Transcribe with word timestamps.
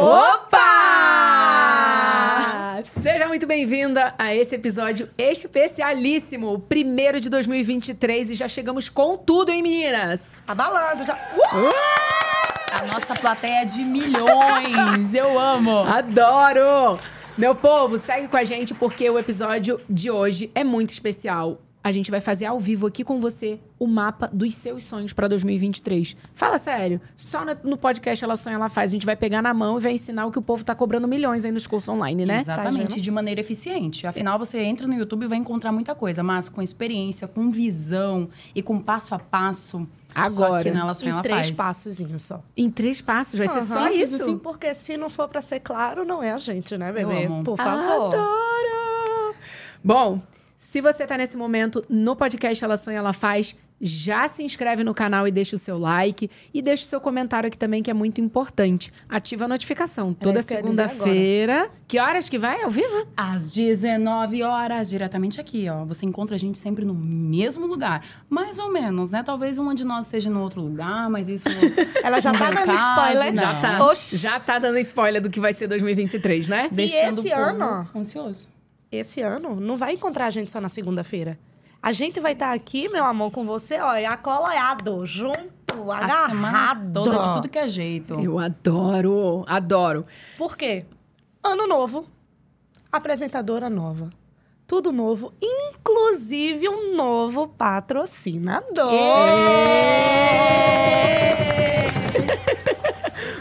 Opa! 0.00 0.56
Seja 2.84 3.28
muito 3.28 3.46
bem-vinda 3.46 4.14
a 4.18 4.34
esse 4.34 4.54
episódio 4.54 5.10
especialíssimo, 5.18 6.54
o 6.54 6.58
primeiro 6.58 7.20
de 7.20 7.28
2023 7.28 8.30
e 8.30 8.34
já 8.34 8.48
chegamos 8.48 8.88
com 8.88 9.18
tudo, 9.18 9.50
hein, 9.50 9.62
meninas? 9.62 10.42
Abalando 10.48 11.04
já. 11.04 11.14
Uh! 11.14 11.68
A 12.72 12.86
nossa 12.86 13.14
plateia 13.14 13.60
é 13.60 13.66
de 13.66 13.82
milhões, 13.82 15.12
eu 15.12 15.38
amo. 15.38 15.80
Adoro! 15.80 16.98
Meu 17.36 17.54
povo, 17.54 17.98
segue 17.98 18.26
com 18.26 18.38
a 18.38 18.44
gente 18.44 18.72
porque 18.72 19.10
o 19.10 19.18
episódio 19.18 19.78
de 19.86 20.10
hoje 20.10 20.50
é 20.54 20.64
muito 20.64 20.88
especial. 20.90 21.60
A 21.82 21.92
gente 21.92 22.10
vai 22.10 22.20
fazer 22.20 22.44
ao 22.44 22.60
vivo 22.60 22.86
aqui 22.86 23.02
com 23.02 23.18
você 23.18 23.58
o 23.78 23.86
mapa 23.86 24.28
dos 24.30 24.54
seus 24.54 24.84
sonhos 24.84 25.14
para 25.14 25.26
2023. 25.28 26.14
Fala 26.34 26.58
sério, 26.58 27.00
só 27.16 27.42
no 27.64 27.78
podcast 27.78 28.22
Ela 28.22 28.36
Sonha, 28.36 28.56
Ela 28.56 28.68
Faz. 28.68 28.90
A 28.90 28.92
gente 28.92 29.06
vai 29.06 29.16
pegar 29.16 29.40
na 29.40 29.54
mão 29.54 29.78
e 29.78 29.80
vai 29.80 29.92
ensinar 29.92 30.26
o 30.26 30.30
que 30.30 30.38
o 30.38 30.42
povo 30.42 30.62
tá 30.62 30.74
cobrando 30.74 31.08
milhões 31.08 31.42
aí 31.44 31.50
nos 31.50 31.66
cursos 31.66 31.88
online, 31.88 32.26
né? 32.26 32.40
Exatamente, 32.40 32.96
tá 32.96 33.00
de 33.00 33.10
maneira 33.10 33.40
eficiente. 33.40 34.06
Afinal, 34.06 34.38
você 34.38 34.60
entra 34.60 34.86
no 34.86 34.92
YouTube 34.92 35.24
e 35.24 35.26
vai 35.26 35.38
encontrar 35.38 35.72
muita 35.72 35.94
coisa, 35.94 36.22
mas 36.22 36.50
com 36.50 36.60
experiência, 36.60 37.26
com 37.26 37.50
visão 37.50 38.28
e 38.54 38.62
com 38.62 38.78
passo 38.78 39.14
a 39.14 39.18
passo. 39.18 39.88
Agora, 40.14 40.28
só 40.28 40.60
que 40.60 40.68
ela 40.68 40.92
sonha, 40.94 41.08
em 41.08 41.12
ela 41.12 41.22
três 41.22 41.46
faz. 41.46 41.56
passozinhos 41.56 42.22
só. 42.22 42.42
Em 42.54 42.70
três 42.70 43.00
passos, 43.00 43.38
vai 43.38 43.48
ser 43.48 43.62
só 43.62 43.88
isso? 43.88 44.20
Assim, 44.20 44.36
porque 44.36 44.74
se 44.74 44.98
não 44.98 45.08
for 45.08 45.28
para 45.28 45.40
ser 45.40 45.60
claro, 45.60 46.04
não 46.04 46.22
é 46.22 46.32
a 46.32 46.38
gente, 46.38 46.76
né, 46.76 46.92
bebê? 46.92 47.26
Por 47.42 47.56
favor. 47.56 48.14
Adoro! 48.14 49.34
Bom, 49.82 50.20
se 50.70 50.80
você 50.80 51.04
tá 51.04 51.18
nesse 51.18 51.36
momento 51.36 51.84
no 51.88 52.14
podcast 52.14 52.62
Ela 52.64 52.76
Sonha, 52.76 52.98
Ela 52.98 53.12
Faz, 53.12 53.56
já 53.80 54.28
se 54.28 54.44
inscreve 54.44 54.84
no 54.84 54.94
canal 54.94 55.26
e 55.26 55.32
deixa 55.32 55.56
o 55.56 55.58
seu 55.58 55.76
like. 55.76 56.30
E 56.54 56.62
deixa 56.62 56.84
o 56.84 56.86
seu 56.86 57.00
comentário 57.00 57.48
aqui 57.48 57.58
também, 57.58 57.82
que 57.82 57.90
é 57.90 57.94
muito 57.94 58.20
importante. 58.20 58.92
Ativa 59.08 59.46
a 59.46 59.48
notificação. 59.48 60.14
Toda 60.14 60.40
segunda-feira. 60.40 61.68
Que 61.88 61.98
horas 61.98 62.28
que 62.28 62.38
vai? 62.38 62.62
Ao 62.62 62.70
vivo? 62.70 63.08
Às 63.16 63.50
19 63.50 64.44
horas, 64.44 64.88
diretamente 64.88 65.40
aqui, 65.40 65.66
ó. 65.68 65.84
Você 65.86 66.06
encontra 66.06 66.36
a 66.36 66.38
gente 66.38 66.56
sempre 66.56 66.84
no 66.84 66.94
mesmo 66.94 67.66
lugar. 67.66 68.06
Mais 68.28 68.60
ou 68.60 68.70
menos, 68.70 69.10
né? 69.10 69.24
Talvez 69.24 69.58
uma 69.58 69.74
de 69.74 69.82
nós 69.82 70.06
esteja 70.06 70.30
no 70.30 70.40
outro 70.40 70.62
lugar, 70.62 71.10
mas 71.10 71.28
isso. 71.28 71.48
Ela 72.04 72.20
já 72.20 72.30
tá 72.30 72.46
é 72.46 72.48
o 72.48 72.54
dando 72.54 72.66
caso, 72.66 72.90
spoiler. 72.90 73.34
não. 73.34 73.42
Já 73.42 73.60
tá. 73.60 73.86
Oxi. 73.86 74.16
Já 74.18 74.38
tá 74.38 74.58
dando 74.60 74.78
spoiler 74.78 75.20
do 75.20 75.28
que 75.30 75.40
vai 75.40 75.52
ser 75.52 75.66
2023, 75.66 76.48
né? 76.48 76.68
Deixando 76.70 77.18
esse 77.18 77.32
ano? 77.32 77.88
ansioso. 77.92 78.49
Esse 78.90 79.20
ano 79.20 79.60
não 79.60 79.76
vai 79.76 79.92
encontrar 79.92 80.26
a 80.26 80.30
gente 80.30 80.50
só 80.50 80.60
na 80.60 80.68
segunda-feira. 80.68 81.38
A 81.80 81.92
gente 81.92 82.18
vai 82.18 82.32
estar 82.32 82.52
aqui, 82.52 82.88
meu 82.88 83.04
amor, 83.04 83.30
com 83.30 83.44
você, 83.44 83.78
ó, 83.78 83.90
acoloado, 84.06 85.06
junto, 85.06 85.90
agarrado. 85.90 86.92
toda, 86.92 87.16
de 87.16 87.34
tudo 87.34 87.48
que 87.48 87.58
é 87.58 87.68
jeito. 87.68 88.14
Eu 88.20 88.38
adoro, 88.38 89.44
adoro. 89.46 90.04
Por 90.36 90.56
quê? 90.56 90.84
Ano 91.42 91.66
novo, 91.66 92.06
apresentadora 92.90 93.70
nova. 93.70 94.10
Tudo 94.66 94.92
novo, 94.92 95.32
inclusive 95.40 96.68
um 96.68 96.94
novo 96.94 97.48
patrocinador. 97.48 98.90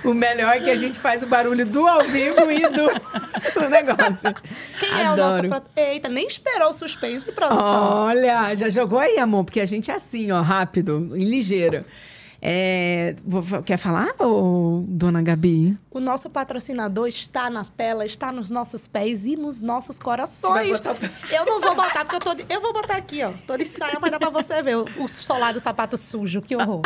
O 0.03 0.13
melhor 0.13 0.55
é 0.55 0.59
que 0.59 0.69
a 0.69 0.75
gente 0.75 0.99
faz 0.99 1.23
o 1.23 1.27
barulho 1.27 1.65
do 1.65 1.87
ao 1.87 2.01
vivo 2.01 2.51
e 2.51 2.61
do, 2.69 2.87
do 3.59 3.69
negócio. 3.69 4.33
Quem 4.79 4.89
é 4.89 5.11
o 5.11 5.15
nosso 5.15 5.39
Adoro. 5.39 5.63
Eita, 5.75 6.09
nem 6.09 6.27
esperou 6.27 6.69
o 6.69 6.73
suspense, 6.73 7.31
produção. 7.31 8.05
Olha, 8.05 8.55
já 8.55 8.69
jogou 8.69 8.99
aí, 8.99 9.17
amor, 9.17 9.43
porque 9.45 9.59
a 9.59 9.65
gente 9.65 9.91
é 9.91 9.95
assim, 9.95 10.31
ó, 10.31 10.41
rápido 10.41 11.11
e 11.15 11.23
ligeiro. 11.23 11.85
É, 12.41 13.15
quer 13.65 13.77
falar, 13.77 14.13
ô, 14.19 14.83
dona 14.87 15.21
Gabi? 15.21 15.77
O 15.91 15.99
nosso 15.99 16.29
patrocinador 16.29 17.07
está 17.07 17.49
na 17.49 17.65
tela, 17.65 18.05
está 18.05 18.31
nos 18.31 18.49
nossos 18.49 18.87
pés 18.87 19.25
e 19.25 19.35
nos 19.35 19.59
nossos 19.59 19.99
corações. 19.99 20.79
o. 20.79 21.33
Eu 21.35 21.45
não 21.45 21.59
vou 21.59 21.75
botar, 21.75 22.05
porque 22.05 22.15
eu 22.15 22.19
tô 22.19 22.33
de... 22.35 22.45
Eu 22.49 22.61
vou 22.61 22.71
botar 22.71 22.95
aqui, 22.95 23.21
ó. 23.23 23.31
Tô 23.45 23.57
de 23.57 23.65
saia, 23.65 23.97
mas 23.99 24.09
dá 24.11 24.17
pra 24.19 24.29
você 24.29 24.61
ver 24.61 24.77
o, 24.77 24.85
o 25.03 25.07
solar 25.09 25.53
do 25.53 25.59
sapato 25.59 25.97
sujo. 25.97 26.41
Que 26.41 26.55
horror. 26.55 26.81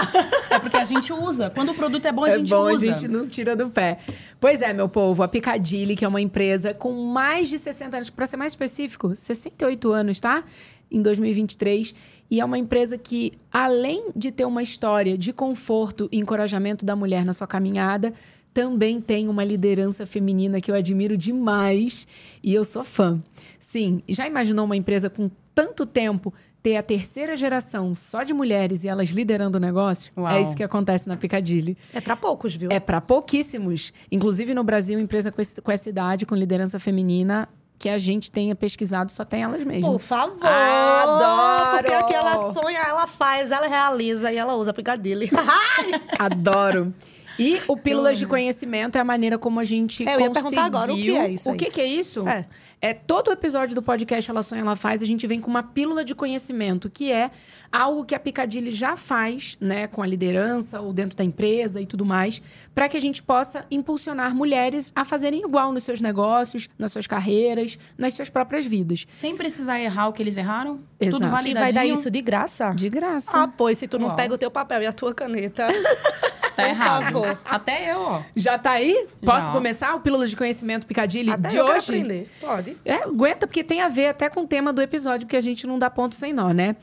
É 0.49 0.57
porque 0.57 0.77
a 0.77 0.83
gente 0.85 1.13
usa. 1.13 1.49
Quando 1.51 1.69
o 1.71 1.75
produto 1.75 2.05
é 2.05 2.11
bom, 2.11 2.23
a 2.23 2.29
É 2.29 2.31
gente 2.39 2.49
bom, 2.49 2.71
usa. 2.71 2.91
a 2.91 2.95
gente 2.95 3.07
não 3.07 3.27
tira 3.27 3.55
do 3.55 3.69
pé. 3.69 3.99
Pois 4.39 4.61
é, 4.61 4.73
meu 4.73 4.89
povo, 4.89 5.21
a 5.21 5.27
Picadilly, 5.27 5.95
que 5.95 6.03
é 6.05 6.07
uma 6.07 6.21
empresa 6.21 6.73
com 6.73 6.93
mais 7.05 7.49
de 7.49 7.57
60 7.59 7.97
anos, 7.97 8.09
para 8.09 8.25
ser 8.25 8.37
mais 8.37 8.53
específico, 8.53 9.15
68 9.15 9.91
anos, 9.91 10.19
tá? 10.19 10.43
Em 10.93 11.01
2023. 11.01 11.93
E 12.31 12.39
é 12.39 12.45
uma 12.45 12.57
empresa 12.57 12.97
que, 12.97 13.31
além 13.51 14.11
de 14.15 14.31
ter 14.31 14.45
uma 14.45 14.61
história 14.61 15.17
de 15.17 15.33
conforto 15.33 16.07
e 16.11 16.19
encorajamento 16.19 16.85
da 16.85 16.95
mulher 16.95 17.25
na 17.25 17.33
sua 17.33 17.47
caminhada, 17.47 18.13
também 18.53 19.01
tem 19.01 19.27
uma 19.27 19.43
liderança 19.43 20.05
feminina 20.05 20.61
que 20.61 20.69
eu 20.69 20.75
admiro 20.75 21.17
demais 21.17 22.07
e 22.43 22.53
eu 22.53 22.63
sou 22.63 22.83
fã. 22.83 23.19
Sim, 23.59 24.03
já 24.07 24.27
imaginou 24.27 24.65
uma 24.65 24.77
empresa 24.77 25.09
com 25.09 25.29
tanto 25.55 25.85
tempo 25.85 26.31
ter 26.61 26.77
a 26.77 26.83
terceira 26.83 27.35
geração 27.35 27.93
só 27.93 28.23
de 28.23 28.33
mulheres 28.33 28.83
e 28.83 28.87
elas 28.87 29.09
liderando 29.09 29.57
o 29.57 29.59
negócio? 29.59 30.13
Uau. 30.15 30.31
É 30.31 30.41
isso 30.41 30.55
que 30.55 30.63
acontece 30.63 31.07
na 31.07 31.17
Picadilly. 31.17 31.75
É 31.93 31.99
pra 31.99 32.15
poucos, 32.15 32.55
viu? 32.55 32.69
É 32.71 32.79
para 32.79 33.01
pouquíssimos. 33.01 33.91
Inclusive 34.11 34.53
no 34.53 34.63
Brasil, 34.63 34.99
empresa 34.99 35.31
com, 35.31 35.41
esse- 35.41 35.59
com 35.61 35.71
essa 35.71 35.89
idade, 35.89 36.25
com 36.25 36.35
liderança 36.35 36.79
feminina, 36.79 37.49
que 37.83 37.89
a 37.89 37.97
gente 37.97 38.31
tenha 38.31 38.55
pesquisado, 38.55 39.11
só 39.11 39.25
tem 39.25 39.43
elas 39.43 39.57
Por 39.61 39.67
mesmas. 39.67 40.01
favor. 40.05 40.39
Adoro! 40.41 41.77
Porque 41.79 41.93
aqui 41.93 42.13
ela 42.13 42.53
sonha, 42.53 42.79
ela 42.79 43.05
faz, 43.07 43.51
ela 43.51 43.67
realiza 43.67 44.31
e 44.31 44.37
ela 44.37 44.53
usa 44.55 44.71
Picadilly. 44.73 45.29
Adoro. 46.17 46.93
E 47.37 47.59
o 47.67 47.75
Pílulas 47.75 48.17
de 48.17 48.25
Conhecimento 48.25 48.95
é 48.97 49.01
a 49.01 49.03
maneira 49.03 49.37
como 49.37 49.59
a 49.59 49.65
gente 49.65 50.07
É, 50.07 50.15
eu 50.15 50.21
ia 50.21 50.31
perguntar 50.31 50.63
agora, 50.63 50.93
o 50.93 50.95
que 50.95 51.13
é 51.13 51.27
isso 51.27 51.49
O 51.49 51.51
aí? 51.51 51.57
que, 51.57 51.65
que 51.71 51.81
é 51.81 51.85
isso? 51.85 52.25
É. 52.25 52.45
É 52.85 52.93
todo 52.93 53.31
episódio 53.31 53.73
do 53.73 53.81
podcast 53.81 54.29
Ela 54.29 54.43
Sonha, 54.43 54.59
Ela 54.59 54.75
Faz, 54.75 55.01
a 55.01 55.05
gente 55.05 55.25
vem 55.25 55.39
com 55.39 55.49
uma 55.49 55.63
pílula 55.63 56.03
de 56.03 56.13
conhecimento, 56.13 56.89
que 56.89 57.13
é 57.13 57.29
algo 57.71 58.03
que 58.03 58.13
a 58.13 58.19
Picadilly 58.19 58.71
já 58.71 58.97
faz, 58.97 59.57
né, 59.61 59.87
com 59.87 60.01
a 60.03 60.05
liderança 60.05 60.81
ou 60.81 60.91
dentro 60.91 61.17
da 61.17 61.23
empresa 61.23 61.79
e 61.79 61.85
tudo 61.87 62.03
mais, 62.03 62.41
para 62.75 62.89
que 62.89 62.97
a 62.97 62.99
gente 62.99 63.23
possa 63.23 63.65
impulsionar 63.71 64.35
mulheres 64.35 64.91
a 64.93 65.05
fazerem 65.05 65.39
igual 65.45 65.71
nos 65.71 65.85
seus 65.85 66.01
negócios, 66.01 66.67
nas 66.77 66.91
suas 66.91 67.07
carreiras, 67.07 67.79
nas 67.97 68.15
suas 68.15 68.29
próprias 68.29 68.65
vidas. 68.65 69.05
Sem 69.09 69.37
precisar 69.37 69.79
errar 69.79 70.09
o 70.09 70.11
que 70.11 70.21
eles 70.21 70.35
erraram. 70.35 70.81
Exato. 70.99 71.19
Tudo 71.19 71.27
E 71.27 71.31
validadinho. 71.31 71.63
vai 71.63 71.71
dar 71.71 71.85
isso 71.85 72.11
de 72.11 72.21
graça? 72.21 72.73
De 72.75 72.89
graça. 72.89 73.31
Ah, 73.33 73.47
pois, 73.47 73.77
se 73.77 73.87
tu 73.87 73.97
não 73.97 74.07
Uau. 74.07 74.17
pega 74.17 74.33
o 74.33 74.37
teu 74.37 74.51
papel 74.51 74.81
e 74.81 74.87
a 74.87 74.91
tua 74.91 75.13
caneta. 75.13 75.67
Tá 76.55 76.63
por 76.63 76.69
errado. 76.69 77.03
favor. 77.03 77.39
Até 77.45 77.91
eu, 77.91 77.99
ó. 77.99 78.21
Já 78.35 78.57
tá 78.57 78.71
aí? 78.71 79.07
Posso 79.23 79.47
Já. 79.47 79.51
começar 79.51 79.95
o 79.95 79.99
Pílulas 80.01 80.29
de 80.29 80.35
Conhecimento 80.37 80.85
Picadilly 80.87 81.31
Até 81.31 81.49
de 81.49 81.57
eu 81.57 81.65
quero 81.65 81.77
hoje? 81.77 81.85
aprender. 81.91 82.29
Pode. 82.39 82.77
É, 82.85 82.95
aguenta, 83.03 83.47
porque 83.47 83.63
tem 83.63 83.81
a 83.81 83.89
ver 83.89 84.07
até 84.07 84.29
com 84.29 84.41
o 84.41 84.47
tema 84.47 84.71
do 84.71 84.81
episódio, 84.81 85.25
porque 85.25 85.37
a 85.37 85.41
gente 85.41 85.65
não 85.67 85.77
dá 85.79 85.89
ponto 85.89 86.15
sem 86.15 86.31
nó, 86.33 86.51
né? 86.51 86.75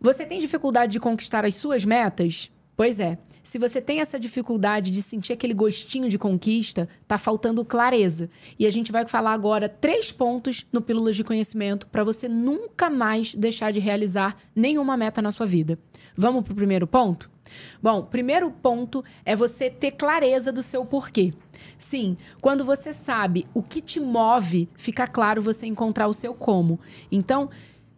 Você 0.00 0.24
tem 0.26 0.38
dificuldade 0.38 0.92
de 0.92 1.00
conquistar 1.00 1.44
as 1.44 1.54
suas 1.54 1.84
metas? 1.84 2.50
Pois 2.76 2.98
é. 2.98 3.18
Se 3.42 3.58
você 3.58 3.82
tem 3.82 4.00
essa 4.00 4.18
dificuldade 4.18 4.90
de 4.90 5.02
sentir 5.02 5.32
aquele 5.34 5.52
gostinho 5.52 6.08
de 6.08 6.18
conquista, 6.18 6.88
tá 7.06 7.18
faltando 7.18 7.62
clareza. 7.64 8.30
E 8.58 8.66
a 8.66 8.70
gente 8.70 8.90
vai 8.90 9.06
falar 9.06 9.32
agora 9.32 9.68
três 9.68 10.10
pontos 10.10 10.64
no 10.72 10.80
Pílulas 10.80 11.16
de 11.16 11.22
Conhecimento 11.24 11.86
para 11.88 12.02
você 12.02 12.28
nunca 12.28 12.88
mais 12.88 13.34
deixar 13.34 13.70
de 13.70 13.78
realizar 13.78 14.36
nenhuma 14.56 14.96
meta 14.96 15.20
na 15.20 15.30
sua 15.30 15.44
vida. 15.44 15.78
Vamos 16.16 16.44
pro 16.44 16.54
primeiro 16.54 16.86
ponto? 16.86 17.30
Bom, 17.82 18.00
o 18.00 18.06
primeiro 18.06 18.50
ponto 18.50 19.04
é 19.24 19.34
você 19.34 19.68
ter 19.70 19.92
clareza 19.92 20.52
do 20.52 20.62
seu 20.62 20.84
porquê. 20.84 21.32
Sim, 21.78 22.16
quando 22.40 22.64
você 22.64 22.92
sabe 22.92 23.46
o 23.52 23.62
que 23.62 23.80
te 23.80 24.00
move, 24.00 24.68
fica 24.74 25.06
claro 25.06 25.42
você 25.42 25.66
encontrar 25.66 26.06
o 26.06 26.12
seu 26.12 26.34
como. 26.34 26.78
Então, 27.10 27.50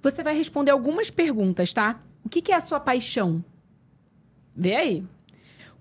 você 0.03 0.23
vai 0.23 0.37
responder 0.37 0.71
algumas 0.71 1.11
perguntas, 1.11 1.73
tá? 1.73 2.01
O 2.25 2.29
que, 2.29 2.41
que 2.41 2.53
é 2.53 2.57
a 2.57 2.61
sua 2.61 2.81
paixão? 2.81 3.45
Vê 4.57 4.75
aí. 4.75 5.05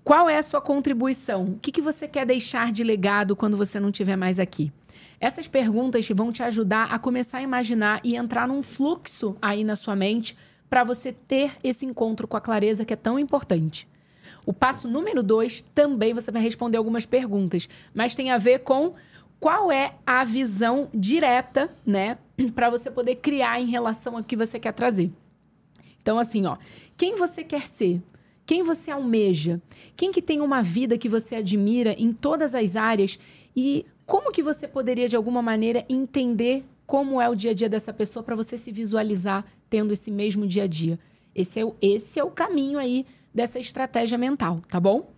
Qual 0.02 0.28
é 0.28 0.36
a 0.36 0.42
sua 0.42 0.60
contribuição? 0.60 1.44
O 1.44 1.58
que, 1.58 1.72
que 1.72 1.80
você 1.80 2.06
quer 2.06 2.26
deixar 2.26 2.72
de 2.72 2.84
legado 2.84 3.34
quando 3.34 3.56
você 3.56 3.80
não 3.80 3.88
estiver 3.88 4.16
mais 4.16 4.38
aqui? 4.38 4.70
Essas 5.18 5.48
perguntas 5.48 6.06
vão 6.10 6.30
te 6.30 6.42
ajudar 6.42 6.92
a 6.92 6.98
começar 6.98 7.38
a 7.38 7.42
imaginar 7.42 8.00
e 8.04 8.14
entrar 8.14 8.46
num 8.46 8.62
fluxo 8.62 9.36
aí 9.40 9.64
na 9.64 9.76
sua 9.76 9.96
mente 9.96 10.36
para 10.74 10.82
você 10.82 11.12
ter 11.12 11.52
esse 11.62 11.86
encontro 11.86 12.26
com 12.26 12.36
a 12.36 12.40
clareza 12.40 12.84
que 12.84 12.92
é 12.92 12.96
tão 12.96 13.16
importante. 13.16 13.86
O 14.44 14.52
passo 14.52 14.88
número 14.88 15.22
dois 15.22 15.62
também 15.72 16.12
você 16.12 16.32
vai 16.32 16.42
responder 16.42 16.76
algumas 16.78 17.06
perguntas, 17.06 17.68
mas 17.94 18.16
tem 18.16 18.32
a 18.32 18.38
ver 18.38 18.58
com 18.64 18.92
qual 19.38 19.70
é 19.70 19.94
a 20.04 20.24
visão 20.24 20.88
direta, 20.92 21.72
né, 21.86 22.18
para 22.56 22.70
você 22.70 22.90
poder 22.90 23.14
criar 23.14 23.60
em 23.60 23.66
relação 23.66 24.16
ao 24.16 24.24
que 24.24 24.34
você 24.34 24.58
quer 24.58 24.72
trazer. 24.72 25.12
Então, 26.02 26.18
assim, 26.18 26.44
ó, 26.44 26.56
quem 26.96 27.14
você 27.14 27.44
quer 27.44 27.68
ser? 27.68 28.02
Quem 28.44 28.64
você 28.64 28.90
almeja? 28.90 29.62
Quem 29.94 30.10
que 30.10 30.20
tem 30.20 30.40
uma 30.40 30.60
vida 30.60 30.98
que 30.98 31.08
você 31.08 31.36
admira 31.36 31.92
em 31.92 32.12
todas 32.12 32.52
as 32.52 32.74
áreas? 32.74 33.16
E 33.54 33.86
como 34.04 34.32
que 34.32 34.42
você 34.42 34.66
poderia, 34.66 35.08
de 35.08 35.14
alguma 35.14 35.40
maneira, 35.40 35.84
entender 35.88 36.64
como 36.84 37.20
é 37.20 37.28
o 37.28 37.34
dia 37.36 37.52
a 37.52 37.54
dia 37.54 37.68
dessa 37.68 37.92
pessoa 37.92 38.24
para 38.24 38.34
você 38.34 38.56
se 38.56 38.72
visualizar 38.72 39.44
tendo 39.74 39.92
esse 39.92 40.08
mesmo 40.08 40.46
dia 40.46 40.62
a 40.62 40.66
dia? 40.68 40.96
Esse 41.34 41.58
é, 41.58 41.64
o, 41.64 41.74
esse 41.82 42.20
é 42.20 42.22
o 42.22 42.30
caminho 42.30 42.78
aí 42.78 43.04
dessa 43.34 43.58
estratégia 43.58 44.16
mental, 44.16 44.60
tá 44.68 44.78
bom? 44.78 45.10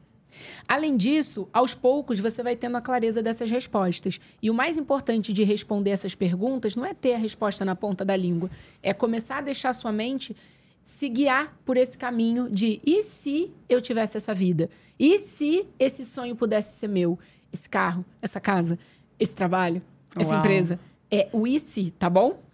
Além 0.66 0.96
disso, 0.96 1.46
aos 1.52 1.74
poucos 1.74 2.18
você 2.18 2.42
vai 2.42 2.56
tendo 2.56 2.78
a 2.78 2.80
clareza 2.80 3.22
dessas 3.22 3.50
respostas. 3.50 4.18
E 4.40 4.50
o 4.50 4.54
mais 4.54 4.78
importante 4.78 5.30
de 5.30 5.44
responder 5.44 5.90
essas 5.90 6.14
perguntas 6.14 6.74
não 6.74 6.86
é 6.86 6.94
ter 6.94 7.12
a 7.12 7.18
resposta 7.18 7.66
na 7.66 7.76
ponta 7.76 8.02
da 8.02 8.16
língua, 8.16 8.50
é 8.82 8.94
começar 8.94 9.36
a 9.36 9.40
deixar 9.42 9.74
sua 9.74 9.92
mente 9.92 10.34
se 10.82 11.06
guiar 11.10 11.54
por 11.62 11.76
esse 11.76 11.98
caminho 11.98 12.48
de 12.48 12.80
e 12.82 13.02
se 13.02 13.50
eu 13.68 13.82
tivesse 13.82 14.16
essa 14.16 14.32
vida? 14.32 14.70
E 14.98 15.18
se 15.18 15.66
esse 15.78 16.02
sonho 16.02 16.34
pudesse 16.34 16.78
ser 16.78 16.88
meu? 16.88 17.18
Esse 17.52 17.68
carro, 17.68 18.06
essa 18.22 18.40
casa, 18.40 18.78
esse 19.20 19.34
trabalho, 19.34 19.82
essa 20.18 20.30
Uau. 20.30 20.38
empresa. 20.38 20.80
É 21.10 21.28
o 21.30 21.46
e 21.46 21.60
se, 21.60 21.90
tá 21.90 22.08
bom? 22.08 22.45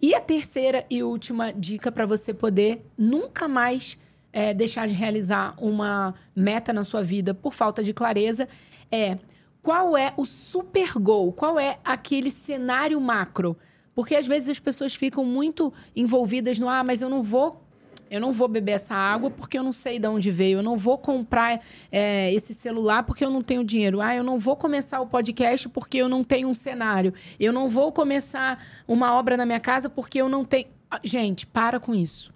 E 0.00 0.14
a 0.14 0.20
terceira 0.20 0.84
e 0.90 1.02
última 1.02 1.52
dica 1.52 1.90
para 1.90 2.06
você 2.06 2.34
poder 2.34 2.84
nunca 2.96 3.48
mais 3.48 3.98
é, 4.32 4.52
deixar 4.52 4.88
de 4.88 4.94
realizar 4.94 5.54
uma 5.58 6.14
meta 6.34 6.72
na 6.72 6.84
sua 6.84 7.02
vida 7.02 7.32
por 7.32 7.54
falta 7.54 7.82
de 7.82 7.92
clareza 7.92 8.48
é 8.90 9.18
qual 9.62 9.96
é 9.96 10.12
o 10.16 10.24
super 10.24 10.92
goal, 10.98 11.32
qual 11.32 11.58
é 11.58 11.78
aquele 11.84 12.30
cenário 12.30 13.00
macro. 13.00 13.56
Porque 13.94 14.14
às 14.14 14.26
vezes 14.26 14.50
as 14.50 14.58
pessoas 14.60 14.94
ficam 14.94 15.24
muito 15.24 15.72
envolvidas 15.96 16.58
no 16.58 16.68
ah, 16.68 16.84
mas 16.84 17.00
eu 17.00 17.08
não 17.08 17.22
vou 17.22 17.63
eu 18.10 18.20
não 18.20 18.32
vou 18.32 18.48
beber 18.48 18.72
essa 18.72 18.94
água 18.94 19.30
porque 19.30 19.58
eu 19.58 19.62
não 19.62 19.72
sei 19.72 19.98
de 19.98 20.06
onde 20.06 20.30
veio. 20.30 20.58
Eu 20.58 20.62
não 20.62 20.76
vou 20.76 20.98
comprar 20.98 21.60
é, 21.90 22.32
esse 22.32 22.54
celular 22.54 23.02
porque 23.02 23.24
eu 23.24 23.30
não 23.30 23.42
tenho 23.42 23.64
dinheiro. 23.64 24.00
Ah, 24.00 24.14
eu 24.14 24.22
não 24.22 24.38
vou 24.38 24.56
começar 24.56 25.00
o 25.00 25.06
podcast 25.06 25.68
porque 25.68 25.98
eu 25.98 26.08
não 26.08 26.22
tenho 26.22 26.48
um 26.48 26.54
cenário. 26.54 27.12
Eu 27.38 27.52
não 27.52 27.68
vou 27.68 27.92
começar 27.92 28.62
uma 28.86 29.14
obra 29.14 29.36
na 29.36 29.46
minha 29.46 29.60
casa 29.60 29.88
porque 29.88 30.20
eu 30.20 30.28
não 30.28 30.44
tenho. 30.44 30.66
Ah, 30.90 31.00
Gente, 31.02 31.46
para 31.46 31.80
com 31.80 31.94
isso. 31.94 32.32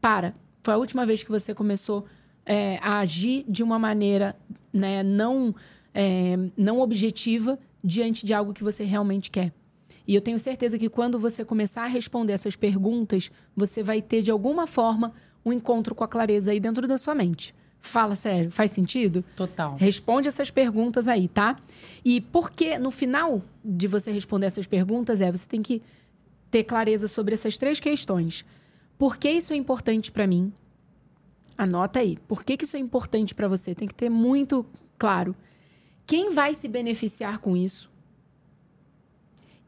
Para. 0.00 0.34
Foi 0.62 0.74
a 0.74 0.76
última 0.76 1.06
vez 1.06 1.22
que 1.22 1.30
você 1.30 1.54
começou 1.54 2.06
é, 2.44 2.78
a 2.82 2.98
agir 2.98 3.44
de 3.48 3.62
uma 3.62 3.78
maneira 3.78 4.34
né, 4.72 5.02
não, 5.02 5.54
é, 5.94 6.36
não 6.56 6.80
objetiva 6.80 7.58
diante 7.82 8.24
de 8.24 8.34
algo 8.34 8.52
que 8.52 8.64
você 8.64 8.84
realmente 8.84 9.30
quer. 9.30 9.52
E 10.08 10.14
eu 10.14 10.22
tenho 10.22 10.38
certeza 10.38 10.78
que 10.78 10.88
quando 10.88 11.18
você 11.18 11.44
começar 11.44 11.82
a 11.82 11.86
responder 11.86 12.32
essas 12.32 12.56
perguntas, 12.56 13.30
você 13.54 13.82
vai 13.82 14.00
ter, 14.00 14.22
de 14.22 14.30
alguma 14.30 14.66
forma, 14.66 15.12
um 15.44 15.52
encontro 15.52 15.94
com 15.94 16.02
a 16.02 16.08
clareza 16.08 16.50
aí 16.50 16.58
dentro 16.58 16.88
da 16.88 16.96
sua 16.96 17.14
mente. 17.14 17.54
Fala 17.78 18.14
sério, 18.14 18.50
faz 18.50 18.70
sentido? 18.70 19.22
Total. 19.36 19.76
Responde 19.76 20.26
essas 20.26 20.50
perguntas 20.50 21.06
aí, 21.06 21.28
tá? 21.28 21.58
E 22.02 22.22
porque 22.22 22.78
no 22.78 22.90
final 22.90 23.42
de 23.62 23.86
você 23.86 24.10
responder 24.10 24.46
essas 24.46 24.66
perguntas 24.66 25.20
é 25.20 25.30
você 25.30 25.46
tem 25.46 25.60
que 25.60 25.82
ter 26.50 26.64
clareza 26.64 27.06
sobre 27.06 27.34
essas 27.34 27.58
três 27.58 27.78
questões. 27.78 28.46
Por 28.96 29.18
que 29.18 29.30
isso 29.30 29.52
é 29.52 29.56
importante 29.56 30.10
para 30.10 30.26
mim? 30.26 30.50
Anota 31.56 32.00
aí. 32.00 32.16
Por 32.26 32.42
que, 32.44 32.56
que 32.56 32.64
isso 32.64 32.78
é 32.78 32.80
importante 32.80 33.34
para 33.34 33.46
você? 33.46 33.74
Tem 33.74 33.86
que 33.86 33.94
ter 33.94 34.08
muito 34.08 34.64
claro. 34.96 35.36
Quem 36.06 36.32
vai 36.32 36.54
se 36.54 36.66
beneficiar 36.66 37.38
com 37.40 37.54
isso? 37.54 37.90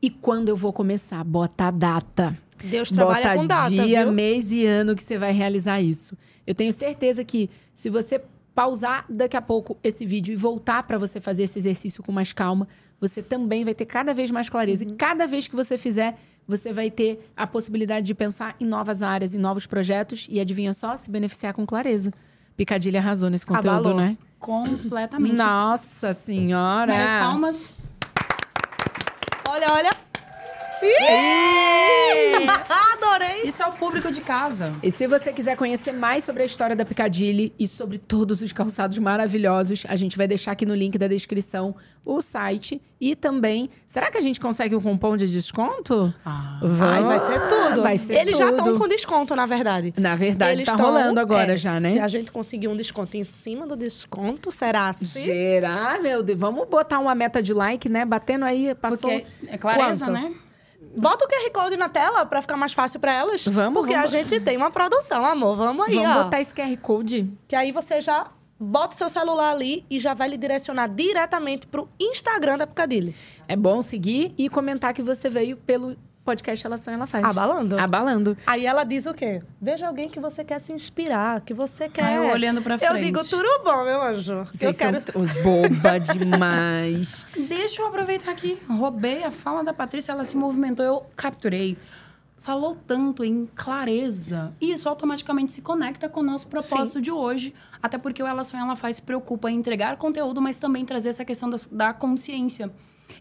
E 0.02 0.08
quando 0.08 0.49
eu 0.49 0.56
vou 0.56 0.73
começar? 0.73 1.23
Bota 1.25 1.67
a 1.67 1.70
data. 1.70 2.37
Deus 2.64 2.91
trabalha 2.91 3.29
Bota 3.29 3.37
com 3.38 3.47
data, 3.47 3.70
dia, 3.70 4.05
viu? 4.05 4.12
mês 4.12 4.50
e 4.52 4.64
ano 4.64 4.94
que 4.94 5.02
você 5.02 5.19
vai 5.19 5.32
realizar 5.32 5.81
isso. 5.81 6.17
Eu 6.47 6.55
tenho 6.55 6.73
certeza 6.73 7.25
que 7.25 7.50
se 7.75 7.88
você 7.91 8.20
pausar 8.55 9.05
daqui 9.08 9.37
a 9.37 9.43
pouco 9.43 9.79
esse 9.82 10.05
vídeo 10.05 10.32
e 10.32 10.37
voltar 10.37 10.82
para 10.82 10.99
você 10.99 11.20
fazer 11.20 11.44
esse 11.44 11.58
exercício 11.58 12.02
com 12.02 12.12
mais 12.12 12.32
calma, 12.32 12.69
você 13.00 13.23
também 13.23 13.64
vai 13.64 13.75
ter 13.75 13.87
cada 13.87 14.12
vez 14.12 14.31
mais 14.31 14.50
clareza. 14.50 14.85
Uhum. 14.85 14.91
E 14.93 14.94
cada 14.94 15.26
vez 15.26 15.49
que 15.49 15.56
você 15.56 15.79
fizer, 15.79 16.19
você 16.46 16.73
vai 16.73 16.91
ter 16.91 17.31
a 17.37 17.46
possibilidade 17.46 18.06
de 18.06 18.14
pensar 18.14 18.55
em 18.61 18.67
novas 18.67 19.03
áreas, 19.03 19.35
em 19.35 19.38
novos 19.38 19.67
projetos 19.67 20.26
e 20.31 20.41
adivinha 20.41 20.73
só, 20.73 20.96
se 20.96 21.11
beneficiar 21.11 21.55
com 21.55 21.64
clareza. 21.64 22.11
Picadilha 22.56 23.00
arrasou 23.00 23.31
nesse 23.31 23.46
conteúdo, 23.46 23.69
Abalou. 23.69 23.96
né? 23.96 24.19
Completamente. 24.38 25.35
Nossa 25.35 26.12
senhora! 26.12 26.93
Palmas. 27.20 27.70
Olha, 29.50 29.67
olha. 29.73 30.10
Ih! 30.82 32.47
Adorei. 32.94 33.43
Isso 33.44 33.62
é 33.62 33.67
o 33.67 33.73
público 33.73 34.11
de 34.11 34.21
casa. 34.21 34.73
E 34.82 34.91
se 34.91 35.06
você 35.06 35.32
quiser 35.32 35.56
conhecer 35.56 35.93
mais 35.93 36.25
sobre 36.25 36.43
a 36.43 36.47
história 36.47 36.75
da 36.77 36.85
Piccadilly 36.85 37.53
e 37.59 37.67
sobre 37.67 37.99
todos 37.99 38.41
os 38.43 38.53
calçados 38.53 38.99
maravilhosos, 38.99 39.85
a 39.88 39.97
gente 39.97 40.17
vai 40.17 40.27
deixar 40.27 40.53
aqui 40.53 40.65
no 40.67 40.75
link 40.75 40.97
da 40.99 41.06
descrição 41.09 41.75
o 42.05 42.21
site 42.23 42.81
e 43.00 43.15
também. 43.15 43.69
Será 43.87 44.11
que 44.11 44.17
a 44.17 44.21
gente 44.21 44.41
consegue 44.41 44.75
um 44.75 44.81
cupom 44.81 45.17
de 45.17 45.29
desconto? 45.29 46.12
Ah. 46.25 46.59
Vai, 46.62 47.03
vai 47.03 47.21
ser 47.21 47.41
tudo. 47.49 47.82
Vai 47.82 47.99
ser 47.99 48.15
Eles 48.15 48.38
já 48.38 48.47
tudo. 48.50 48.59
estão 48.59 48.79
com 48.79 48.88
desconto, 48.88 49.37
na 49.37 49.47
verdade. 49.47 49.93
Na 49.97 50.17
verdade, 50.17 50.53
Eles 50.53 50.65
tá 50.65 50.77
tão- 50.77 50.87
rolando 50.87 51.21
agora 51.21 51.53
é, 51.55 51.56
já, 51.56 51.75
Se 51.75 51.81
né? 51.81 52.00
a 52.00 52.09
gente 52.09 52.31
conseguir 52.32 52.69
um 52.69 52.77
desconto 52.77 53.17
em 53.17 53.23
cima 53.25 53.67
do 53.67 53.77
desconto, 53.77 54.50
será 54.50 54.88
assim? 54.88 55.05
Será, 55.06 55.99
meu 56.00 56.23
Deus? 56.23 56.38
Vamos 56.38 56.67
botar 56.69 56.99
uma 56.99 57.15
meta 57.15 57.43
de 57.43 57.53
like, 57.53 57.88
né? 57.88 58.05
Batendo 58.05 58.44
aí, 58.44 58.75
passou. 58.75 59.11
Porque 59.11 59.27
é 59.49 59.59
clareza, 59.59 60.06
quanto? 60.06 60.12
né? 60.12 60.32
Bota 60.97 61.25
o 61.25 61.29
QR 61.29 61.51
Code 61.53 61.77
na 61.77 61.89
tela 61.89 62.25
pra 62.27 62.43
ficar 62.43 62.57
mais 62.57 62.73
fácil 62.73 62.99
pra 63.01 63.13
elas. 63.13 63.45
Vamos, 63.47 63.79
Porque 63.81 63.95
vamos. 63.95 64.13
a 64.13 64.19
gente 64.19 64.41
tem 64.41 64.57
uma 64.57 64.71
produção, 64.71 65.25
amor. 65.25 65.57
Vamos 65.57 65.87
aí, 65.87 65.95
Vamos 65.97 66.11
ó. 66.17 66.25
botar 66.25 66.41
esse 66.41 66.55
QR 66.55 66.77
Code. 66.79 67.31
Que 67.47 67.55
aí 67.57 67.71
você 67.73 68.01
já 68.03 68.27
bota 68.59 68.95
o 68.95 68.99
seu 68.99 69.09
celular 69.09 69.53
ali 69.53 69.85
e 69.89 69.99
já 70.01 70.13
vai 70.15 70.29
lhe 70.29 70.37
direcionar 70.37 70.89
diretamente 70.89 71.67
pro 71.67 71.89
Instagram 71.99 72.59
da 72.59 72.67
Picadilly. 72.67 73.15
É 73.49 73.57
bom 73.57 73.81
seguir 73.81 74.35
e 74.37 74.49
comentar 74.49 74.93
que 74.93 75.01
você 75.03 75.31
veio 75.31 75.57
pelo 75.57 75.97
podcast 76.25 76.67
Ela 76.67 76.76
Sonha, 76.76 76.96
Ela 76.96 77.06
Faz. 77.06 77.25
Abalando. 77.25 77.78
Abalando. 77.78 78.37
Aí 78.46 78.67
ela 78.67 78.84
diz 78.84 79.06
o 79.06 79.14
quê? 79.14 79.43
Veja 79.61 79.87
alguém 79.88 80.08
que 80.08 80.20
você 80.20 80.44
quer 80.44 80.58
se 80.58 80.72
inspirar, 80.72 81.40
que 81.40 81.52
você 81.55 81.88
quer. 81.88 82.17
Eu 82.17 82.31
olhando 82.31 82.62
pra 82.62 82.75
Eu 82.75 82.78
frente. 82.78 83.00
digo 83.05 83.25
tudo 83.25 83.49
bom, 83.64 83.84
meu 83.84 84.02
anjo. 84.02 84.32
Que 84.52 84.67
eu 84.67 84.72
Vocês 84.72 84.76
quero. 84.76 85.00
são 85.12 85.22
boba 85.43 85.99
demais. 85.99 87.26
Deixa 87.49 87.82
eu 87.82 87.87
aproveitar 87.87 88.31
aqui. 88.32 88.58
Roubei 88.69 89.25
a 89.25 89.31
fala 89.31 89.64
da 89.64 89.72
Patrícia, 89.72 90.12
ela 90.12 90.25
se 90.25 90.37
movimentou, 90.37 90.84
eu 90.84 91.06
capturei. 91.17 91.76
Falou 92.43 92.75
tanto 92.87 93.22
em 93.22 93.44
clareza. 93.55 94.55
E 94.61 94.72
isso 94.72 94.88
automaticamente 94.88 95.52
se 95.52 95.61
conecta 95.61 96.08
com 96.08 96.20
o 96.20 96.22
nosso 96.22 96.49
propósito 96.49 96.99
de 97.00 97.11
hoje. 97.11 97.52
Até 97.82 97.99
porque 97.99 98.22
o 98.22 98.26
Ela 98.26 98.44
Sonha, 98.44 98.62
Ela 98.62 98.76
Faz 98.76 98.96
se 98.96 99.02
preocupa 99.02 99.50
em 99.50 99.56
entregar 99.56 99.96
conteúdo, 99.99 100.40
mas 100.40 100.56
também 100.56 100.84
trazer 100.84 101.11
essa 101.11 101.25
questão 101.25 101.50
da, 101.50 101.56
da 101.70 101.93
consciência. 101.93 102.70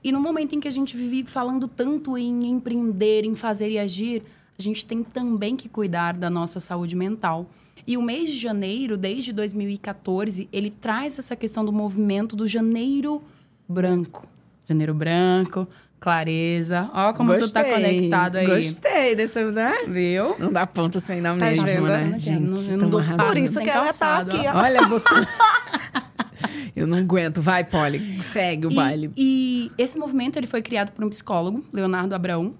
E 0.03 0.11
no 0.11 0.19
momento 0.19 0.55
em 0.55 0.59
que 0.59 0.67
a 0.67 0.71
gente 0.71 0.95
vive 0.95 1.29
falando 1.29 1.67
tanto 1.67 2.17
em 2.17 2.45
empreender, 2.47 3.25
em 3.25 3.35
fazer 3.35 3.71
e 3.71 3.79
agir, 3.79 4.23
a 4.57 4.61
gente 4.61 4.85
tem 4.85 5.03
também 5.03 5.55
que 5.55 5.69
cuidar 5.69 6.17
da 6.17 6.29
nossa 6.29 6.59
saúde 6.59 6.95
mental. 6.95 7.49
E 7.87 7.97
o 7.97 8.01
mês 8.01 8.29
de 8.29 8.37
janeiro, 8.37 8.97
desde 8.97 9.33
2014, 9.33 10.47
ele 10.51 10.69
traz 10.69 11.17
essa 11.17 11.35
questão 11.35 11.63
do 11.65 11.71
movimento 11.71 12.35
do 12.35 12.45
janeiro 12.45 13.21
branco. 13.67 14.27
Janeiro 14.67 14.93
branco, 14.93 15.67
clareza. 15.99 16.89
Ó 16.93 17.13
como 17.13 17.35
tu 17.37 17.51
tá 17.51 17.63
conectado 17.63 18.35
aí. 18.37 18.47
Gostei 18.47 19.15
desse, 19.15 19.43
né? 19.45 19.73
Viu? 19.87 20.35
Não 20.39 20.51
dá 20.51 20.67
ponto 20.67 20.99
sem 20.99 21.21
dar 21.21 21.37
Tá 21.37 21.45
mesmo, 21.51 21.87
né? 21.87 22.09
Não, 22.11 22.17
Gente, 22.17 22.71
não 22.75 22.89
dou 22.89 22.99
arrasando. 22.99 23.25
Por 23.25 23.37
isso 23.37 23.59
que 23.59 23.69
ela 23.69 23.93
tá 23.93 24.19
aqui, 24.19 24.47
ó. 24.47 24.57
ó. 24.57 24.63
Olha, 24.63 24.85
botou... 24.87 25.17
Eu 26.79 26.87
não 26.87 26.97
aguento. 26.97 27.41
Vai, 27.41 27.63
Polly. 27.63 27.99
Segue 28.23 28.67
o 28.67 28.71
E- 28.71 28.75
baile. 28.75 29.11
E, 29.17 29.71
esse 29.77 29.97
movimento 29.97 30.37
ele 30.37 30.47
foi 30.47 30.61
criado 30.61 30.91
por 30.91 31.03
um 31.03 31.09
psicólogo, 31.09 31.63
Leonardo 31.73 32.15
Abraão, 32.15 32.55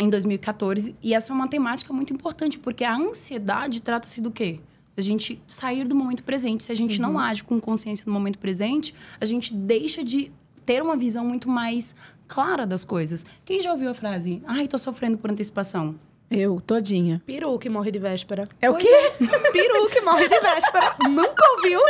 em 0.00 0.10
2014. 0.10 0.96
E 1.02 1.14
essa 1.14 1.32
é 1.32 1.34
uma 1.34 1.46
temática 1.48 1.92
muito 1.92 2.12
importante, 2.12 2.58
porque 2.58 2.82
a 2.84 2.96
ansiedade 2.96 3.80
trata-se 3.80 4.20
do 4.20 4.30
quê? 4.30 4.60
A 4.96 5.00
gente 5.00 5.40
sair 5.46 5.84
do 5.84 5.94
momento 5.94 6.22
presente. 6.24 6.62
Se 6.64 6.72
a 6.72 6.74
gente 6.74 7.00
Uhum. 7.00 7.12
não 7.12 7.18
age 7.18 7.44
com 7.44 7.60
consciência 7.60 8.04
no 8.06 8.12
momento 8.12 8.38
presente, 8.38 8.94
a 9.20 9.24
gente 9.24 9.54
deixa 9.54 10.02
de 10.04 10.32
ter 10.66 10.82
uma 10.82 10.96
visão 10.96 11.24
muito 11.24 11.48
mais 11.48 11.94
clara 12.26 12.66
das 12.66 12.84
coisas. 12.84 13.24
Quem 13.44 13.60
já 13.62 13.72
ouviu 13.72 13.90
a 13.90 13.94
frase? 13.94 14.42
Ai, 14.46 14.66
tô 14.66 14.78
sofrendo 14.78 15.18
por 15.18 15.30
antecipação. 15.30 15.94
Eu, 16.30 16.60
todinha. 16.60 17.22
Peru 17.26 17.58
que 17.58 17.68
morre 17.68 17.90
de 17.90 17.98
véspera. 17.98 18.44
É 18.60 18.68
o 18.68 18.72
Pois 18.72 18.84
quê? 18.84 19.12
Peru 19.52 19.88
que 19.88 20.00
morre 20.00 20.28
de 20.28 20.40
véspera. 20.40 20.94
Nunca 21.08 21.44
ouviu? 21.56 21.80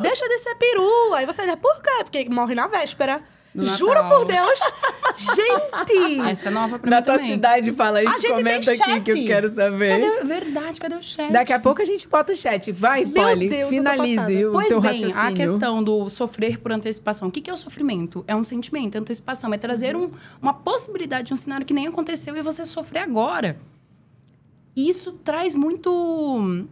Deixa 0.00 0.28
de 0.28 0.38
ser 0.38 0.54
peru. 0.54 1.14
Aí 1.14 1.26
você 1.26 1.42
diz, 1.44 1.56
por 1.56 1.82
quê? 1.82 1.90
Porque 2.04 2.28
morre 2.28 2.54
na 2.54 2.66
véspera. 2.68 3.20
Juro 3.56 4.04
por 4.08 4.24
Deus. 4.24 4.60
Gente! 5.18 6.20
Essa 6.30 6.48
é 6.48 6.50
nova 6.50 6.78
pra 6.78 6.88
Na 6.88 6.98
mim 6.98 7.02
tua 7.02 7.14
também. 7.16 7.32
cidade 7.32 7.72
fala 7.72 8.04
isso, 8.04 8.28
comenta 8.28 8.70
aqui 8.70 9.00
que 9.00 9.10
eu 9.10 9.26
quero 9.26 9.48
saber. 9.48 10.00
Cadê? 10.00 10.24
Verdade, 10.24 10.78
cadê 10.80 10.94
o 10.94 11.02
chat? 11.02 11.32
Daqui 11.32 11.52
a 11.52 11.58
pouco 11.58 11.82
a 11.82 11.84
gente 11.84 12.06
bota 12.06 12.32
o 12.32 12.36
chat. 12.36 12.70
Vai, 12.70 13.04
Meu 13.04 13.14
Polly, 13.24 13.48
Deus, 13.48 13.70
finalize 13.70 14.44
o 14.44 14.52
Pois 14.52 14.68
teu 14.68 14.80
bem, 14.80 14.92
raciocínio. 14.92 15.26
a 15.28 15.32
questão 15.32 15.82
do 15.82 16.08
sofrer 16.08 16.58
por 16.60 16.70
antecipação. 16.70 17.28
O 17.28 17.32
que, 17.32 17.40
que 17.40 17.50
é 17.50 17.52
o 17.52 17.56
sofrimento? 17.56 18.22
É 18.28 18.36
um 18.36 18.44
sentimento, 18.44 18.94
é 18.96 19.00
antecipação. 19.00 19.52
É 19.52 19.58
trazer 19.58 19.96
um- 19.96 20.10
uma 20.40 20.54
possibilidade 20.54 21.28
de 21.28 21.34
um 21.34 21.36
cenário 21.36 21.66
que 21.66 21.74
nem 21.74 21.88
aconteceu 21.88 22.36
e 22.36 22.42
você 22.42 22.64
sofrer 22.64 23.00
agora. 23.00 23.58
Isso 24.80 25.10
traz 25.10 25.56
muito, 25.56 25.90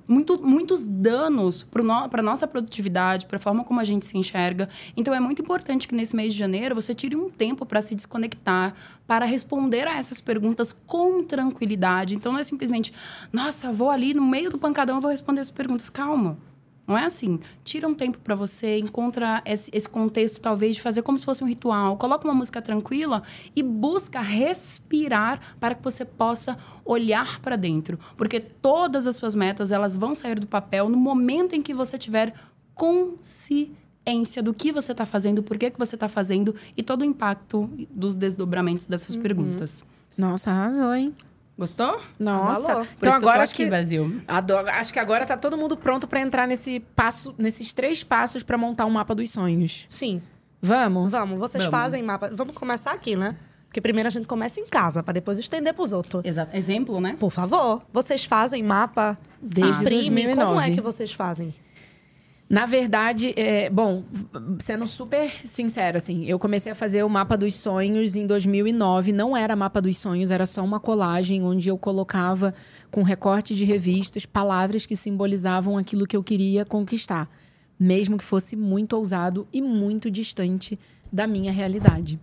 muito, 0.06 0.40
muitos 0.40 0.84
danos 0.84 1.64
para 1.64 2.20
a 2.20 2.22
nossa 2.22 2.46
produtividade, 2.46 3.26
para 3.26 3.34
a 3.34 3.40
forma 3.40 3.64
como 3.64 3.80
a 3.80 3.84
gente 3.84 4.06
se 4.06 4.16
enxerga. 4.16 4.68
Então, 4.96 5.12
é 5.12 5.18
muito 5.18 5.42
importante 5.42 5.88
que 5.88 5.94
nesse 5.96 6.14
mês 6.14 6.32
de 6.32 6.38
janeiro 6.38 6.72
você 6.72 6.94
tire 6.94 7.16
um 7.16 7.28
tempo 7.28 7.66
para 7.66 7.82
se 7.82 7.96
desconectar, 7.96 8.75
para 9.08 9.25
responder 9.25 9.88
a 9.88 9.98
essas 9.98 10.20
perguntas 10.20 10.70
com 10.86 11.25
tranquilidade. 11.25 12.14
Então, 12.14 12.30
não 12.30 12.38
é 12.38 12.44
simplesmente, 12.44 12.92
nossa, 13.32 13.72
vou 13.72 13.90
ali 13.90 14.14
no 14.14 14.25
meio 14.25 14.50
do 14.50 14.56
pancadão 14.56 14.98
e 14.98 15.00
vou 15.00 15.10
responder 15.10 15.40
essas 15.40 15.50
perguntas. 15.50 15.90
Calma. 15.90 16.38
Não 16.87 16.97
é 16.97 17.05
assim. 17.05 17.40
Tira 17.64 17.88
um 17.88 17.95
tempo 17.95 18.19
para 18.19 18.35
você, 18.35 18.78
encontra 18.78 19.43
esse, 19.45 19.71
esse, 19.75 19.88
contexto, 19.88 20.40
talvez, 20.40 20.76
de 20.76 20.83
fazer 20.83 21.02
como 21.02 21.19
se 21.19 21.25
fosse 21.25 21.43
um 21.43 21.47
ritual. 21.47 21.97
Coloca 21.97 22.26
uma 22.26 22.35
música 22.35 22.62
tranquila 22.62 23.23
e 23.55 23.62
busca 23.62 24.21
respirar 24.21 25.40
para 25.59 25.75
que 25.75 25.83
você 25.83 26.05
possa 26.05 26.57
olhar 26.85 27.40
para 27.40 27.57
dentro. 27.57 27.99
Porque 28.16 28.38
todas 28.38 29.07
as 29.07 29.16
suas 29.16 29.35
metas, 29.35 29.73
elas 29.73 29.97
vão 29.97 30.14
sair 30.14 30.38
do 30.38 30.47
papel 30.47 30.88
no 30.88 30.97
momento 30.97 31.55
em 31.55 31.62
que 31.62 31.75
você 31.75 31.99
tiver 31.99 32.33
consciência 32.75 34.43
do 34.43 34.55
que 34.55 34.71
você 34.71 34.93
está 34.93 35.05
fazendo, 35.05 35.43
por 35.43 35.59
que, 35.59 35.71
que 35.71 35.78
você 35.78 35.97
está 35.97 36.09
fazendo 36.09 36.55
e 36.76 36.83
todo 36.83 37.00
o 37.00 37.05
impacto 37.05 37.69
dos 37.90 38.14
desdobramentos 38.14 38.87
dessas 38.87 39.16
uhum. 39.16 39.23
perguntas. 39.23 39.85
Nossa, 40.16 40.50
arrasou, 40.50 40.95
hein? 40.95 41.14
Gostou? 41.58 41.98
Nossa. 42.18 42.75
Por 42.75 43.08
então 43.08 43.12
agora 43.14 43.42
acho 43.42 43.54
que 43.54 43.64
Brasil. 43.64 44.20
Adoro, 44.28 44.68
acho 44.68 44.92
que 44.92 44.98
agora 44.98 45.25
tá 45.25 45.36
todo 45.36 45.56
mundo 45.56 45.76
pronto 45.76 46.06
para 46.06 46.20
entrar 46.20 46.46
nesse 46.46 46.80
passo, 46.94 47.34
nesses 47.38 47.72
três 47.72 48.04
passos 48.04 48.42
para 48.42 48.58
montar 48.58 48.84
um 48.84 48.90
mapa 48.90 49.14
dos 49.14 49.30
sonhos. 49.30 49.86
Sim. 49.88 50.20
Vamos? 50.60 51.10
Vamos. 51.10 51.38
Vocês 51.38 51.64
Vamos. 51.64 51.78
fazem 51.78 52.02
mapa. 52.02 52.30
Vamos 52.32 52.54
começar 52.54 52.92
aqui, 52.92 53.16
né? 53.16 53.36
Porque 53.68 53.80
primeiro 53.80 54.06
a 54.06 54.10
gente 54.10 54.26
começa 54.26 54.60
em 54.60 54.66
casa, 54.66 55.02
para 55.02 55.14
depois 55.14 55.38
estender 55.38 55.72
pros 55.75 55.92
outros. 55.92 56.25
Exato. 56.25 56.56
Exemplo, 56.56 57.00
né? 57.00 57.16
Por 57.18 57.30
favor. 57.30 57.82
Vocês 57.92 58.25
fazem 58.25 58.62
mapa 58.62 59.18
desde 59.40 59.86
ah, 59.86 59.90
2009. 59.90 60.44
Como 60.44 60.60
é 60.60 60.70
que 60.70 60.80
vocês 60.80 61.12
fazem? 61.12 61.54
Na 62.49 62.65
verdade, 62.65 63.35
é, 63.37 63.69
bom, 63.69 64.05
sendo 64.61 64.87
super 64.87 65.29
sincero, 65.45 65.97
assim, 65.97 66.25
eu 66.26 66.38
comecei 66.38 66.71
a 66.71 66.76
fazer 66.76 67.03
o 67.03 67.09
mapa 67.09 67.37
dos 67.37 67.57
sonhos 67.57 68.15
em 68.15 68.25
2009. 68.25 69.11
Não 69.11 69.37
era 69.37 69.57
mapa 69.57 69.81
dos 69.83 69.99
sonhos, 69.99 70.31
era 70.31 70.47
só 70.47 70.65
uma 70.65 70.79
colagem 70.79 71.43
onde 71.43 71.69
eu 71.69 71.76
colocava 71.76 72.55
com 72.88 73.03
recorte 73.03 73.53
de 73.53 73.65
revistas 73.65 74.25
palavras 74.25 74.87
que 74.87 74.95
simbolizavam 74.95 75.76
aquilo 75.76 76.07
que 76.07 76.17
eu 76.17 76.23
queria 76.23 76.65
conquistar, 76.65 77.29
mesmo 77.79 78.17
que 78.17 78.25
fosse 78.25 78.55
muito 78.55 78.93
ousado 78.93 79.49
e 79.53 79.61
muito 79.61 80.09
distante 80.09 80.79
da 81.12 81.26
minha 81.26 81.50
realidade. 81.50 82.21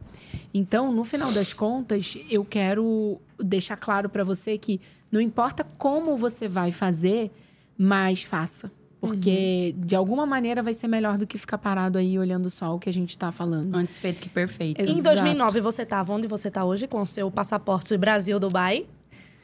Então, 0.54 0.90
no 0.94 1.04
final 1.04 1.34
das 1.34 1.54
contas, 1.54 2.18
eu 2.30 2.46
quero 2.46 3.20
deixar 3.38 3.76
claro 3.76 4.08
para 4.08 4.24
você 4.24 4.58
que 4.58 4.80
não 5.12 5.20
importa 5.20 5.66
como 5.78 6.16
você 6.16 6.48
vai 6.48 6.72
fazer, 6.72 7.30
mas 7.78 8.24
faça 8.24 8.72
porque, 9.06 9.76
uhum. 9.76 9.86
de 9.86 9.96
alguma 9.98 10.26
maneira, 10.26 10.64
vai 10.64 10.74
ser 10.74 10.88
melhor 10.88 11.18
do 11.18 11.28
que 11.28 11.38
ficar 11.38 11.58
parado 11.58 11.98
aí 11.98 12.18
olhando 12.18 12.50
só 12.50 12.74
o 12.74 12.80
que 12.80 12.90
a 12.90 12.94
gente 12.94 13.10
está 13.10 13.34
falando. 13.34 13.76
Antes 13.76 14.00
feito 14.00 14.22
que 14.22 14.30
perfeito. 14.30 14.80
Exato. 14.80 14.98
Em 14.98 15.02
2009, 15.02 15.60
você 15.60 15.82
estava 15.82 16.14
onde 16.14 16.26
você 16.26 16.48
está 16.48 16.64
hoje 16.64 16.88
com 16.88 17.02
o 17.02 17.06
seu 17.06 17.30
passaporte 17.30 17.98
Brasil-Dubai? 17.98 18.86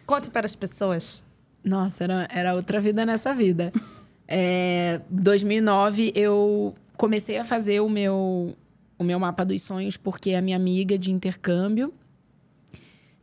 Conte 0.05 0.29
para 0.29 0.45
as 0.45 0.55
pessoas. 0.55 1.21
Nossa, 1.61 2.05
era, 2.05 2.27
era 2.31 2.55
outra 2.55 2.79
vida 2.79 3.05
nessa 3.05 3.35
vida. 3.35 3.73
é, 4.25 5.01
2009, 5.09 6.13
eu 6.15 6.73
comecei 6.95 7.37
a 7.37 7.43
fazer 7.43 7.81
o 7.81 7.89
meu, 7.89 8.55
o 8.97 9.03
meu 9.03 9.19
mapa 9.19 9.43
dos 9.43 9.61
sonhos 9.61 9.97
porque 9.97 10.35
a 10.35 10.41
minha 10.41 10.55
amiga 10.55 10.97
de 10.97 11.11
intercâmbio 11.11 11.93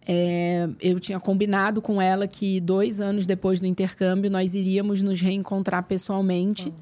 é, 0.06 0.68
eu 0.80 1.00
tinha 1.00 1.18
combinado 1.18 1.82
com 1.82 2.00
ela 2.00 2.28
que 2.28 2.60
dois 2.60 3.00
anos 3.00 3.26
depois 3.26 3.60
do 3.60 3.66
intercâmbio 3.66 4.30
nós 4.30 4.54
iríamos 4.54 5.02
nos 5.02 5.20
reencontrar 5.20 5.82
pessoalmente. 5.82 6.72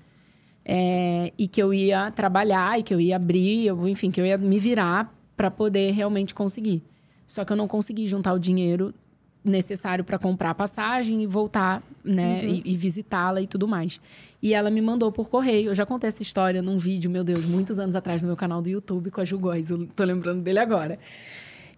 É, 0.66 1.30
e 1.36 1.46
que 1.46 1.62
eu 1.62 1.74
ia 1.74 2.10
trabalhar 2.10 2.78
e 2.78 2.82
que 2.82 2.94
eu 2.94 2.98
ia 2.98 3.16
abrir, 3.16 3.66
eu, 3.66 3.86
enfim, 3.86 4.10
que 4.10 4.18
eu 4.18 4.24
ia 4.24 4.38
me 4.38 4.58
virar 4.58 5.12
para 5.36 5.50
poder 5.50 5.90
realmente 5.90 6.34
conseguir. 6.34 6.82
Só 7.26 7.44
que 7.44 7.52
eu 7.52 7.56
não 7.56 7.68
consegui 7.68 8.06
juntar 8.06 8.32
o 8.32 8.38
dinheiro 8.38 8.94
necessário 9.44 10.02
para 10.02 10.18
comprar 10.18 10.50
a 10.50 10.54
passagem 10.54 11.22
e 11.22 11.26
voltar, 11.26 11.82
né, 12.02 12.40
uhum. 12.42 12.62
e, 12.64 12.72
e 12.72 12.76
visitá-la 12.76 13.42
e 13.42 13.46
tudo 13.46 13.68
mais. 13.68 14.00
E 14.42 14.54
ela 14.54 14.70
me 14.70 14.80
mandou 14.80 15.12
por 15.12 15.28
correio. 15.28 15.70
Eu 15.70 15.74
já 15.74 15.84
contei 15.84 16.08
essa 16.08 16.22
história 16.22 16.62
num 16.62 16.78
vídeo, 16.78 17.10
meu 17.10 17.22
Deus, 17.22 17.44
muitos 17.44 17.78
anos 17.78 17.94
atrás 17.94 18.22
no 18.22 18.28
meu 18.28 18.36
canal 18.36 18.62
do 18.62 18.70
YouTube 18.70 19.10
com 19.10 19.20
a 19.20 19.24
Ju 19.24 19.38
Góes. 19.38 19.70
Eu 19.70 19.86
tô 19.94 20.02
lembrando 20.04 20.40
dele 20.42 20.58
agora. 20.58 20.98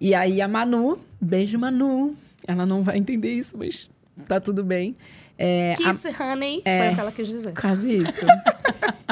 E 0.00 0.14
aí 0.14 0.40
a 0.40 0.48
Manu, 0.48 0.98
beijo 1.20 1.58
Manu, 1.58 2.14
ela 2.46 2.66
não 2.66 2.82
vai 2.82 2.98
entender 2.98 3.32
isso, 3.32 3.56
mas 3.56 3.90
tá 4.26 4.40
tudo 4.40 4.62
bem. 4.62 4.94
É, 5.38 5.74
Kiss, 5.76 6.08
a... 6.08 6.32
honey, 6.32 6.62
é, 6.64 6.78
foi 6.78 6.88
o 6.88 6.94
que 6.94 7.00
ela 7.00 7.12
quis 7.12 7.28
dizer. 7.28 7.52
Quase 7.52 7.98
isso. 7.98 8.26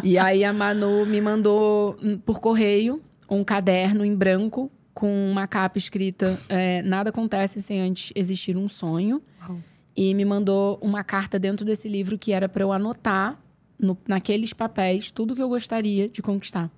e 0.03 0.19
aí 0.19 0.45
a 0.45 0.53
Manu 0.53 1.05
me 1.05 1.21
mandou 1.21 1.97
hum, 2.03 2.19
por 2.19 2.41
correio 2.41 3.03
um 3.29 3.45
caderno 3.45 4.05
em 4.05 4.14
branco 4.14 4.71
com 4.93 5.31
uma 5.31 5.47
capa 5.47 5.76
escrita 5.76 6.38
é, 6.49 6.81
Nada 6.83 7.11
acontece 7.11 7.61
sem 7.61 7.81
antes 7.81 8.12
existir 8.14 8.57
um 8.57 8.69
sonho. 8.69 9.21
Oh. 9.49 9.57
E 9.97 10.14
me 10.14 10.25
mandou 10.25 10.79
uma 10.81 11.05
carta 11.05 11.38
dentro 11.38 11.64
desse 11.64 11.88
livro 11.88 12.19
que 12.19 12.33
era 12.33 12.49
para 12.49 12.62
eu 12.62 12.73
anotar 12.73 13.38
no, 13.79 13.97
naqueles 14.09 14.53
papéis 14.53 15.11
tudo 15.11 15.35
que 15.35 15.43
eu 15.43 15.49
gostaria 15.49 16.09
de 16.09 16.23
conquistar. 16.23 16.71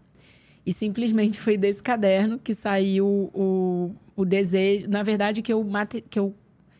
E 0.66 0.72
simplesmente 0.72 1.38
foi 1.38 1.56
desse 1.56 1.80
caderno 1.80 2.40
que 2.42 2.52
saiu 2.52 3.30
o, 3.32 3.94
o 4.16 4.24
desejo. 4.24 4.90
Na 4.90 5.04
verdade, 5.04 5.40
que 5.40 5.52
eu, 5.52 5.64
que 6.10 6.18
eu 6.18 6.34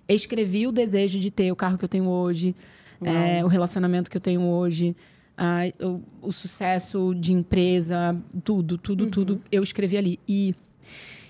escrevi 0.08 0.66
o 0.66 0.72
desejo 0.72 1.20
de 1.20 1.30
ter 1.30 1.52
o 1.52 1.56
carro 1.56 1.78
que 1.78 1.84
eu 1.84 1.88
tenho 1.88 2.08
hoje, 2.08 2.52
é, 3.00 3.44
o 3.44 3.48
relacionamento 3.48 4.10
que 4.10 4.16
eu 4.16 4.20
tenho 4.20 4.42
hoje, 4.42 4.96
a, 5.36 5.60
o, 5.80 6.00
o, 6.22 6.32
sucesso 6.32 7.14
de 7.14 7.32
empresa, 7.32 8.20
tudo, 8.42 8.76
tudo, 8.76 9.04
uhum. 9.04 9.10
tudo. 9.10 9.42
Eu 9.52 9.62
escrevi 9.62 9.96
ali. 9.96 10.18
E 10.26 10.52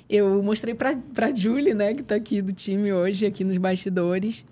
eu 0.09 0.43
mostrei 0.43 0.75
para 0.75 0.97
pra 1.13 1.35
Julie, 1.35 1.75
né, 1.75 1.93
que 1.93 2.01
está 2.01 2.15
aqui 2.15 2.41
do 2.41 2.53
time 2.53 2.93
hoje, 2.93 3.27
aqui 3.27 3.45
nos 3.45 3.59
bastidores. 3.59 4.47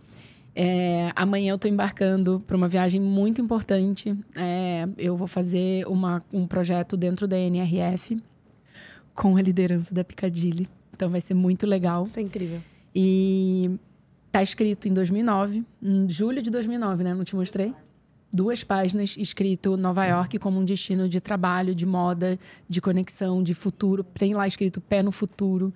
É, 0.57 1.11
amanhã 1.17 1.51
eu 1.53 1.57
estou 1.57 1.71
embarcando 1.71 2.41
para 2.47 2.57
uma 2.57 2.69
viagem 2.69 3.01
muito 3.01 3.41
importante. 3.41 4.17
É, 4.37 4.87
eu 4.97 5.17
vou 5.17 5.27
fazer 5.27 5.87
uma, 5.87 6.23
um 6.33 6.47
projeto 6.47 6.97
dentro 6.97 7.27
da 7.27 7.39
NRF 7.39 8.21
com 9.15 9.37
a 9.37 9.43
liderança 9.43 9.93
da 9.93 10.05
Piccadilly. 10.05 10.69
Então 10.93 11.11
vai 11.11 11.21
ser 11.21 11.35
muito 11.35 11.67
legal. 11.67 12.05
Isso 12.05 12.21
é 12.21 12.23
incrível. 12.23 12.63
E 12.95 13.71
tá 14.31 14.43
escrito 14.43 14.89
em 14.89 14.95
2009, 14.95 15.65
em 15.83 16.09
julho 16.09 16.41
de 16.41 16.51
2009, 16.51 17.03
né? 17.03 17.15
Não 17.15 17.25
te 17.25 17.35
mostrei? 17.35 17.75
Duas 18.33 18.65
páginas 18.65 19.17
escrito 19.17 19.77
Nova 19.77 20.05
York 20.05 20.39
como 20.39 20.59
um 20.59 20.65
destino 20.65 21.09
de 21.09 21.21
trabalho, 21.21 21.75
de 21.75 21.87
moda, 21.87 22.39
de 22.69 22.81
conexão, 22.81 23.43
de 23.43 23.55
futuro. 23.55 24.03
Tem 24.03 24.35
lá 24.35 24.47
escrito 24.47 24.81
pé 24.81 25.03
no 25.03 25.13
futuro. 25.13 25.73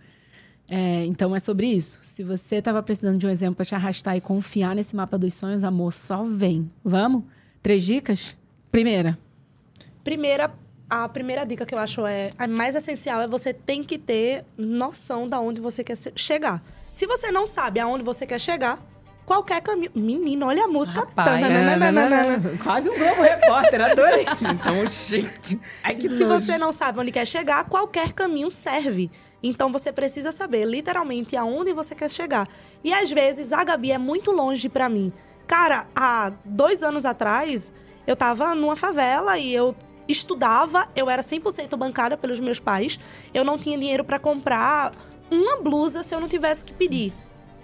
É, 0.71 1.05
então 1.07 1.35
é 1.35 1.39
sobre 1.39 1.67
isso. 1.67 1.99
Se 2.03 2.23
você 2.23 2.57
estava 2.57 2.83
precisando 2.83 3.17
de 3.19 3.27
um 3.27 3.31
exemplo 3.31 3.57
para 3.57 3.65
te 3.65 3.75
arrastar 3.75 4.17
e 4.17 4.21
confiar 4.21 4.75
nesse 4.75 4.95
mapa 4.95 5.17
dos 5.17 5.33
sonhos, 5.35 5.65
amor, 5.65 5.93
só 5.93 6.23
vem. 6.25 6.71
Vamos? 6.85 7.25
Três 7.63 7.85
dicas? 7.85 8.37
Primeira. 8.71 9.19
Primeira, 10.05 10.53
a 10.89 11.09
primeira 11.09 11.45
dica 11.45 11.65
que 11.65 11.75
eu 11.75 11.79
acho 11.79 12.07
é 12.07 12.33
a 12.39 12.47
mais 12.47 12.75
essencial 12.75 13.21
é 13.23 13.27
você 13.27 13.53
tem 13.53 13.83
que 13.83 13.99
ter 13.99 14.45
noção 14.57 15.27
da 15.29 15.41
onde 15.41 15.61
você 15.61 15.83
quer 15.83 15.97
chegar. 16.15 16.63
Se 16.93 17.07
você 17.07 17.31
não 17.31 17.47
sabe 17.47 17.81
aonde 17.81 18.05
você 18.05 18.27
quer 18.27 18.41
chegar, 18.41 18.79
qualquer 19.25 19.61
caminho. 19.61 19.91
Menino, 19.95 20.47
olha 20.47 20.65
a 20.65 20.69
música. 20.69 21.01
Rapaz, 21.01 21.47
Quase 22.63 22.89
um 22.91 22.99
Globo 22.99 23.23
Repórter, 23.23 23.81
adorei. 23.83 24.25
então, 24.41 24.87
gente. 24.87 25.61
Ai, 25.83 25.95
que 25.95 26.09
Se 26.09 26.25
nojo. 26.25 26.41
você 26.41 26.59
não 26.59 26.73
sabe 26.73 27.01
onde 27.01 27.13
quer 27.13 27.27
chegar, 27.27 27.65
qualquer 27.65 28.13
caminho 28.13 28.51
serve. 28.51 29.11
Então 29.42 29.71
você 29.71 29.92
precisa 29.92 30.33
saber 30.33 30.64
literalmente 30.64 31.37
aonde 31.37 31.73
você 31.73 31.95
quer 31.95 32.11
chegar. 32.11 32.49
E 32.83 32.92
às 32.92 33.11
vezes 33.11 33.52
a 33.52 33.62
Gabi 33.62 33.92
é 33.92 33.99
muito 33.99 34.30
longe 34.30 34.68
para 34.68 34.88
mim. 34.88 35.12
Cara, 35.47 35.87
há 35.95 36.33
dois 36.45 36.83
anos 36.83 37.07
atrás, 37.07 37.73
eu 38.07 38.16
tava 38.16 38.54
numa 38.54 38.76
favela 38.76 39.38
e 39.38 39.54
eu 39.54 39.75
estudava, 40.09 40.88
eu 40.97 41.09
era 41.09 41.23
100% 41.23 41.76
bancada 41.76 42.16
pelos 42.16 42.40
meus 42.40 42.59
pais. 42.59 42.99
Eu 43.33 43.45
não 43.45 43.57
tinha 43.57 43.78
dinheiro 43.78 44.04
para 44.04 44.18
comprar 44.18 44.92
uma 45.30 45.57
blusa 45.57 46.02
se 46.02 46.14
eu 46.14 46.21
não 46.21 46.28
tivesse 46.28 46.64
que 46.64 46.73
pedir. 46.73 47.12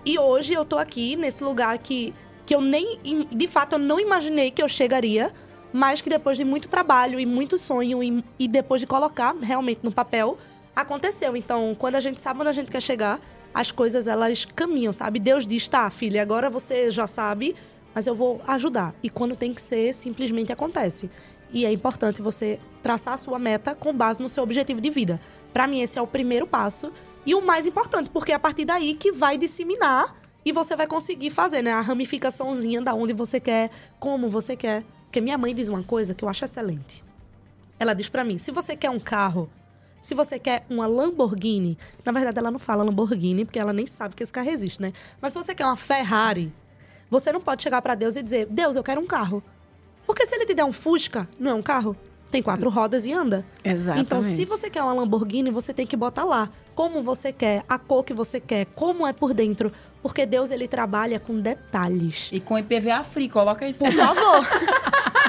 E 0.05 0.19
hoje 0.19 0.53
eu 0.53 0.65
tô 0.65 0.77
aqui 0.77 1.17
nesse 1.17 1.43
lugar 1.43 1.77
que, 1.79 2.15
que 2.45 2.55
eu 2.55 2.61
nem, 2.61 3.01
de 3.33 3.49
fato, 3.49 3.75
eu 3.75 3.79
não 3.79 3.99
imaginei 3.99 4.51
que 4.51 4.63
eu 4.63 4.69
chegaria, 4.69 5.33
mas 5.73 6.01
que 6.01 6.11
depois 6.11 6.37
de 6.37 6.45
muito 6.45 6.69
trabalho 6.69 7.19
e 7.19 7.25
muito 7.25 7.57
sonho 7.57 8.03
e, 8.03 8.23
e 8.39 8.47
depois 8.47 8.81
de 8.81 8.87
colocar 8.87 9.35
realmente 9.41 9.81
no 9.83 9.91
papel, 9.91 10.39
aconteceu. 10.75 11.37
Então, 11.37 11.75
quando 11.79 11.97
a 11.97 12.01
gente 12.01 12.21
sabe 12.21 12.41
onde 12.41 12.49
a 12.49 12.53
gente 12.53 12.71
quer 12.71 12.81
chegar, 12.81 13.21
as 13.53 13.71
coisas 13.71 14.07
elas 14.07 14.45
caminham, 14.45 14.93
sabe? 14.93 15.19
Deus 15.19 15.47
diz: 15.47 15.69
tá, 15.69 15.89
filha, 15.91 16.21
agora 16.21 16.51
você 16.51 16.91
já 16.91 17.07
sabe, 17.07 17.55
mas 17.95 18.07
eu 18.07 18.15
vou 18.15 18.41
ajudar. 18.47 18.95
E 19.03 19.09
quando 19.09 19.37
tem 19.37 19.55
que 19.55 19.63
ser, 19.63 19.95
simplesmente 19.95 20.53
acontece. 20.53 21.09
E 21.53 21.65
é 21.65 21.73
importante 21.73 22.21
você 22.21 22.59
traçar 22.83 23.15
a 23.15 23.17
sua 23.17 23.39
meta 23.39 23.75
com 23.75 23.93
base 23.95 24.21
no 24.21 24.29
seu 24.29 24.43
objetivo 24.43 24.81
de 24.81 24.91
vida. 24.91 25.21
Para 25.53 25.69
mim, 25.69 25.81
esse 25.81 25.99
é 25.99 26.03
o 26.03 26.07
primeiro 26.07 26.47
passo 26.47 26.93
e 27.25 27.35
o 27.35 27.41
mais 27.41 27.67
importante, 27.67 28.11
porque 28.11 28.33
é 28.33 28.35
a 28.35 28.41
partir 28.41 28.65
daí 28.65 28.95
que 28.95 29.13
vai 29.13 29.39
disseminar 29.39 30.17
e 30.45 30.53
você 30.53 30.75
vai 30.75 30.87
conseguir 30.87 31.31
fazer, 31.31 31.63
né? 31.63 31.71
A 31.71 31.81
ramificaçãozinha 31.81 32.83
da 32.83 32.93
onde 32.93 33.13
você 33.13 33.39
quer, 33.39 33.71
como 34.01 34.29
você 34.29 34.57
quer. 34.57 34.85
Porque 35.05 35.21
minha 35.21 35.39
mãe 35.39 35.55
diz 35.55 35.69
uma 35.69 35.83
coisa 35.83 36.13
que 36.13 36.25
eu 36.25 36.29
acho 36.29 36.45
excelente. 36.45 37.05
Ela 37.79 37.95
diz 37.95 38.09
para 38.09 38.25
mim: 38.25 38.37
se 38.37 38.51
você 38.51 38.77
quer 38.77 38.91
um 38.91 38.99
carro 38.99 39.49
se 40.05 40.15
você 40.15 40.39
quer 40.39 40.67
uma 40.69 40.87
Lamborghini, 40.87 41.79
na 42.05 42.13
verdade 42.13 42.39
ela 42.39 42.51
não 42.51 42.59
fala 42.59 42.85
Lamborghini, 42.85 43.47
porque 43.47 43.59
ela 43.59 43.73
nem 43.73 43.87
sabe 43.87 44.15
que 44.15 44.23
esse 44.23 44.31
carro 44.31 44.51
existe, 44.51 44.83
né? 44.83 44.93
Mas 45.19 45.33
se 45.33 45.39
você 45.39 45.55
quer 45.55 45.65
uma 45.65 45.77
Ferrari, 45.77 46.53
você 47.09 47.33
não 47.33 47.41
pode 47.41 47.63
chegar 47.63 47.81
para 47.81 47.95
Deus 47.95 48.15
e 48.15 48.23
dizer: 48.23 48.47
Deus, 48.51 48.77
eu 48.77 48.85
quero 48.85 49.01
um 49.01 49.07
carro. 49.07 49.43
Porque 50.07 50.27
se 50.27 50.35
ele 50.35 50.45
te 50.45 50.53
der 50.53 50.65
um 50.65 50.73
Fusca, 50.73 51.27
não 51.41 51.53
é 51.53 51.55
um 51.55 51.63
carro? 51.63 51.97
Tem 52.31 52.43
quatro 52.43 52.69
rodas 52.69 53.07
e 53.07 53.15
anda. 53.15 53.47
Exatamente. 53.65 54.05
Então, 54.05 54.21
se 54.21 54.45
você 54.45 54.69
quer 54.69 54.83
uma 54.83 54.93
Lamborghini, 54.93 55.51
você 55.51 55.73
tem 55.73 55.87
que 55.87 55.97
botar 55.97 56.25
lá. 56.25 56.51
Como 56.75 57.03
você 57.03 57.33
quer, 57.33 57.65
a 57.67 57.79
cor 57.79 58.05
que 58.05 58.13
você 58.13 58.39
quer, 58.39 58.67
como 58.75 59.07
é 59.07 59.13
por 59.15 59.33
dentro. 59.33 59.73
Porque 60.03 60.27
Deus, 60.27 60.51
ele 60.51 60.69
trabalha 60.69 61.19
com 61.19 61.41
detalhes. 61.41 62.29
E 62.31 62.41
com 62.41 62.59
IPVA 62.59 63.03
free, 63.05 63.31
coloca 63.31 63.67
isso. 63.67 63.83
Por 63.83 63.93
favor. 63.93 64.45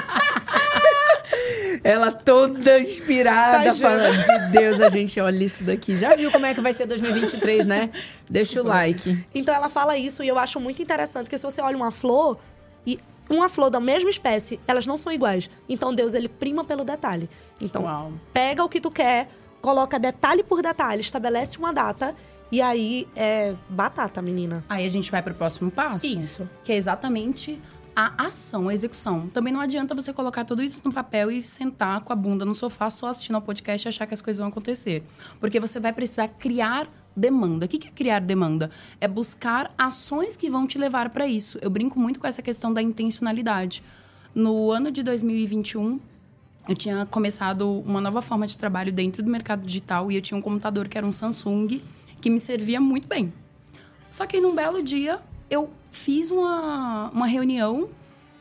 Ela 1.84 2.10
toda 2.10 2.80
inspirada, 2.80 3.70
Tá 3.70 3.74
falando 3.74 4.16
de 4.16 4.58
Deus, 4.58 4.80
a 4.80 4.88
gente 4.88 5.20
olha 5.20 5.44
isso 5.44 5.64
daqui. 5.64 5.96
Já 5.96 6.14
viu 6.16 6.30
como 6.30 6.46
é 6.46 6.54
que 6.54 6.60
vai 6.60 6.72
ser 6.72 6.86
2023, 6.86 7.66
né? 7.66 7.90
Deixa 8.28 8.60
o 8.60 8.64
like. 8.64 9.24
Então 9.34 9.54
ela 9.54 9.68
fala 9.68 9.96
isso 9.96 10.22
e 10.22 10.28
eu 10.28 10.38
acho 10.38 10.58
muito 10.58 10.82
interessante, 10.82 11.24
porque 11.24 11.38
se 11.38 11.44
você 11.44 11.60
olha 11.60 11.76
uma 11.76 11.90
flor 11.90 12.38
e 12.86 12.98
uma 13.28 13.48
flor 13.48 13.70
da 13.70 13.80
mesma 13.80 14.10
espécie, 14.10 14.60
elas 14.66 14.86
não 14.86 14.96
são 14.96 15.12
iguais. 15.12 15.50
Então 15.68 15.94
Deus 15.94 16.14
ele 16.14 16.28
prima 16.28 16.64
pelo 16.64 16.84
detalhe. 16.84 17.28
Então 17.60 17.84
Uau. 17.84 18.12
pega 18.32 18.64
o 18.64 18.68
que 18.68 18.80
tu 18.80 18.90
quer, 18.90 19.28
coloca 19.60 19.98
detalhe 19.98 20.42
por 20.42 20.62
detalhe, 20.62 21.00
estabelece 21.00 21.58
uma 21.58 21.72
data 21.72 22.14
e 22.50 22.62
aí 22.62 23.08
é 23.16 23.54
batata, 23.68 24.22
menina. 24.22 24.64
Aí 24.68 24.86
a 24.86 24.88
gente 24.88 25.10
vai 25.10 25.22
pro 25.22 25.34
próximo 25.34 25.70
passo. 25.70 26.06
Isso. 26.06 26.48
Que 26.62 26.72
é 26.72 26.76
exatamente 26.76 27.60
a 27.96 28.26
ação, 28.26 28.68
a 28.68 28.74
execução. 28.74 29.26
Também 29.28 29.50
não 29.50 29.60
adianta 29.60 29.94
você 29.94 30.12
colocar 30.12 30.44
tudo 30.44 30.62
isso 30.62 30.82
no 30.84 30.92
papel 30.92 31.30
e 31.30 31.42
sentar 31.42 32.02
com 32.02 32.12
a 32.12 32.16
bunda 32.16 32.44
no 32.44 32.54
sofá 32.54 32.90
só 32.90 33.06
assistindo 33.06 33.36
ao 33.36 33.40
podcast 33.42 33.86
e 33.86 33.88
achar 33.88 34.06
que 34.06 34.12
as 34.12 34.20
coisas 34.20 34.38
vão 34.38 34.48
acontecer. 34.48 35.02
Porque 35.40 35.58
você 35.58 35.80
vai 35.80 35.94
precisar 35.94 36.28
criar 36.28 36.86
demanda. 37.16 37.64
O 37.64 37.68
que 37.68 37.88
é 37.88 37.90
criar 37.90 38.20
demanda? 38.20 38.70
É 39.00 39.08
buscar 39.08 39.72
ações 39.78 40.36
que 40.36 40.50
vão 40.50 40.66
te 40.66 40.76
levar 40.76 41.08
para 41.08 41.26
isso. 41.26 41.58
Eu 41.62 41.70
brinco 41.70 41.98
muito 41.98 42.20
com 42.20 42.26
essa 42.26 42.42
questão 42.42 42.70
da 42.70 42.82
intencionalidade. 42.82 43.82
No 44.34 44.70
ano 44.70 44.90
de 44.90 45.02
2021, 45.02 45.98
eu 46.68 46.74
tinha 46.74 47.06
começado 47.06 47.80
uma 47.86 48.02
nova 48.02 48.20
forma 48.20 48.46
de 48.46 48.58
trabalho 48.58 48.92
dentro 48.92 49.22
do 49.22 49.30
mercado 49.30 49.64
digital 49.64 50.12
e 50.12 50.16
eu 50.16 50.20
tinha 50.20 50.36
um 50.36 50.42
computador 50.42 50.86
que 50.86 50.98
era 50.98 51.06
um 51.06 51.12
Samsung 51.12 51.80
que 52.20 52.28
me 52.28 52.38
servia 52.38 52.78
muito 52.78 53.08
bem. 53.08 53.32
Só 54.10 54.26
que 54.26 54.38
num 54.38 54.54
belo 54.54 54.82
dia 54.82 55.18
eu 55.48 55.70
fiz 55.96 56.30
uma, 56.30 57.10
uma 57.10 57.26
reunião, 57.26 57.88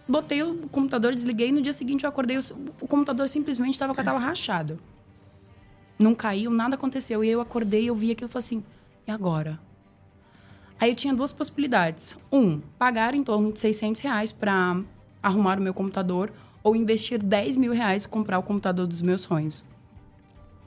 botei 0.07 0.43
o 0.43 0.67
computador, 0.69 1.13
desliguei, 1.13 1.51
no 1.51 1.62
dia 1.62 1.74
seguinte 1.74 2.03
eu 2.03 2.09
acordei, 2.09 2.38
o, 2.38 2.41
o 2.81 2.88
computador 2.88 3.27
simplesmente 3.27 3.74
estava 3.74 3.95
com 3.95 4.01
a 4.01 4.03
tela 4.03 4.19
rachada. 4.19 4.77
Não 5.97 6.13
caiu, 6.13 6.51
nada 6.51 6.75
aconteceu. 6.75 7.24
E 7.24 7.27
aí 7.27 7.33
eu 7.33 7.41
acordei, 7.41 7.89
eu 7.89 7.95
vi 7.95 8.12
aquilo 8.12 8.29
e 8.29 8.31
falei 8.31 8.45
assim, 8.45 8.63
e 9.07 9.12
agora? 9.12 9.59
Aí 10.79 10.89
eu 10.89 10.95
tinha 10.95 11.13
duas 11.13 11.31
possibilidades. 11.31 12.17
Um, 12.31 12.59
pagar 12.77 13.15
em 13.15 13.24
torno 13.24 13.51
de 13.51 13.59
600 13.59 14.01
reais 14.01 14.31
para 14.33 14.81
arrumar 15.24 15.57
o 15.57 15.62
meu 15.62 15.74
computador 15.74 16.31
ou 16.62 16.75
investir 16.75 17.24
10 17.24 17.55
mil 17.55 17.71
reais 17.71 18.03
e 18.03 18.09
comprar 18.09 18.38
o 18.38 18.43
computador 18.43 18.85
dos 18.85 19.01
meus 19.01 19.21
sonhos. 19.21 19.63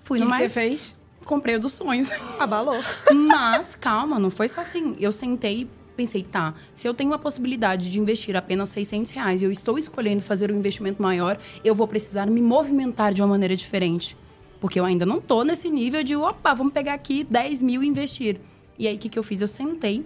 Fui 0.00 0.18
que, 0.18 0.24
no 0.24 0.30
que 0.30 0.38
mais... 0.38 0.50
você 0.50 0.60
fez? 0.60 0.96
Comprei 1.26 1.56
o 1.56 1.60
dos 1.60 1.74
sonhos. 1.74 2.08
Abalou. 2.40 2.80
Mas, 3.28 3.74
calma, 3.74 4.18
não 4.18 4.30
foi 4.30 4.48
só 4.48 4.62
assim. 4.62 4.96
Eu 4.98 5.12
sentei 5.12 5.68
pensei, 5.98 6.22
tá, 6.22 6.54
se 6.72 6.86
eu 6.86 6.94
tenho 6.94 7.12
a 7.12 7.18
possibilidade 7.18 7.90
de 7.90 7.98
investir 7.98 8.36
apenas 8.36 8.68
600 8.68 9.10
reais 9.10 9.42
e 9.42 9.44
eu 9.44 9.50
estou 9.50 9.76
escolhendo 9.76 10.22
fazer 10.22 10.50
um 10.52 10.56
investimento 10.56 11.02
maior, 11.02 11.36
eu 11.64 11.74
vou 11.74 11.88
precisar 11.88 12.26
me 12.26 12.40
movimentar 12.40 13.12
de 13.12 13.20
uma 13.20 13.26
maneira 13.28 13.56
diferente. 13.56 14.16
Porque 14.60 14.78
eu 14.78 14.84
ainda 14.84 15.04
não 15.04 15.20
tô 15.20 15.42
nesse 15.42 15.68
nível 15.68 16.02
de, 16.04 16.14
opa, 16.14 16.54
vamos 16.54 16.72
pegar 16.72 16.94
aqui 16.94 17.24
10 17.28 17.62
mil 17.62 17.82
e 17.82 17.88
investir. 17.88 18.40
E 18.78 18.86
aí, 18.86 18.94
o 18.94 18.98
que, 18.98 19.08
que 19.08 19.18
eu 19.18 19.22
fiz? 19.24 19.42
Eu 19.42 19.48
sentei, 19.48 20.04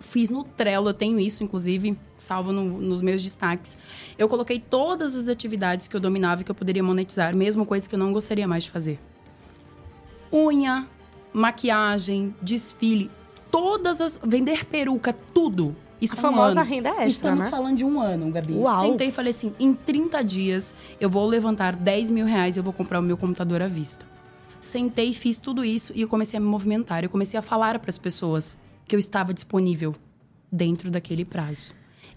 fiz 0.00 0.30
no 0.30 0.42
Trello, 0.42 0.88
eu 0.88 0.94
tenho 0.94 1.20
isso, 1.20 1.44
inclusive, 1.44 1.96
salvo 2.16 2.50
no- 2.50 2.80
nos 2.80 3.02
meus 3.02 3.22
destaques. 3.22 3.76
Eu 4.18 4.26
coloquei 4.28 4.58
todas 4.58 5.14
as 5.14 5.28
atividades 5.28 5.86
que 5.86 5.94
eu 5.94 6.00
dominava 6.00 6.40
e 6.40 6.44
que 6.44 6.50
eu 6.50 6.54
poderia 6.54 6.82
monetizar, 6.82 7.36
mesmo 7.36 7.66
coisa 7.66 7.86
que 7.88 7.94
eu 7.94 7.98
não 7.98 8.12
gostaria 8.12 8.48
mais 8.48 8.64
de 8.64 8.70
fazer 8.70 8.98
unha, 10.32 10.84
maquiagem, 11.32 12.34
desfile, 12.42 13.08
todas 13.58 14.00
as. 14.00 14.18
vender 14.22 14.64
peruca, 14.66 15.12
tudo. 15.12 15.74
Isso 16.00 16.14
A 16.16 16.18
um 16.18 16.20
famosa 16.22 16.60
ano. 16.60 16.68
renda 16.68 16.88
extra, 16.90 17.06
Estamos 17.06 17.44
né? 17.44 17.50
falando 17.50 17.76
de 17.78 17.84
um 17.84 18.00
ano, 18.00 18.30
Gabi. 18.30 18.52
Uau. 18.54 18.80
Sentei 18.90 19.08
e 19.08 19.12
falei 19.12 19.30
assim: 19.30 19.54
em 19.58 19.72
30 19.72 20.22
dias 20.22 20.74
eu 21.00 21.08
vou 21.08 21.26
levantar 21.26 21.74
10 21.76 22.10
mil 22.10 22.26
reais 22.26 22.56
e 22.56 22.58
eu 22.60 22.64
vou 22.64 22.72
comprar 22.72 22.98
o 22.98 23.02
meu 23.02 23.16
computador 23.16 23.62
à 23.62 23.68
vista. 23.68 24.04
Sentei, 24.60 25.12
fiz 25.12 25.38
tudo 25.38 25.64
isso 25.64 25.92
e 25.94 26.00
eu 26.02 26.08
comecei 26.08 26.36
a 26.36 26.40
me 26.40 26.46
movimentar. 26.46 27.04
Eu 27.04 27.10
comecei 27.10 27.38
a 27.38 27.42
falar 27.42 27.78
para 27.78 27.90
as 27.90 27.98
pessoas 27.98 28.56
que 28.86 28.94
eu 28.94 28.98
estava 28.98 29.32
disponível 29.32 29.94
dentro 30.50 30.90
daquele 30.90 31.24
prazo. 31.24 31.74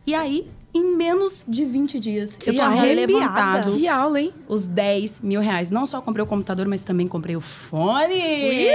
E 0.08 0.16
aí, 0.16 0.50
em 0.74 0.96
menos 0.96 1.44
de 1.46 1.66
20 1.66 2.00
dias, 2.00 2.34
eu 2.36 2.40
Que 2.40 2.52
tinha 2.54 2.66
arrepiada. 2.66 2.96
levantado 2.96 3.76
Que 3.76 3.88
aula, 3.90 4.22
hein? 4.22 4.34
os 4.48 4.66
10 4.66 5.20
mil 5.20 5.42
reais. 5.42 5.70
Não 5.70 5.86
só 5.86 6.00
comprei 6.02 6.24
o 6.24 6.28
computador, 6.28 6.66
mas 6.66 6.82
também 6.82 7.10
comprei 7.10 7.36
o 7.36 7.42
fone. 7.42 8.16
Ih, 8.16 8.70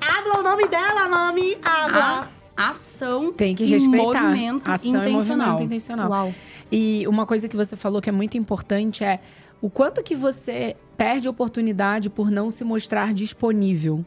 Habla 0.00 0.38
o 0.38 0.42
nome 0.44 0.68
dela, 0.68 1.08
mami. 1.08 1.56
Habla. 1.64 2.30
A 2.56 2.70
ação 2.70 3.32
Tem 3.32 3.52
que 3.54 3.64
e 3.64 3.66
respeitar. 3.66 4.22
movimento 4.22 4.70
Ação 4.70 4.88
intencional. 4.88 5.08
e 5.08 5.12
movimento 5.50 5.62
intencional. 5.66 6.10
Uau. 6.10 6.34
E 6.70 7.04
uma 7.08 7.26
coisa 7.26 7.48
que 7.48 7.56
você 7.56 7.74
falou 7.76 8.00
que 8.00 8.08
é 8.08 8.12
muito 8.12 8.36
importante 8.36 9.02
é 9.02 9.18
o 9.60 9.68
quanto 9.68 10.02
que 10.02 10.14
você 10.14 10.76
perde 10.96 11.28
oportunidade 11.28 12.08
por 12.08 12.30
não 12.30 12.48
se 12.50 12.62
mostrar 12.62 13.12
disponível. 13.12 14.04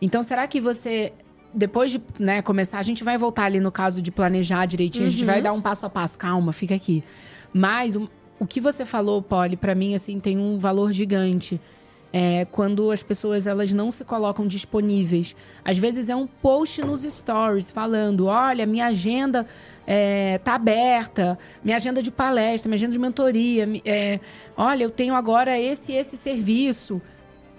Então, 0.00 0.22
será 0.22 0.46
que 0.46 0.60
você, 0.60 1.12
depois 1.52 1.90
de 1.90 2.00
né, 2.18 2.42
começar, 2.42 2.78
a 2.78 2.82
gente 2.82 3.02
vai 3.02 3.18
voltar 3.18 3.44
ali 3.44 3.60
no 3.60 3.72
caso 3.72 4.00
de 4.00 4.10
planejar 4.10 4.66
direitinho, 4.66 5.06
a 5.06 5.08
gente 5.08 5.24
vai 5.24 5.42
dar 5.42 5.52
um 5.52 5.60
passo 5.60 5.86
a 5.86 5.90
passo. 5.90 6.18
Calma, 6.18 6.52
fica 6.52 6.74
aqui. 6.74 7.02
Mas 7.52 7.96
o, 7.96 8.08
o 8.38 8.46
que 8.46 8.60
você 8.60 8.84
falou, 8.84 9.20
Polly, 9.20 9.56
pra 9.56 9.74
mim, 9.74 9.94
assim, 9.94 10.20
tem 10.20 10.38
um 10.38 10.58
valor 10.58 10.92
gigante. 10.92 11.60
É 12.12 12.44
quando 12.46 12.90
as 12.90 13.04
pessoas 13.04 13.46
elas 13.46 13.72
não 13.72 13.88
se 13.88 14.04
colocam 14.04 14.44
disponíveis. 14.44 15.36
Às 15.64 15.78
vezes 15.78 16.10
é 16.10 16.16
um 16.16 16.26
post 16.26 16.82
nos 16.82 17.02
stories 17.02 17.70
falando: 17.70 18.26
olha, 18.26 18.66
minha 18.66 18.86
agenda 18.86 19.46
é, 19.86 20.38
tá 20.38 20.56
aberta, 20.56 21.38
minha 21.62 21.76
agenda 21.76 22.02
de 22.02 22.10
palestra, 22.10 22.68
minha 22.68 22.74
agenda 22.74 22.92
de 22.92 22.98
mentoria, 22.98 23.68
é, 23.84 24.18
olha, 24.56 24.82
eu 24.82 24.90
tenho 24.90 25.14
agora 25.14 25.56
esse 25.58 25.92
e 25.92 25.96
esse 25.96 26.16
serviço. 26.16 27.00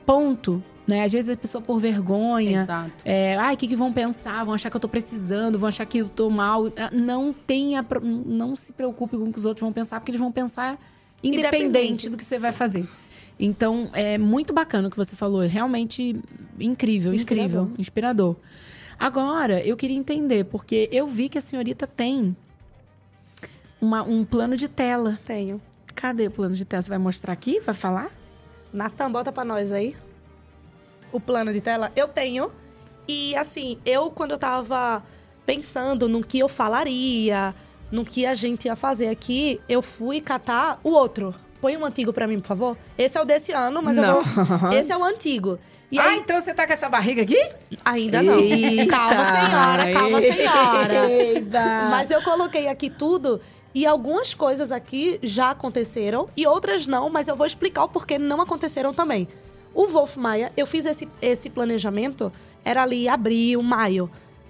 Ponto. 0.05 0.61
Né? 0.91 1.03
Às 1.05 1.11
vezes 1.13 1.29
a 1.29 1.37
pessoa 1.37 1.61
por 1.61 1.79
vergonha. 1.79 2.63
Exato. 2.63 2.91
É, 3.05 3.35
ai, 3.37 3.53
o 3.53 3.57
que, 3.57 3.65
que 3.67 3.75
vão 3.77 3.93
pensar? 3.93 4.43
Vão 4.43 4.53
achar 4.53 4.69
que 4.69 4.75
eu 4.75 4.81
tô 4.81 4.89
precisando, 4.89 5.57
vão 5.57 5.69
achar 5.69 5.85
que 5.85 5.99
eu 5.99 6.09
tô 6.09 6.29
mal. 6.29 6.67
Ah, 6.77 6.89
Não 6.91 7.31
tenha, 7.31 7.85
não 8.25 8.55
se 8.57 8.73
preocupe 8.73 9.15
com 9.17 9.23
o 9.29 9.31
que 9.31 9.37
os 9.39 9.45
outros 9.45 9.61
vão 9.61 9.71
pensar, 9.71 9.99
porque 10.01 10.11
eles 10.11 10.19
vão 10.19 10.31
pensar 10.33 10.77
independente, 11.23 11.65
Independente. 11.65 12.09
do 12.09 12.17
que 12.17 12.25
você 12.25 12.37
vai 12.37 12.51
fazer. 12.51 12.85
Então, 13.39 13.89
é 13.93 14.17
muito 14.17 14.51
bacana 14.53 14.89
o 14.89 14.91
que 14.91 14.97
você 14.97 15.15
falou. 15.15 15.41
É 15.43 15.47
realmente 15.47 16.19
incrível, 16.59 17.13
Inspirador. 17.13 17.61
incrível, 17.63 17.75
inspirador. 17.79 18.35
Agora, 18.99 19.65
eu 19.65 19.77
queria 19.77 19.95
entender, 19.97 20.43
porque 20.45 20.89
eu 20.91 21.07
vi 21.07 21.29
que 21.29 21.37
a 21.37 21.41
senhorita 21.41 21.87
tem 21.87 22.35
uma- 23.79 24.03
um 24.03 24.23
plano 24.25 24.55
de 24.57 24.67
tela. 24.67 25.17
Tenho. 25.25 25.61
Cadê 25.95 26.27
o 26.27 26.31
plano 26.31 26.53
de 26.53 26.65
tela? 26.65 26.81
Você 26.81 26.89
vai 26.89 26.97
mostrar 26.99 27.33
aqui? 27.33 27.59
Vai 27.61 27.73
falar? 27.73 28.11
Natan, 28.73 29.11
bota 29.11 29.31
pra 29.31 29.43
nós 29.45 29.71
aí. 29.71 29.95
O 31.11 31.19
plano 31.19 31.51
de 31.51 31.61
tela. 31.61 31.91
Eu 31.95 32.07
tenho. 32.07 32.51
E 33.07 33.35
assim, 33.35 33.77
eu 33.85 34.11
quando 34.11 34.31
eu 34.31 34.37
tava 34.37 35.03
pensando 35.45 36.07
no 36.07 36.23
que 36.23 36.39
eu 36.39 36.47
falaria, 36.47 37.53
no 37.91 38.05
que 38.05 38.25
a 38.25 38.33
gente 38.33 38.65
ia 38.65 38.75
fazer 38.75 39.09
aqui, 39.09 39.59
eu 39.67 39.81
fui 39.81 40.21
catar 40.21 40.79
o 40.83 40.89
outro. 40.89 41.35
Põe 41.59 41.77
um 41.77 41.85
antigo 41.85 42.11
pra 42.11 42.27
mim, 42.27 42.39
por 42.39 42.47
favor. 42.47 42.77
Esse 42.97 43.17
é 43.17 43.21
o 43.21 43.25
desse 43.25 43.51
ano, 43.51 43.81
mas 43.83 43.97
Não. 43.97 44.17
eu 44.17 44.23
vou. 44.23 44.73
Esse 44.73 44.91
é 44.91 44.97
o 44.97 45.03
antigo. 45.03 45.59
E 45.91 45.99
ah, 45.99 46.05
aí, 46.05 46.19
então 46.19 46.39
você 46.39 46.53
tá 46.53 46.65
com 46.65 46.71
essa 46.71 46.87
barriga 46.87 47.21
aqui? 47.21 47.37
ainda 47.83 48.23
não. 48.23 48.39
Eita! 48.39 48.87
Calma, 48.87 49.25
senhora, 49.25 49.93
calma, 49.93 50.21
senhora. 50.21 51.11
Eita! 51.11 51.87
Mas 51.89 52.09
eu 52.09 52.21
coloquei 52.23 52.69
aqui 52.69 52.89
tudo 52.89 53.41
e 53.75 53.85
algumas 53.85 54.33
coisas 54.33 54.71
aqui 54.71 55.19
já 55.21 55.51
aconteceram 55.51 56.29
e 56.35 56.47
outras 56.47 56.87
não, 56.87 57.09
mas 57.09 57.27
eu 57.27 57.35
vou 57.35 57.45
explicar 57.45 57.83
o 57.83 57.89
porquê 57.89 58.17
não 58.17 58.39
aconteceram 58.39 58.93
também. 58.93 59.27
O 59.73 59.87
Wolf 59.87 60.17
Maia, 60.17 60.51
eu 60.55 60.65
fiz 60.65 60.85
esse, 60.85 61.07
esse 61.21 61.49
planejamento, 61.49 62.31
era 62.63 62.83
ali 62.83 63.07
abril, 63.07 63.61
maio. 63.63 64.09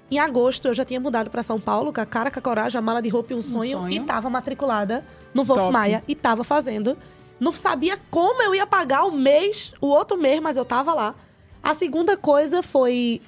Em 0.10 0.20
agosto 0.20 0.68
eu 0.68 0.74
já 0.74 0.84
tinha 0.84 1.00
mudado 1.00 1.30
para 1.30 1.42
São 1.42 1.60
Paulo, 1.60 1.94
com 1.94 2.02
a 2.02 2.06
cara, 2.06 2.30
com 2.30 2.40
a 2.40 2.42
coragem, 2.42 2.78
a 2.78 2.82
mala 2.82 3.02
de 3.02 3.10
roupa 3.10 3.34
e 3.34 3.36
um 3.36 3.42
sonho, 3.42 3.78
sonho. 3.78 3.94
e 3.94 4.00
tava 4.02 4.30
matriculada 4.30 5.06
no 5.34 5.44
Wolf 5.44 5.60
Top. 5.60 5.72
Maia 5.72 6.04
e 6.08 6.16
tava 6.16 6.44
fazendo. 6.44 6.98
Não 7.40 7.52
sabia 7.52 7.98
como 8.10 8.42
eu 8.44 8.54
ia 8.54 8.68
pagar 8.68 9.06
o 9.06 9.12
mês, 9.12 9.74
o 9.80 9.88
outro 9.88 10.18
mês, 10.18 10.40
mas 10.42 10.58
eu 10.58 10.66
tava 10.66 10.94
lá. 10.94 11.16
A 11.64 11.74
segunda 11.74 12.18
coisa 12.18 12.62
foi 12.62 13.22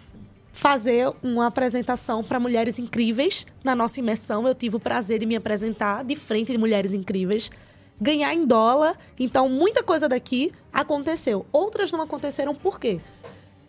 fazer 0.52 1.12
uma 1.24 1.48
apresentação 1.48 2.24
para 2.24 2.40
mulheres 2.40 2.78
incríveis. 2.78 3.46
Na 3.64 3.76
nossa 3.76 4.00
imersão, 4.00 4.48
eu 4.48 4.54
tive 4.54 4.76
o 4.76 4.80
prazer 4.80 5.20
de 5.20 5.26
me 5.26 5.36
apresentar 5.36 6.04
de 6.04 6.16
frente 6.16 6.52
de 6.52 6.58
mulheres 6.58 6.94
incríveis. 6.94 7.50
Ganhar 8.00 8.34
em 8.34 8.46
dólar. 8.46 8.98
Então, 9.20 9.48
muita 9.48 9.84
coisa 9.84 10.10
daqui 10.10 10.52
aconteceu. 10.72 11.46
Outras 11.52 11.92
não 11.92 12.02
aconteceram 12.02 12.54
por 12.54 12.80
quê? 12.80 13.00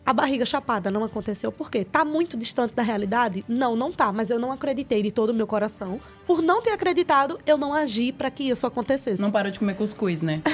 a 0.06 0.12
barriga 0.12 0.44
chapada 0.44 0.90
não 0.90 1.02
aconteceu 1.02 1.50
por 1.50 1.70
quê? 1.70 1.82
Tá 1.84 2.04
muito 2.04 2.36
distante 2.36 2.74
da 2.74 2.82
realidade? 2.82 3.42
Não, 3.48 3.74
não 3.74 3.90
tá, 3.90 4.12
mas 4.12 4.28
eu 4.30 4.38
não 4.38 4.52
acreditei 4.52 5.02
de 5.02 5.10
todo 5.10 5.30
o 5.30 5.34
meu 5.34 5.46
coração. 5.46 5.98
Por 6.26 6.42
não 6.42 6.60
ter 6.60 6.70
acreditado, 6.70 7.40
eu 7.46 7.56
não 7.56 7.72
agi 7.72 8.12
para 8.12 8.30
que 8.30 8.44
isso 8.44 8.66
acontecesse. 8.66 9.22
Não 9.22 9.30
parou 9.30 9.50
de 9.50 9.58
comer 9.58 9.74
cuscuz, 9.74 10.20
né? 10.20 10.42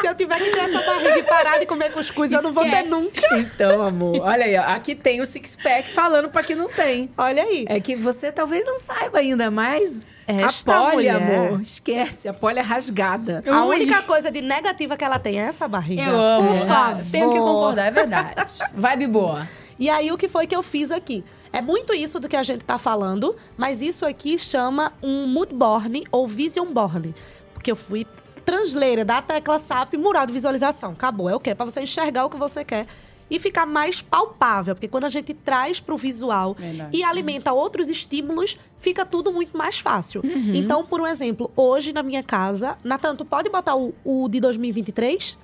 Se 0.00 0.06
eu 0.06 0.07
tiver 0.18 0.38
que 0.38 0.50
ter 0.50 0.58
essa 0.58 0.82
barriga 0.82 1.18
e 1.18 1.22
parar 1.22 1.58
de 1.58 1.64
comer 1.66 1.90
cuscuz, 1.92 2.30
eu 2.30 2.42
não 2.42 2.52
vou 2.52 2.64
ter 2.64 2.84
Esquece. 2.84 2.90
nunca. 2.90 3.38
Então, 3.38 3.80
amor, 3.82 4.20
olha 4.20 4.44
aí, 4.44 4.56
ó, 4.58 4.62
aqui 4.74 4.94
tem 4.94 5.20
o 5.22 5.24
six-pack 5.26 5.90
falando 5.90 6.28
pra 6.28 6.42
que 6.42 6.54
não 6.54 6.68
tem. 6.68 7.08
Olha 7.16 7.42
aí. 7.42 7.64
É 7.68 7.80
que 7.80 7.96
você 7.96 8.30
talvez 8.30 8.66
não 8.66 8.76
saiba 8.78 9.18
ainda, 9.20 9.50
mas 9.50 10.24
Esta 10.26 10.76
a 10.76 10.90
mulher. 10.92 11.16
amor, 11.16 11.60
esquece, 11.60 12.28
a 12.28 12.34
pole 12.34 12.58
é 12.58 12.62
rasgada. 12.62 13.42
A 13.46 13.64
Ui. 13.64 13.76
única 13.76 14.02
coisa 14.02 14.30
de 14.30 14.42
negativa 14.42 14.96
que 14.96 15.04
ela 15.04 15.18
tem 15.18 15.40
é 15.40 15.44
essa 15.44 15.66
barriga. 15.66 16.02
Eu 16.02 16.18
amo. 16.20 16.48
Por 16.48 16.66
favor. 16.66 17.04
Tenho 17.10 17.30
que 17.32 17.38
concordar, 17.38 17.86
é 17.86 17.90
verdade. 17.90 18.34
Vibe 18.74 19.06
boa. 19.06 19.48
E 19.78 19.88
aí, 19.88 20.10
o 20.10 20.18
que 20.18 20.26
foi 20.28 20.46
que 20.46 20.54
eu 20.56 20.62
fiz 20.62 20.90
aqui? 20.90 21.24
É 21.52 21.62
muito 21.62 21.94
isso 21.94 22.18
do 22.20 22.28
que 22.28 22.36
a 22.36 22.42
gente 22.42 22.64
tá 22.64 22.76
falando, 22.78 23.34
mas 23.56 23.80
isso 23.80 24.04
aqui 24.04 24.38
chama 24.38 24.92
um 25.02 25.26
mood 25.26 25.54
board 25.54 26.02
ou 26.10 26.26
vision 26.28 26.66
board. 26.66 27.14
Porque 27.54 27.70
eu 27.70 27.76
fui 27.76 28.04
translator 28.48 29.04
da 29.04 29.20
tecla 29.20 29.58
SAP 29.58 29.94
mural 29.98 30.24
de 30.24 30.32
visualização. 30.32 30.92
Acabou. 30.92 31.28
É 31.28 31.34
o 31.34 31.40
quê? 31.40 31.54
Pra 31.54 31.66
você 31.66 31.82
enxergar 31.82 32.24
o 32.24 32.30
que 32.30 32.38
você 32.38 32.64
quer 32.64 32.86
e 33.30 33.38
ficar 33.38 33.66
mais 33.66 34.00
palpável. 34.00 34.74
Porque 34.74 34.88
quando 34.88 35.04
a 35.04 35.10
gente 35.10 35.34
traz 35.34 35.80
pro 35.80 35.98
visual 35.98 36.54
Verdade. 36.54 36.96
e 36.96 37.04
alimenta 37.04 37.52
outros 37.52 37.90
estímulos, 37.90 38.56
fica 38.78 39.04
tudo 39.04 39.30
muito 39.30 39.54
mais 39.54 39.78
fácil. 39.78 40.22
Então, 40.54 40.82
por 40.82 40.98
um 40.98 41.06
exemplo, 41.06 41.50
hoje 41.54 41.92
na 41.92 42.02
minha 42.02 42.22
casa... 42.22 42.78
Natan, 42.82 43.14
tu 43.14 43.24
pode 43.26 43.50
botar 43.50 43.76
o, 43.76 43.94
o 44.02 44.26
de 44.30 44.40
2023? 44.40 45.36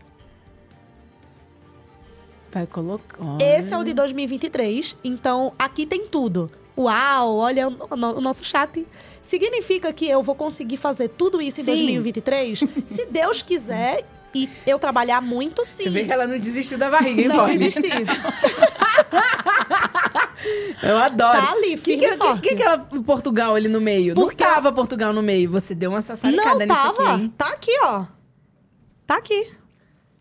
Vai 2.51 2.67
colocar. 2.67 3.19
Esse 3.38 3.75
é 3.75 3.77
o 3.77 3.85
de 3.85 3.93
2023, 3.93 4.97
então 5.05 5.53
aqui 5.59 5.85
tem 5.85 6.07
tudo. 6.07 6.51
Uau, 6.79 7.37
olha 7.37 7.69
o, 7.69 7.77
o 7.90 8.21
nosso 8.21 8.43
chat. 8.43 8.87
Significa 9.24 9.92
que 9.92 10.08
eu 10.08 10.22
vou 10.22 10.34
conseguir 10.37 10.76
fazer 10.76 11.08
tudo 11.08 11.40
isso 11.42 11.60
em 11.60 11.64
Sim. 11.64 11.72
2023? 11.72 12.60
Se 12.87 13.06
Deus 13.06 13.42
quiser 13.42 14.04
e 14.34 14.48
eu 14.66 14.78
trabalhar 14.78 15.20
muito, 15.20 15.64
sim. 15.64 15.84
Você 15.84 15.90
vê 15.90 16.04
que 16.04 16.12
ela 16.12 16.26
não 16.26 16.38
desistiu 16.38 16.76
da 16.76 16.90
barriga, 16.90 17.22
hein, 17.22 17.28
Não 17.28 17.46
desisti. 17.46 17.88
Eu 20.82 20.98
adoro. 20.98 21.38
Tá 21.40 21.52
ali, 21.52 21.70
que, 21.70 21.76
que, 21.76 21.98
firme 21.98 22.08
que, 22.10 22.16
forte. 22.16 22.42
que 22.42 22.54
que 22.56 22.62
é 22.62 22.74
o 22.74 23.02
Portugal 23.02 23.54
ali 23.54 23.68
no 23.68 23.80
meio? 23.80 24.14
Porque- 24.14 24.44
Não 24.44 24.52
tava 24.52 24.72
Portugal 24.72 25.12
no 25.12 25.22
meio. 25.22 25.50
Você 25.50 25.74
deu 25.74 25.90
uma 25.90 26.00
sassaricada 26.02 26.66
Não 26.66 26.74
nisso 26.76 26.94
tava. 26.96 27.12
aqui, 27.14 27.22
hein? 27.22 27.34
tá 27.38 27.48
aqui, 27.48 27.78
ó. 27.84 28.04
Tá 29.06 29.16
aqui. 29.16 29.50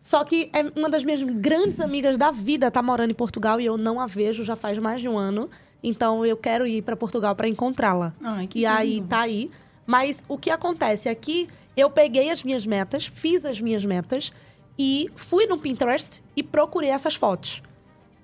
Só 0.02 0.24
que 0.24 0.50
é 0.54 0.62
uma 0.80 0.90
das 0.90 1.04
minhas 1.04 1.22
grandes 1.24 1.80
amigas 1.80 2.18
da 2.18 2.32
vida 2.32 2.70
tá 2.72 2.82
morando 2.82 3.12
em 3.12 3.16
Portugal 3.16 3.60
e 3.60 3.66
eu 3.66 3.78
não 3.78 4.00
a 4.00 4.06
vejo 4.06 4.44
já 4.44 4.56
faz 4.56 4.78
mais 4.78 5.02
de 5.02 5.10
um 5.10 5.18
ano. 5.18 5.50
Então 5.84 6.26
eu 6.26 6.38
quero 6.38 6.66
ir 6.66 6.82
pra 6.82 6.96
Portugal 6.96 7.36
pra 7.36 7.48
encontrá-la. 7.48 8.14
Ai, 8.22 8.48
que 8.48 8.60
E 8.60 8.66
aí 8.66 8.96
lindo. 8.96 9.08
tá 9.08 9.22
aí. 9.22 9.52
Mas 9.86 10.24
o 10.30 10.38
que 10.38 10.50
acontece 10.50 11.10
aqui, 11.10 11.48
eu 11.76 11.90
peguei 11.90 12.30
as 12.30 12.42
minhas 12.44 12.66
metas, 12.66 13.06
fiz 13.06 13.46
as 13.46 13.60
minhas 13.60 13.84
metas 13.84 14.32
e 14.80 15.10
fui 15.16 15.46
no 15.46 15.58
Pinterest 15.58 16.24
e 16.36 16.42
procurei 16.42 16.90
essas 16.90 17.16
fotos. 17.16 17.62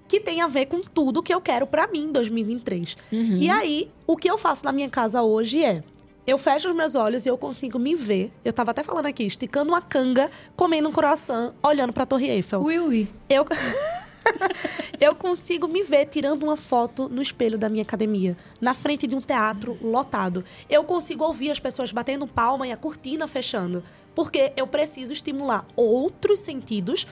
Que 0.08 0.20
tem 0.20 0.42
a 0.42 0.48
ver 0.48 0.66
com 0.68 0.82
tudo 0.82 1.22
que 1.22 1.34
eu 1.34 1.42
quero 1.42 1.68
pra 1.68 1.86
mim 1.86 2.06
em 2.06 2.12
2023. 2.12 2.98
E 3.12 3.50
aí, 3.50 3.92
o 4.08 4.16
que 4.18 4.30
eu 4.30 4.38
faço 4.38 4.64
na 4.66 4.72
minha 4.72 4.90
casa 4.90 5.22
hoje 5.22 5.64
é. 5.64 5.84
Eu 6.26 6.38
fecho 6.38 6.70
os 6.70 6.76
meus 6.76 6.94
olhos 6.96 7.26
e 7.26 7.30
eu 7.30 7.38
consigo 7.38 7.78
me 7.80 7.96
ver. 7.96 8.32
Eu 8.46 8.54
tava 8.54 8.70
até 8.72 8.84
falando 8.84 9.08
aqui, 9.08 9.24
esticando 9.24 9.72
uma 9.72 9.82
canga, 9.82 10.30
comendo 10.56 10.88
um 10.90 10.92
croissant, 10.92 11.54
olhando 11.64 11.92
pra 11.92 12.06
Torre 12.06 12.28
Eiffel. 12.30 12.62
Ui, 12.62 12.80
ui. 12.80 13.08
Eu, 13.28 13.46
eu 15.00 15.16
consigo 15.16 15.68
me 15.68 15.84
ver 15.84 16.06
tirando 16.06 16.44
uma 16.44 16.58
foto 16.58 17.08
no 17.10 17.22
espelho 17.22 17.58
da 17.58 17.70
minha 17.70 17.84
academia, 17.84 18.38
na 18.60 18.74
frente 18.74 19.08
de 19.08 19.16
um 19.16 19.22
teatro 19.22 19.78
lotado. 19.82 20.44
Eu 20.70 20.84
consigo 20.84 21.24
ouvir 21.24 21.52
as 21.52 21.60
pessoas 21.60 21.92
batendo 21.92 22.28
palma 22.28 22.68
e 22.68 22.72
a 22.72 22.78
cortina 22.78 23.28
fechando. 23.28 23.84
Porque 24.16 24.52
eu 24.58 24.68
preciso 24.68 25.14
estimular 25.14 25.66
outros 25.76 26.40
sentidos. 26.40 27.08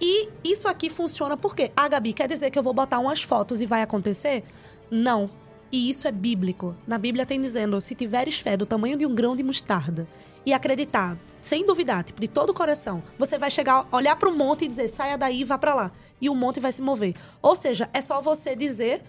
E 0.00 0.28
isso 0.44 0.68
aqui 0.68 0.88
funciona 0.88 1.36
porque, 1.36 1.72
ah, 1.76 1.88
Gabi, 1.88 2.12
quer 2.12 2.28
dizer 2.28 2.50
que 2.50 2.58
eu 2.58 2.62
vou 2.62 2.72
botar 2.72 3.00
umas 3.00 3.22
fotos 3.22 3.60
e 3.60 3.66
vai 3.66 3.82
acontecer? 3.82 4.44
Não. 4.90 5.28
E 5.70 5.90
isso 5.90 6.08
é 6.08 6.12
bíblico. 6.12 6.74
Na 6.86 6.96
Bíblia 6.96 7.26
tem 7.26 7.40
dizendo: 7.40 7.80
se 7.80 7.94
tiveres 7.94 8.38
fé 8.38 8.56
do 8.56 8.64
tamanho 8.64 8.96
de 8.96 9.04
um 9.04 9.14
grão 9.14 9.36
de 9.36 9.42
mostarda 9.42 10.08
e 10.44 10.52
acreditar, 10.52 11.18
sem 11.40 11.66
duvidar, 11.66 12.04
tipo, 12.04 12.20
de 12.20 12.28
todo 12.28 12.50
o 12.50 12.54
coração, 12.54 13.02
você 13.18 13.38
vai 13.38 13.50
chegar, 13.50 13.86
olhar 13.92 14.16
para 14.16 14.28
o 14.28 14.36
monte 14.36 14.64
e 14.64 14.68
dizer: 14.68 14.88
saia 14.88 15.16
daí 15.18 15.40
e 15.40 15.44
vá 15.44 15.58
para 15.58 15.74
lá. 15.74 15.92
E 16.20 16.28
o 16.28 16.34
monte 16.34 16.60
vai 16.60 16.72
se 16.72 16.82
mover. 16.82 17.14
Ou 17.40 17.54
seja, 17.54 17.88
é 17.92 18.00
só 18.00 18.20
você 18.20 18.56
dizer, 18.56 19.02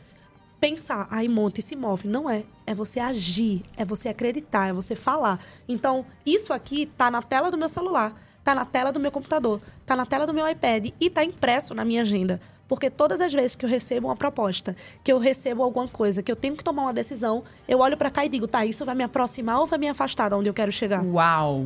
pensar, 0.59 1.07
aí 1.09 1.27
monte 1.27 1.61
se 1.61 1.75
move. 1.75 2.07
Não 2.07 2.29
é. 2.29 2.43
É 2.67 2.73
você 2.73 2.99
agir, 2.99 3.63
é 3.75 3.83
você 3.83 4.09
acreditar, 4.09 4.67
é 4.67 4.73
você 4.73 4.95
falar. 4.95 5.39
Então, 5.67 6.05
isso 6.25 6.53
aqui 6.53 6.85
tá 6.85 7.09
na 7.09 7.21
tela 7.21 7.49
do 7.49 7.57
meu 7.57 7.69
celular, 7.69 8.13
tá 8.43 8.53
na 8.53 8.65
tela 8.65 8.91
do 8.91 8.99
meu 8.99 9.11
computador, 9.11 9.61
tá 9.85 9.95
na 9.95 10.05
tela 10.05 10.27
do 10.27 10.33
meu 10.33 10.47
iPad 10.47 10.89
e 10.99 11.09
tá 11.09 11.23
impresso 11.23 11.73
na 11.73 11.83
minha 11.83 12.01
agenda. 12.01 12.39
Porque 12.69 12.89
todas 12.91 13.19
as 13.19 13.33
vezes 13.33 13.55
que 13.55 13.65
eu 13.65 13.69
recebo 13.69 14.07
uma 14.07 14.15
proposta, 14.15 14.75
que 15.03 15.11
eu 15.11 15.17
recebo 15.17 15.63
alguma 15.63 15.87
coisa, 15.87 16.21
que 16.21 16.31
eu 16.31 16.35
tenho 16.35 16.55
que 16.55 16.63
tomar 16.63 16.83
uma 16.83 16.93
decisão, 16.93 17.43
eu 17.67 17.79
olho 17.79 17.97
pra 17.97 18.11
cá 18.11 18.23
e 18.23 18.29
digo, 18.29 18.47
tá, 18.47 18.63
isso 18.63 18.85
vai 18.85 18.93
me 18.93 19.03
aproximar 19.03 19.59
ou 19.59 19.65
vai 19.65 19.79
me 19.79 19.89
afastar 19.89 20.29
de 20.29 20.35
onde 20.35 20.49
eu 20.49 20.53
quero 20.53 20.71
chegar? 20.71 21.03
Uau. 21.03 21.65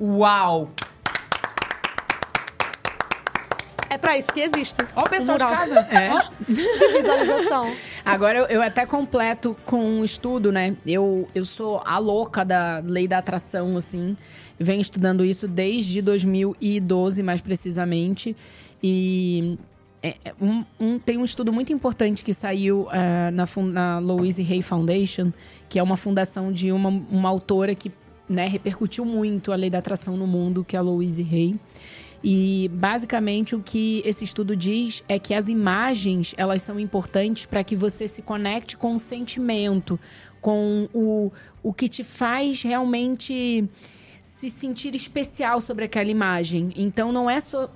Uau. 0.00 0.68
É 3.88 3.96
pra 3.96 4.18
isso 4.18 4.32
que 4.32 4.40
existe. 4.40 4.76
Ó 4.96 5.02
o 5.02 5.08
pessoal 5.08 5.38
de 5.38 5.44
casa. 5.44 5.86
É. 5.90 6.10
de 6.48 6.62
visualização. 6.98 7.72
Agora 8.04 8.38
eu, 8.38 8.44
eu 8.46 8.62
até 8.62 8.84
completo 8.84 9.56
com 9.64 9.84
um 9.84 10.04
estudo, 10.04 10.50
né? 10.50 10.76
Eu, 10.84 11.28
eu 11.32 11.44
sou 11.44 11.80
a 11.84 11.98
louca 11.98 12.44
da 12.44 12.80
lei 12.84 13.06
da 13.06 13.18
atração, 13.18 13.76
assim. 13.76 14.16
Venho 14.58 14.80
estudando 14.80 15.24
isso 15.24 15.46
desde 15.46 16.02
2012, 16.02 17.22
mais 17.22 17.40
precisamente. 17.40 18.36
E 18.82 19.58
é, 20.02 20.16
é, 20.24 20.34
um- 20.40 20.64
um- 20.80 20.98
tem 20.98 21.18
um 21.18 21.24
estudo 21.24 21.52
muito 21.52 21.72
importante 21.72 22.24
que 22.24 22.32
saiu 22.32 22.88
eh, 22.92 23.30
na, 23.30 23.46
na 23.70 23.98
Louise 23.98 24.40
Hay 24.42 24.62
Foundation, 24.62 25.32
que 25.68 25.78
é 25.78 25.82
uma 25.82 25.96
fundação 25.96 26.52
de 26.52 26.72
uma, 26.72 26.88
uma 26.88 27.28
autora 27.28 27.74
que 27.74 27.92
né, 28.28 28.46
repercutiu 28.46 29.04
muito 29.04 29.52
a 29.52 29.56
lei 29.56 29.68
da 29.68 29.78
atração 29.78 30.16
no 30.16 30.26
mundo, 30.26 30.64
que 30.64 30.76
é 30.76 30.78
a 30.78 30.82
Louise 30.82 31.22
Hay. 31.30 31.56
E 32.22 32.70
basicamente 32.74 33.56
o 33.56 33.60
que 33.60 34.02
esse 34.04 34.24
estudo 34.24 34.54
diz 34.54 35.02
é 35.08 35.18
que 35.18 35.32
as 35.34 35.48
imagens 35.48 36.34
elas 36.36 36.60
são 36.62 36.78
importantes 36.78 37.46
para 37.46 37.64
que 37.64 37.74
você 37.74 38.06
se 38.06 38.20
conecte 38.22 38.76
com 38.76 38.94
o 38.94 38.98
sentimento, 38.98 39.98
com 40.40 40.86
o, 40.94 41.32
o 41.62 41.72
que 41.72 41.88
te 41.88 42.04
faz 42.04 42.62
realmente 42.62 43.64
se 44.22 44.50
sentir 44.50 44.94
especial 44.94 45.60
sobre 45.62 45.86
aquela 45.86 46.10
imagem. 46.10 46.72
Então 46.76 47.10
não 47.10 47.28
é 47.28 47.40
só 47.40 47.70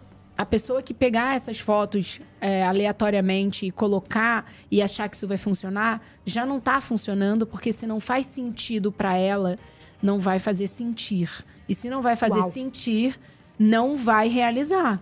a 0.45 0.47
pessoa 0.47 0.83
que 0.83 0.93
pegar 0.93 1.35
essas 1.35 1.59
fotos 1.59 2.21
é, 2.39 2.63
aleatoriamente 2.63 3.65
e 3.65 3.71
colocar 3.71 4.53
e 4.71 4.83
achar 4.83 5.09
que 5.09 5.17
isso 5.17 5.27
vai 5.27 5.39
funcionar, 5.39 6.03
já 6.25 6.45
não 6.45 6.59
está 6.59 6.83
funcionando, 6.83 7.47
porque 7.47 7.73
se 7.73 7.87
não 7.87 7.99
faz 7.99 8.27
sentido 8.27 8.93
para 8.93 9.17
ela, 9.17 9.59
não 10.03 10.19
vai 10.19 10.39
fazer 10.39 10.67
sentir. 10.67 11.31
E 11.67 11.75
se 11.75 11.89
não 11.89 12.03
vai 12.03 12.15
fazer 12.15 12.41
Uau. 12.41 12.51
sentir, 12.51 13.19
não 13.59 13.97
vai 13.97 14.29
realizar, 14.29 15.01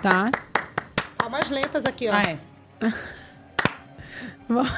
tá? 0.00 0.30
Palmas 1.18 1.50
lentas 1.50 1.84
aqui, 1.84 2.08
ó. 2.08 2.12
Ah, 2.12 2.22
é. 2.22 2.38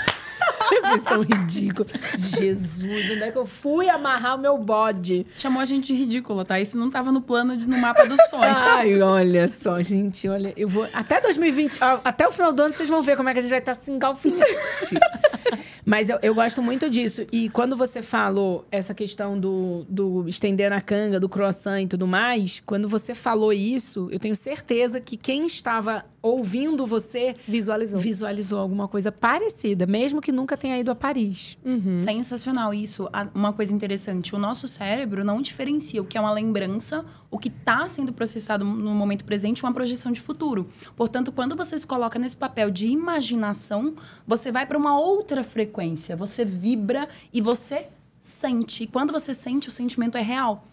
Vocês 0.82 1.02
são 1.02 1.22
ridículos. 1.22 1.92
Jesus, 2.38 3.10
onde 3.10 3.22
é 3.22 3.30
que 3.30 3.38
eu 3.38 3.46
fui 3.46 3.88
amarrar 3.88 4.36
o 4.36 4.38
meu 4.38 4.56
bode? 4.58 5.26
Chamou 5.36 5.60
a 5.60 5.64
gente 5.64 5.88
de 5.88 5.94
ridícula, 5.94 6.44
tá? 6.44 6.60
Isso 6.60 6.78
não 6.78 6.90
tava 6.90 7.10
no 7.12 7.20
plano, 7.20 7.56
de, 7.56 7.66
no 7.66 7.78
mapa 7.78 8.06
dos 8.06 8.18
sonhos. 8.28 8.44
Ai, 8.44 9.00
olha 9.00 9.48
só, 9.48 9.80
gente, 9.82 10.28
olha, 10.28 10.52
eu 10.56 10.68
vou. 10.68 10.86
Até 10.92 11.20
2020, 11.20 11.78
ó, 11.80 12.00
até 12.04 12.26
o 12.26 12.32
final 12.32 12.52
do 12.52 12.62
ano, 12.62 12.74
vocês 12.74 12.88
vão 12.88 13.02
ver 13.02 13.16
como 13.16 13.28
é 13.28 13.32
que 13.32 13.38
a 13.38 13.42
gente 13.42 13.50
vai 13.50 13.58
estar 13.58 13.74
se 13.74 13.90
engalfinhando. 13.90 14.44
Mas 15.88 16.10
eu, 16.10 16.18
eu 16.22 16.34
gosto 16.34 16.62
muito 16.62 16.90
disso. 16.90 17.26
E 17.32 17.48
quando 17.48 17.74
você 17.74 18.02
falou 18.02 18.66
essa 18.70 18.92
questão 18.94 19.40
do, 19.40 19.86
do 19.88 20.28
estender 20.28 20.68
na 20.68 20.82
canga, 20.82 21.18
do 21.18 21.28
croissant 21.30 21.80
e 21.80 21.86
tudo 21.86 22.06
mais, 22.06 22.62
quando 22.66 22.86
você 22.86 23.14
falou 23.14 23.54
isso, 23.54 24.06
eu 24.10 24.18
tenho 24.18 24.36
certeza 24.36 25.00
que 25.00 25.16
quem 25.16 25.46
estava 25.46 26.04
ouvindo 26.20 26.86
você 26.86 27.36
Visualizou. 27.46 28.00
visualizou 28.00 28.58
alguma 28.58 28.88
coisa 28.88 29.10
parecida, 29.10 29.86
mesmo 29.86 30.20
que 30.20 30.32
nunca 30.32 30.56
tenha 30.56 30.78
ido 30.78 30.90
a 30.90 30.94
Paris. 30.94 31.56
Sensacional 32.04 32.74
isso. 32.74 33.08
Uma 33.34 33.52
coisa 33.52 33.72
interessante, 33.72 34.34
o 34.34 34.38
nosso 34.38 34.66
cérebro 34.66 35.24
não 35.24 35.40
diferencia 35.40 36.02
o 36.02 36.04
que 36.04 36.18
é 36.18 36.20
uma 36.20 36.32
lembrança, 36.32 37.04
o 37.30 37.38
que 37.38 37.48
está 37.48 37.86
sendo 37.88 38.12
processado 38.12 38.64
no 38.64 38.94
momento 38.94 39.24
presente, 39.24 39.62
uma 39.62 39.72
projeção 39.72 40.12
de 40.12 40.20
futuro. 40.20 40.68
Portanto, 40.96 41.32
quando 41.32 41.56
você 41.56 41.78
se 41.78 41.86
coloca 41.86 42.18
nesse 42.18 42.36
papel 42.36 42.70
de 42.70 42.88
imaginação, 42.88 43.94
você 44.26 44.50
vai 44.50 44.66
para 44.66 44.76
uma 44.76 44.98
outra 44.98 45.42
frequência, 45.44 45.77
você 46.16 46.44
vibra 46.44 47.08
e 47.32 47.40
você 47.40 47.88
sente. 48.20 48.84
E 48.84 48.86
quando 48.86 49.12
você 49.12 49.32
sente, 49.32 49.68
o 49.68 49.72
sentimento 49.72 50.18
é 50.18 50.22
real. 50.22 50.66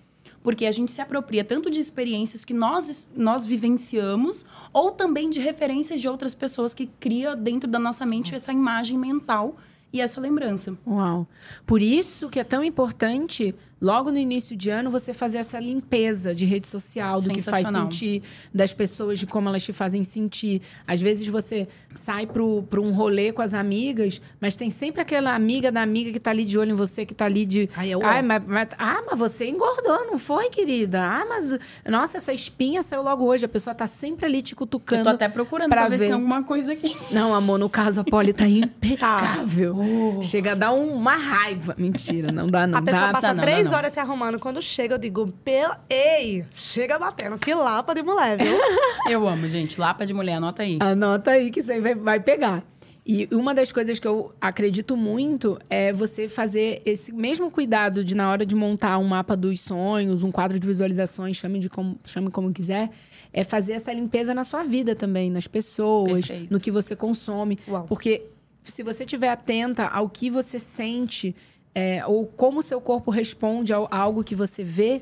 Porque 0.43 0.65
a 0.65 0.71
gente 0.71 0.91
se 0.91 1.01
apropria 1.01 1.43
tanto 1.43 1.71
de 1.71 1.79
experiências 1.79 2.45
que 2.45 2.53
nós, 2.53 3.07
nós 3.15 3.45
vivenciamos, 3.45 4.45
ou 4.71 4.91
também 4.91 5.29
de 5.29 5.39
referências 5.39 5.99
de 5.99 6.07
outras 6.07 6.35
pessoas 6.35 6.73
que 6.73 6.87
cria 6.99 7.35
dentro 7.35 7.69
da 7.69 7.79
nossa 7.79 8.05
mente 8.05 8.35
essa 8.35 8.51
imagem 8.51 8.97
mental 8.97 9.55
e 9.91 10.01
essa 10.01 10.19
lembrança. 10.19 10.77
Uau. 10.85 11.27
Por 11.65 11.81
isso 11.81 12.29
que 12.29 12.39
é 12.39 12.43
tão 12.43 12.63
importante 12.63 13.55
logo 13.81 14.11
no 14.11 14.17
início 14.17 14.55
de 14.55 14.69
ano, 14.69 14.89
você 14.89 15.13
fazer 15.13 15.37
essa 15.37 15.59
limpeza 15.59 16.33
de 16.33 16.45
rede 16.45 16.67
social, 16.67 17.21
do 17.21 17.29
que 17.29 17.41
faz 17.41 17.67
sentir, 17.67 18.23
das 18.53 18.73
pessoas, 18.73 19.19
de 19.19 19.27
como 19.27 19.49
elas 19.49 19.63
te 19.63 19.73
fazem 19.73 20.03
sentir. 20.03 20.61
Às 20.87 21.01
vezes 21.01 21.27
você 21.27 21.67
sai 21.93 22.25
para 22.27 22.41
um 22.43 22.91
rolê 22.91 23.31
com 23.31 23.41
as 23.41 23.53
amigas, 23.53 24.21
mas 24.39 24.55
tem 24.55 24.69
sempre 24.69 25.01
aquela 25.01 25.33
amiga 25.35 25.71
da 25.71 25.81
amiga 25.81 26.11
que 26.11 26.19
tá 26.19 26.31
ali 26.31 26.45
de 26.45 26.57
olho 26.57 26.71
em 26.71 26.75
você, 26.75 27.05
que 27.05 27.13
tá 27.13 27.25
ali 27.25 27.45
de. 27.45 27.69
Ai, 27.75 27.89
eu 27.89 28.05
Ai, 28.05 28.21
mas, 28.21 28.43
mas, 28.45 28.69
ah, 28.77 29.03
mas 29.09 29.19
você 29.19 29.49
engordou, 29.49 30.05
não 30.05 30.17
foi, 30.17 30.49
querida? 30.49 31.01
Ah, 31.01 31.25
mas. 31.27 31.57
Nossa, 31.85 32.17
essa 32.17 32.33
espinha 32.33 32.81
saiu 32.81 33.03
logo 33.03 33.25
hoje. 33.25 33.45
A 33.45 33.49
pessoa 33.49 33.73
tá 33.75 33.87
sempre 33.87 34.25
ali 34.25 34.41
te 34.41 34.55
cutucando. 34.55 35.01
Eu 35.01 35.03
tô 35.05 35.09
até 35.11 35.29
procurando 35.29 35.69
pra, 35.69 35.81
pra 35.81 35.89
ver, 35.89 35.97
ver, 35.97 36.05
se 36.05 36.07
tem 36.07 36.13
alguma 36.13 36.43
coisa 36.43 36.73
aqui. 36.73 36.95
Não, 37.11 37.33
amor, 37.33 37.57
no 37.57 37.69
caso 37.69 38.01
a 38.01 38.03
Polly 38.03 38.33
tá 38.33 38.47
impecável. 38.47 39.75
Oh. 39.77 40.21
Chega 40.21 40.53
a 40.53 40.55
dar 40.55 40.71
uma 40.71 41.15
raiva. 41.15 41.75
Mentira, 41.77 42.31
não 42.31 42.49
dá, 42.49 42.65
não. 42.65 42.79
A 42.79 42.81
pessoa 42.81 43.11
passa 43.11 43.35
tá, 43.35 43.41
três 43.41 43.64
horas 43.71 43.93
se 43.93 43.99
arrumando. 43.99 44.39
Quando 44.39 44.61
chega, 44.61 44.95
eu 44.95 44.97
digo, 44.97 45.31
pela... 45.43 45.79
ei, 45.89 46.45
chega 46.53 46.97
batendo. 46.97 47.37
Que 47.37 47.53
lapa 47.53 47.93
de 47.93 48.03
mulher, 48.03 48.37
viu? 48.37 48.57
eu 49.09 49.27
amo, 49.27 49.47
gente. 49.49 49.79
Lapa 49.79 50.05
de 50.05 50.13
mulher, 50.13 50.35
anota 50.35 50.63
aí. 50.63 50.77
Anota 50.79 51.31
aí 51.31 51.51
que 51.51 51.59
isso 51.59 51.71
aí 51.71 51.81
vai, 51.81 51.95
vai 51.95 52.19
pegar. 52.19 52.63
E 53.07 53.27
uma 53.31 53.53
das 53.53 53.71
coisas 53.71 53.99
que 53.99 54.07
eu 54.07 54.33
acredito 54.41 54.97
muito 54.97 55.59
é 55.69 55.93
você 55.93 56.27
fazer 56.27 56.81
esse 56.83 57.13
mesmo 57.13 57.51
cuidado 57.51 58.03
de, 58.03 58.15
na 58.15 58.31
hora 58.31 58.43
de 58.43 58.55
montar 58.55 58.97
um 58.97 59.03
mapa 59.03 59.37
dos 59.37 59.61
sonhos, 59.61 60.23
um 60.23 60.31
quadro 60.31 60.59
de 60.59 60.65
visualizações, 60.65 61.37
chame, 61.37 61.59
de 61.59 61.69
como, 61.69 61.99
chame 62.03 62.31
como 62.31 62.51
quiser, 62.51 62.89
é 63.31 63.43
fazer 63.43 63.73
essa 63.73 63.93
limpeza 63.93 64.33
na 64.33 64.43
sua 64.43 64.63
vida 64.63 64.95
também, 64.95 65.29
nas 65.29 65.45
pessoas, 65.45 66.27
Perfeito. 66.27 66.51
no 66.51 66.59
que 66.59 66.71
você 66.71 66.95
consome. 66.95 67.59
Uau. 67.67 67.83
Porque 67.83 68.23
se 68.63 68.81
você 68.81 69.03
estiver 69.03 69.29
atenta 69.29 69.85
ao 69.85 70.09
que 70.09 70.31
você 70.31 70.57
sente 70.57 71.35
é, 71.75 72.05
ou 72.05 72.25
como 72.25 72.59
o 72.59 72.63
seu 72.63 72.79
corpo 72.79 73.11
responde 73.11 73.73
a 73.73 73.85
algo 73.91 74.23
que 74.23 74.33
você 74.33 74.63
vê, 74.63 75.01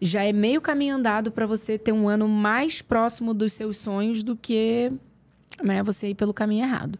já 0.00 0.22
é 0.22 0.32
meio 0.32 0.60
caminho 0.60 0.96
andado 0.96 1.32
para 1.32 1.46
você 1.46 1.78
ter 1.78 1.92
um 1.92 2.08
ano 2.08 2.28
mais 2.28 2.82
próximo 2.82 3.32
dos 3.32 3.54
seus 3.54 3.78
sonhos 3.78 4.22
do 4.22 4.36
que 4.36 4.92
né, 5.62 5.82
você 5.82 6.08
ir 6.08 6.14
pelo 6.14 6.34
caminho 6.34 6.64
errado. 6.64 6.98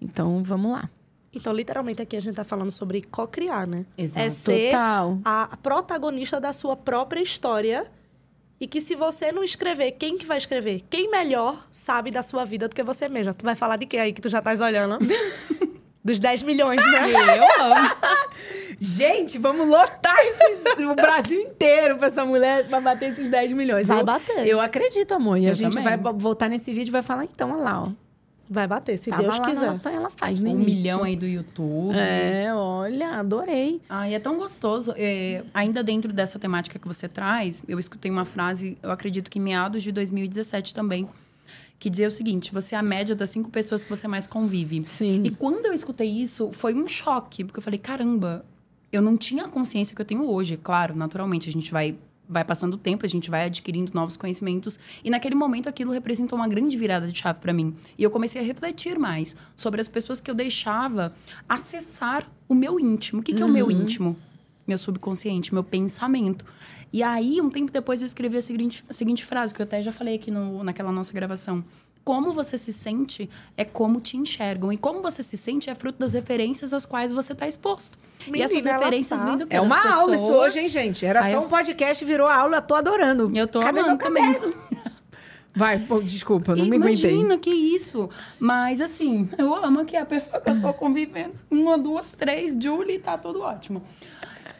Então, 0.00 0.42
vamos 0.42 0.72
lá. 0.72 0.88
Então, 1.32 1.52
literalmente, 1.52 2.00
aqui 2.02 2.16
a 2.16 2.20
gente 2.20 2.30
está 2.30 2.44
falando 2.44 2.70
sobre 2.70 3.02
co-criar, 3.02 3.66
né? 3.66 3.84
Exato. 3.96 4.26
É 4.26 4.30
ser 4.30 4.70
Total. 4.70 5.18
a 5.24 5.56
protagonista 5.62 6.40
da 6.40 6.52
sua 6.52 6.76
própria 6.76 7.20
história. 7.20 7.86
E 8.60 8.66
que 8.66 8.80
se 8.80 8.96
você 8.96 9.30
não 9.30 9.44
escrever, 9.44 9.92
quem 9.92 10.18
que 10.18 10.26
vai 10.26 10.36
escrever? 10.36 10.82
Quem 10.90 11.08
melhor 11.08 11.68
sabe 11.70 12.10
da 12.10 12.24
sua 12.24 12.44
vida 12.44 12.66
do 12.68 12.74
que 12.74 12.82
você 12.82 13.08
mesma? 13.08 13.32
Tu 13.32 13.44
vai 13.44 13.54
falar 13.54 13.76
de 13.76 13.86
quê 13.86 13.98
aí 13.98 14.12
que 14.12 14.20
tu 14.20 14.28
já 14.28 14.38
estás 14.38 14.60
olhando? 14.60 14.98
Dos 16.02 16.18
10 16.18 16.42
milhões, 16.42 16.84
né? 16.84 17.12
Eu 17.12 17.64
amo. 17.64 17.90
Gente, 18.80 19.38
vamos 19.38 19.66
lotar 19.66 20.16
esses, 20.20 20.62
o 20.78 20.94
Brasil 20.94 21.40
inteiro 21.40 21.96
pra 21.96 22.06
essa 22.06 22.24
mulher 22.24 22.66
pra 22.68 22.80
bater 22.80 23.08
esses 23.08 23.30
10 23.30 23.52
milhões. 23.52 23.88
Vai 23.88 24.00
eu, 24.00 24.04
bater. 24.04 24.46
Eu 24.46 24.60
acredito, 24.60 25.12
amor. 25.12 25.36
E 25.38 25.46
eu 25.46 25.50
a 25.50 25.54
gente 25.54 25.74
também. 25.74 25.96
vai 25.98 26.12
voltar 26.14 26.48
nesse 26.48 26.72
vídeo 26.72 26.90
e 26.90 26.92
vai 26.92 27.02
falar, 27.02 27.24
então, 27.24 27.52
olha 27.52 27.62
lá, 27.62 27.82
ó. 27.84 27.88
Vai 28.50 28.66
bater, 28.66 28.96
se 28.96 29.10
Tava 29.10 29.22
Deus 29.22 29.38
quiser. 29.40 29.74
Só 29.74 29.90
ela 29.90 30.08
faz, 30.08 30.40
né? 30.40 30.50
Um 30.50 30.56
milhão 30.56 31.02
aí 31.02 31.14
do 31.14 31.26
YouTube. 31.26 31.94
É, 31.94 32.54
olha, 32.54 33.18
adorei. 33.18 33.82
Ah, 33.88 34.08
e 34.08 34.14
é 34.14 34.18
tão 34.18 34.38
gostoso. 34.38 34.94
É, 34.96 35.44
ainda 35.52 35.82
dentro 35.82 36.12
dessa 36.14 36.38
temática 36.38 36.78
que 36.78 36.88
você 36.88 37.06
traz, 37.06 37.62
eu 37.68 37.78
escutei 37.78 38.10
uma 38.10 38.24
frase, 38.24 38.78
eu 38.82 38.90
acredito 38.90 39.30
que 39.30 39.38
em 39.38 39.42
meados 39.42 39.82
de 39.82 39.92
2017 39.92 40.72
também, 40.72 41.06
que 41.78 41.90
dizia 41.90 42.08
o 42.08 42.10
seguinte: 42.10 42.50
você 42.50 42.74
é 42.74 42.78
a 42.78 42.82
média 42.82 43.14
das 43.14 43.28
cinco 43.28 43.50
pessoas 43.50 43.82
que 43.82 43.90
você 43.90 44.08
mais 44.08 44.26
convive. 44.26 44.82
Sim. 44.82 45.22
E 45.24 45.30
quando 45.30 45.66
eu 45.66 45.74
escutei 45.74 46.08
isso, 46.08 46.50
foi 46.52 46.72
um 46.74 46.88
choque, 46.88 47.44
porque 47.44 47.58
eu 47.58 47.62
falei: 47.62 47.78
caramba, 47.78 48.46
eu 48.92 49.02
não 49.02 49.16
tinha 49.16 49.44
a 49.44 49.48
consciência 49.48 49.94
que 49.94 50.00
eu 50.00 50.06
tenho 50.06 50.28
hoje. 50.28 50.56
Claro, 50.56 50.96
naturalmente, 50.96 51.48
a 51.48 51.52
gente 51.52 51.70
vai. 51.70 51.96
Vai 52.30 52.44
passando 52.44 52.74
o 52.74 52.76
tempo, 52.76 53.06
a 53.06 53.08
gente 53.08 53.30
vai 53.30 53.46
adquirindo 53.46 53.90
novos 53.94 54.14
conhecimentos. 54.14 54.78
E 55.02 55.08
naquele 55.08 55.34
momento 55.34 55.66
aquilo 55.66 55.92
representou 55.92 56.38
uma 56.38 56.46
grande 56.46 56.76
virada 56.76 57.08
de 57.10 57.18
chave 57.18 57.40
para 57.40 57.54
mim. 57.54 57.74
E 57.96 58.02
eu 58.02 58.10
comecei 58.10 58.38
a 58.38 58.44
refletir 58.44 58.98
mais 58.98 59.34
sobre 59.56 59.80
as 59.80 59.88
pessoas 59.88 60.20
que 60.20 60.30
eu 60.30 60.34
deixava 60.34 61.14
acessar 61.48 62.30
o 62.46 62.54
meu 62.54 62.78
íntimo. 62.78 63.22
O 63.22 63.22
que, 63.22 63.32
que 63.32 63.42
uhum. 63.42 63.48
é 63.48 63.50
o 63.50 63.54
meu 63.54 63.66
uhum. 63.68 63.72
íntimo? 63.72 64.16
Meu 64.66 64.76
subconsciente, 64.76 65.54
meu 65.54 65.64
pensamento. 65.64 66.44
E 66.92 67.02
aí, 67.02 67.40
um 67.40 67.48
tempo 67.48 67.72
depois, 67.72 68.02
eu 68.02 68.06
escrevi 68.06 68.36
a 68.36 68.42
seguinte, 68.42 68.84
a 68.86 68.92
seguinte 68.92 69.24
frase, 69.24 69.54
que 69.54 69.62
eu 69.62 69.64
até 69.64 69.82
já 69.82 69.90
falei 69.90 70.16
aqui 70.16 70.30
no, 70.30 70.62
naquela 70.62 70.92
nossa 70.92 71.14
gravação. 71.14 71.64
Como 72.08 72.32
você 72.32 72.56
se 72.56 72.72
sente 72.72 73.28
é 73.54 73.66
como 73.66 74.00
te 74.00 74.16
enxergam. 74.16 74.72
E 74.72 74.78
como 74.78 75.02
você 75.02 75.22
se 75.22 75.36
sente 75.36 75.68
é 75.68 75.74
fruto 75.74 75.98
das 75.98 76.14
referências 76.14 76.72
às 76.72 76.86
quais 76.86 77.12
você 77.12 77.34
está 77.34 77.46
exposto. 77.46 77.98
Menina, 78.26 78.38
e 78.38 78.42
essas 78.56 78.64
referências 78.64 79.20
tá. 79.20 79.26
vindo 79.26 79.46
É 79.50 79.60
uma 79.60 79.76
pessoas... 79.76 79.94
aula 79.94 80.14
isso 80.14 80.32
hoje, 80.32 80.58
hein, 80.58 80.68
gente? 80.70 81.04
Era 81.04 81.30
só 81.30 81.44
um 81.44 81.48
podcast, 81.48 82.02
virou 82.06 82.26
aula, 82.26 82.56
eu 82.56 82.62
tô 82.62 82.76
adorando. 82.76 83.30
Eu 83.36 83.46
tô 83.46 83.60
Cadê 83.60 83.80
amando 83.80 83.98
também. 83.98 84.40
Vai, 85.54 85.80
pô, 85.80 86.00
desculpa, 86.00 86.56
não 86.56 86.64
Imagina, 86.64 86.78
me 86.78 86.92
aguentei. 86.92 87.10
Imagina, 87.10 87.38
que 87.38 87.50
isso. 87.50 88.08
Mas, 88.40 88.80
assim, 88.80 89.28
eu 89.36 89.54
amo 89.54 89.84
que 89.84 89.94
a 89.94 90.06
pessoa 90.06 90.40
que 90.40 90.48
eu 90.48 90.62
tô 90.62 90.72
convivendo. 90.72 91.34
Uma, 91.50 91.76
duas, 91.76 92.14
três, 92.14 92.56
Julie, 92.58 93.00
tá 93.00 93.18
tudo 93.18 93.42
ótimo. 93.42 93.82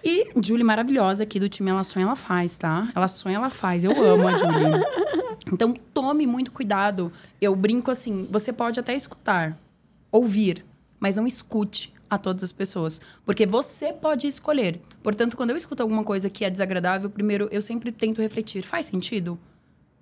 E 0.05 0.27
Julie 0.43 0.65
maravilhosa 0.65 1.23
aqui 1.23 1.41
do 1.41 1.49
time 1.49 1.71
Ela 1.71 1.83
Sonha, 1.83 2.05
Ela 2.05 2.15
Faz, 2.15 2.59
tá? 2.59 2.91
Ela 2.95 3.09
sonha, 3.09 3.37
ela 3.37 3.49
faz. 3.49 3.85
Eu 3.85 3.93
amo 4.05 4.29
a 4.29 4.37
Julie. 4.37 4.85
Então, 5.53 5.73
tome 5.73 6.27
muito 6.27 6.53
cuidado. 6.53 7.13
Eu 7.41 7.55
brinco 7.55 7.91
assim, 7.91 8.27
você 8.31 8.53
pode 8.53 8.79
até 8.79 8.95
escutar, 8.95 9.59
ouvir, 10.11 10.65
mas 11.01 11.17
não 11.17 11.27
escute 11.27 11.93
a 12.11 12.17
todas 12.19 12.43
as 12.43 12.53
pessoas. 12.53 13.01
Porque 13.25 13.47
você 13.47 13.93
pode 13.93 14.27
escolher. 14.27 14.81
Portanto, 15.03 15.37
quando 15.37 15.51
eu 15.51 15.57
escuto 15.57 15.83
alguma 15.83 16.05
coisa 16.05 16.31
que 16.31 16.45
é 16.45 16.51
desagradável, 16.51 17.11
primeiro 17.11 17.49
eu 17.51 17.61
sempre 17.61 17.93
tento 17.93 18.23
refletir. 18.23 18.63
Faz 18.63 18.87
sentido? 18.87 19.39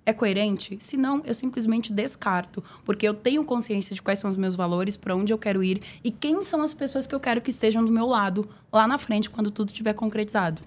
é 0.07 0.13
coerente? 0.13 0.77
Se 0.79 0.95
não, 0.95 1.21
eu 1.25 1.33
simplesmente 1.33 1.91
descarto, 1.91 2.63
porque 2.85 3.05
eu 3.05 3.13
tenho 3.13 3.43
consciência 3.43 3.93
de 3.93 4.01
quais 4.01 4.17
são 4.17 4.29
os 4.29 4.37
meus 4.37 4.55
valores, 4.55 4.95
para 4.95 5.13
onde 5.13 5.33
eu 5.33 5.37
quero 5.37 5.61
ir 5.61 5.81
e 6.01 6.09
quem 6.09 6.45
são 6.45 6.61
as 6.61 6.73
pessoas 6.73 7.05
que 7.05 7.13
eu 7.13 7.19
quero 7.19 7.41
que 7.41 7.49
estejam 7.49 7.83
do 7.83 7.91
meu 7.91 8.05
lado 8.05 8.47
lá 8.71 8.87
na 8.87 8.97
frente 8.97 9.29
quando 9.29 9.51
tudo 9.51 9.73
tiver 9.73 9.93
concretizado. 9.93 10.61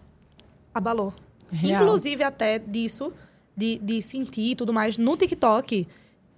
Abalou. 0.74 1.14
Real. 1.50 1.82
Inclusive 1.82 2.22
até 2.22 2.58
disso 2.58 3.14
de, 3.56 3.78
de 3.78 4.02
sentir 4.02 4.52
e 4.52 4.56
tudo 4.56 4.72
mais 4.72 4.96
no 4.96 5.16
TikTok 5.16 5.86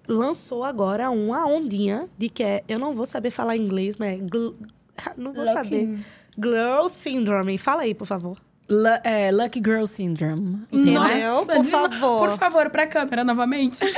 lançou 0.09 0.64
agora 0.64 1.11
uma 1.11 1.46
ondinha 1.46 2.09
de 2.18 2.29
que 2.29 2.42
é, 2.42 2.64
eu 2.68 2.79
não 2.79 2.94
vou 2.94 3.07
saber 3.07 3.31
falar 3.31 3.57
inglês, 3.57 3.96
mas 3.96 4.18
é 4.18 4.22
gl, 4.22 4.55
não 5.16 5.33
vou 5.33 5.44
Lucky. 5.44 5.55
saber. 5.55 5.98
Girl 6.38 6.88
Syndrome. 6.88 7.59
Fala 7.59 7.83
aí, 7.83 7.94
por 7.94 8.07
favor. 8.07 8.38
L 8.68 9.01
é, 9.05 9.31
Lucky 9.31 9.61
Girl 9.64 9.85
Syndrome. 9.85 10.62
Não, 10.72 11.46
por 11.46 11.64
favor. 11.64 12.29
Por 12.29 12.38
favor, 12.38 12.70
pra 12.70 12.87
câmera 12.87 13.25
novamente. 13.25 13.81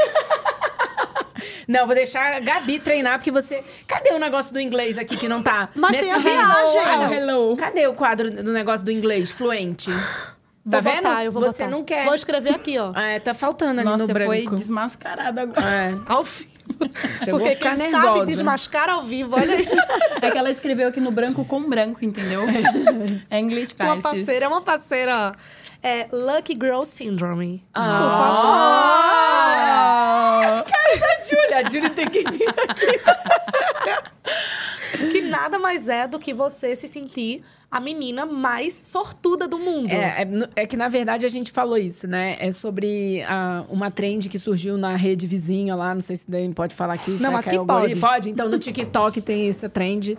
Não, 1.66 1.86
vou 1.86 1.94
deixar 1.94 2.34
a 2.34 2.40
Gabi 2.40 2.78
treinar, 2.78 3.18
porque 3.18 3.30
você. 3.30 3.62
Cadê 3.86 4.10
o 4.10 4.18
negócio 4.18 4.52
do 4.52 4.60
inglês 4.60 4.98
aqui 4.98 5.16
que 5.16 5.28
não 5.28 5.42
tá? 5.42 5.70
Mas 5.74 5.98
tem 5.98 6.12
a 6.12 6.18
viagem. 6.18 6.78
Hello, 6.78 7.14
hello. 7.14 7.56
Cadê 7.56 7.86
o 7.86 7.94
quadro 7.94 8.30
do 8.30 8.52
negócio 8.52 8.84
do 8.84 8.92
inglês 8.92 9.30
fluente? 9.30 9.90
Tá 10.68 10.80
vou 10.80 10.92
vendo? 10.92 11.02
Botar, 11.02 11.24
eu 11.24 11.32
vou 11.32 11.42
você 11.42 11.64
botar. 11.64 11.70
não 11.76 11.84
quer. 11.84 12.04
Vou 12.06 12.14
escrever 12.14 12.54
aqui, 12.54 12.78
ó. 12.78 12.92
É, 12.98 13.20
tá 13.20 13.34
faltando 13.34 13.80
ali 13.80 13.88
Nossa, 13.88 14.06
no 14.06 14.12
branco. 14.12 14.32
Nossa, 14.32 14.48
foi 14.48 14.56
desmascarada 14.56 15.42
agora. 15.42 15.66
É. 15.66 15.94
Ao 16.10 16.24
fim. 16.24 16.48
Porque 17.28 17.56
quem 17.56 17.76
nervosa. 17.76 18.06
sabe 18.06 18.24
desmascar 18.26 18.88
ao 18.88 19.02
vivo, 19.02 19.36
olha 19.36 19.54
aí. 19.54 19.68
É 20.22 20.30
que 20.30 20.38
ela 20.38 20.50
escreveu 20.50 20.88
aqui 20.88 20.98
no 20.98 21.10
branco 21.10 21.44
com 21.44 21.68
branco, 21.68 22.02
entendeu? 22.02 22.40
É 23.28 23.38
inglês, 23.38 23.74
cara. 23.74 23.92
Uma 23.92 24.00
parceira, 24.00 24.46
é 24.46 24.48
uma 24.48 24.62
parceira. 24.62 25.34
É 25.82 26.06
Lucky 26.10 26.54
Girl 26.54 26.82
Syndrome. 26.84 27.62
Ah. 27.74 28.00
Por 28.00 28.10
favor. 30.64 30.64
Cara 30.64 30.96
da 30.98 31.22
Júlia. 31.22 31.58
A 31.58 31.62
Júlia 31.68 31.90
tem 31.90 32.08
que 32.08 32.22
vir 32.30 32.48
aqui. 32.48 33.00
que 35.12 35.20
nada 35.22 35.58
mais 35.58 35.88
é 35.88 36.06
do 36.06 36.18
que 36.18 36.32
você 36.32 36.74
se 36.74 36.88
sentir 36.88 37.42
a 37.70 37.80
menina 37.80 38.24
mais 38.24 38.72
sortuda 38.84 39.48
do 39.48 39.58
mundo. 39.58 39.90
É, 39.90 40.22
é, 40.22 40.62
é, 40.62 40.66
que, 40.66 40.76
na 40.76 40.88
verdade, 40.88 41.26
a 41.26 41.28
gente 41.28 41.50
falou 41.50 41.76
isso, 41.76 42.06
né? 42.06 42.36
É 42.38 42.50
sobre 42.50 43.22
a, 43.24 43.64
uma 43.68 43.90
trend 43.90 44.28
que 44.28 44.38
surgiu 44.38 44.78
na 44.78 44.94
rede 44.94 45.26
vizinha 45.26 45.74
lá. 45.74 45.92
Não 45.92 46.00
sei 46.00 46.16
se 46.16 46.30
daí 46.30 46.48
pode 46.54 46.74
falar 46.74 46.94
aqui. 46.94 47.10
Não, 47.20 47.36
aqui 47.36 47.58
pode. 47.66 47.96
Pode? 47.96 48.30
Então, 48.30 48.48
no 48.48 48.58
TikTok 48.58 49.20
tem 49.20 49.48
essa 49.48 49.68
trend. 49.68 50.16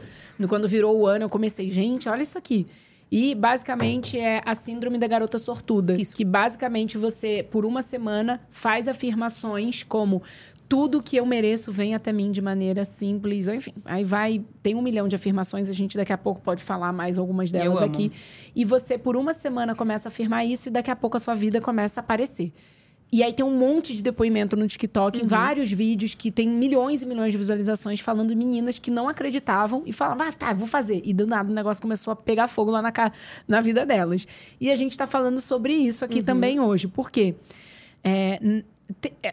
Quando 0.49 0.67
virou 0.67 0.97
o 0.97 1.07
ano, 1.07 1.25
eu 1.25 1.29
comecei, 1.29 1.69
gente, 1.69 2.09
olha 2.09 2.21
isso 2.21 2.37
aqui. 2.37 2.67
E 3.11 3.35
basicamente 3.35 4.19
é 4.19 4.41
a 4.45 4.53
síndrome 4.53 4.97
da 4.97 5.07
garota 5.07 5.37
sortuda. 5.37 5.93
Isso. 5.93 6.13
Que 6.13 6.25
basicamente 6.25 6.97
você, 6.97 7.47
por 7.49 7.65
uma 7.65 7.81
semana, 7.81 8.41
faz 8.49 8.87
afirmações 8.87 9.83
como 9.83 10.21
tudo 10.67 11.01
que 11.01 11.15
eu 11.17 11.25
mereço 11.25 11.71
vem 11.71 11.93
até 11.93 12.11
mim 12.11 12.31
de 12.31 12.41
maneira 12.41 12.83
simples, 12.85 13.47
ou 13.47 13.53
enfim. 13.53 13.73
Aí 13.85 14.03
vai, 14.03 14.43
tem 14.63 14.73
um 14.75 14.81
milhão 14.81 15.07
de 15.07 15.15
afirmações, 15.15 15.69
a 15.69 15.73
gente 15.73 15.95
daqui 15.95 16.11
a 16.11 16.17
pouco 16.17 16.41
pode 16.41 16.63
falar 16.63 16.91
mais 16.91 17.17
algumas 17.19 17.51
delas 17.51 17.81
aqui. 17.83 18.11
E 18.55 18.65
você, 18.65 18.97
por 18.97 19.15
uma 19.15 19.33
semana, 19.33 19.75
começa 19.75 20.07
a 20.07 20.09
afirmar 20.09 20.43
isso 20.45 20.69
e 20.69 20.71
daqui 20.71 20.89
a 20.89 20.95
pouco 20.95 21.17
a 21.17 21.19
sua 21.19 21.35
vida 21.35 21.61
começa 21.61 21.99
a 21.99 22.01
aparecer. 22.01 22.51
E 23.11 23.21
aí 23.21 23.31
tem 23.31 23.45
um 23.45 23.55
monte 23.55 23.95
de 23.95 24.01
depoimento 24.01 24.57
no 24.57 24.67
TikTok, 24.67 25.19
Uhum. 25.19 25.25
em 25.25 25.27
vários 25.27 25.71
vídeos 25.71 26.15
que 26.15 26.31
tem 26.31 26.49
milhões 26.49 27.03
e 27.03 27.05
milhões 27.05 27.31
de 27.31 27.37
visualizações 27.37 27.99
falando 27.99 28.29
de 28.29 28.35
meninas 28.35 28.79
que 28.79 28.89
não 28.89 29.07
acreditavam 29.07 29.83
e 29.85 29.93
falavam, 29.93 30.27
ah, 30.27 30.33
tá, 30.33 30.51
vou 30.53 30.65
fazer. 30.67 31.01
E 31.05 31.13
do 31.13 31.27
nada 31.27 31.49
o 31.51 31.53
negócio 31.53 31.79
começou 31.81 32.11
a 32.11 32.15
pegar 32.15 32.47
fogo 32.47 32.71
lá 32.71 32.81
na, 32.81 32.91
na 33.47 33.61
vida 33.61 33.85
delas. 33.85 34.27
E 34.59 34.71
a 34.71 34.75
gente 34.75 34.97
tá 34.97 35.05
falando 35.05 35.39
sobre 35.39 35.73
isso 35.73 36.03
aqui 36.03 36.19
Uhum. 36.19 36.25
também 36.25 36.59
hoje. 36.59 36.87
Por 36.87 37.11
quê? 37.11 37.35
É, 38.03 38.63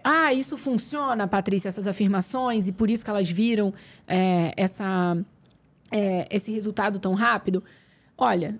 ah, 0.03 0.33
isso 0.33 0.57
funciona, 0.57 1.29
Patrícia, 1.29 1.69
essas 1.69 1.87
afirmações, 1.87 2.69
e 2.69 2.73
por 2.73 2.91
isso 2.91 3.05
que 3.05 3.11
elas 3.11 3.29
viram 3.31 3.73
é, 4.07 4.53
essa, 4.57 5.17
é, 5.91 6.27
esse 6.31 6.53
resultado 6.53 6.99
tão 6.99 7.15
rápido. 7.15 7.62
Olha, 8.17 8.59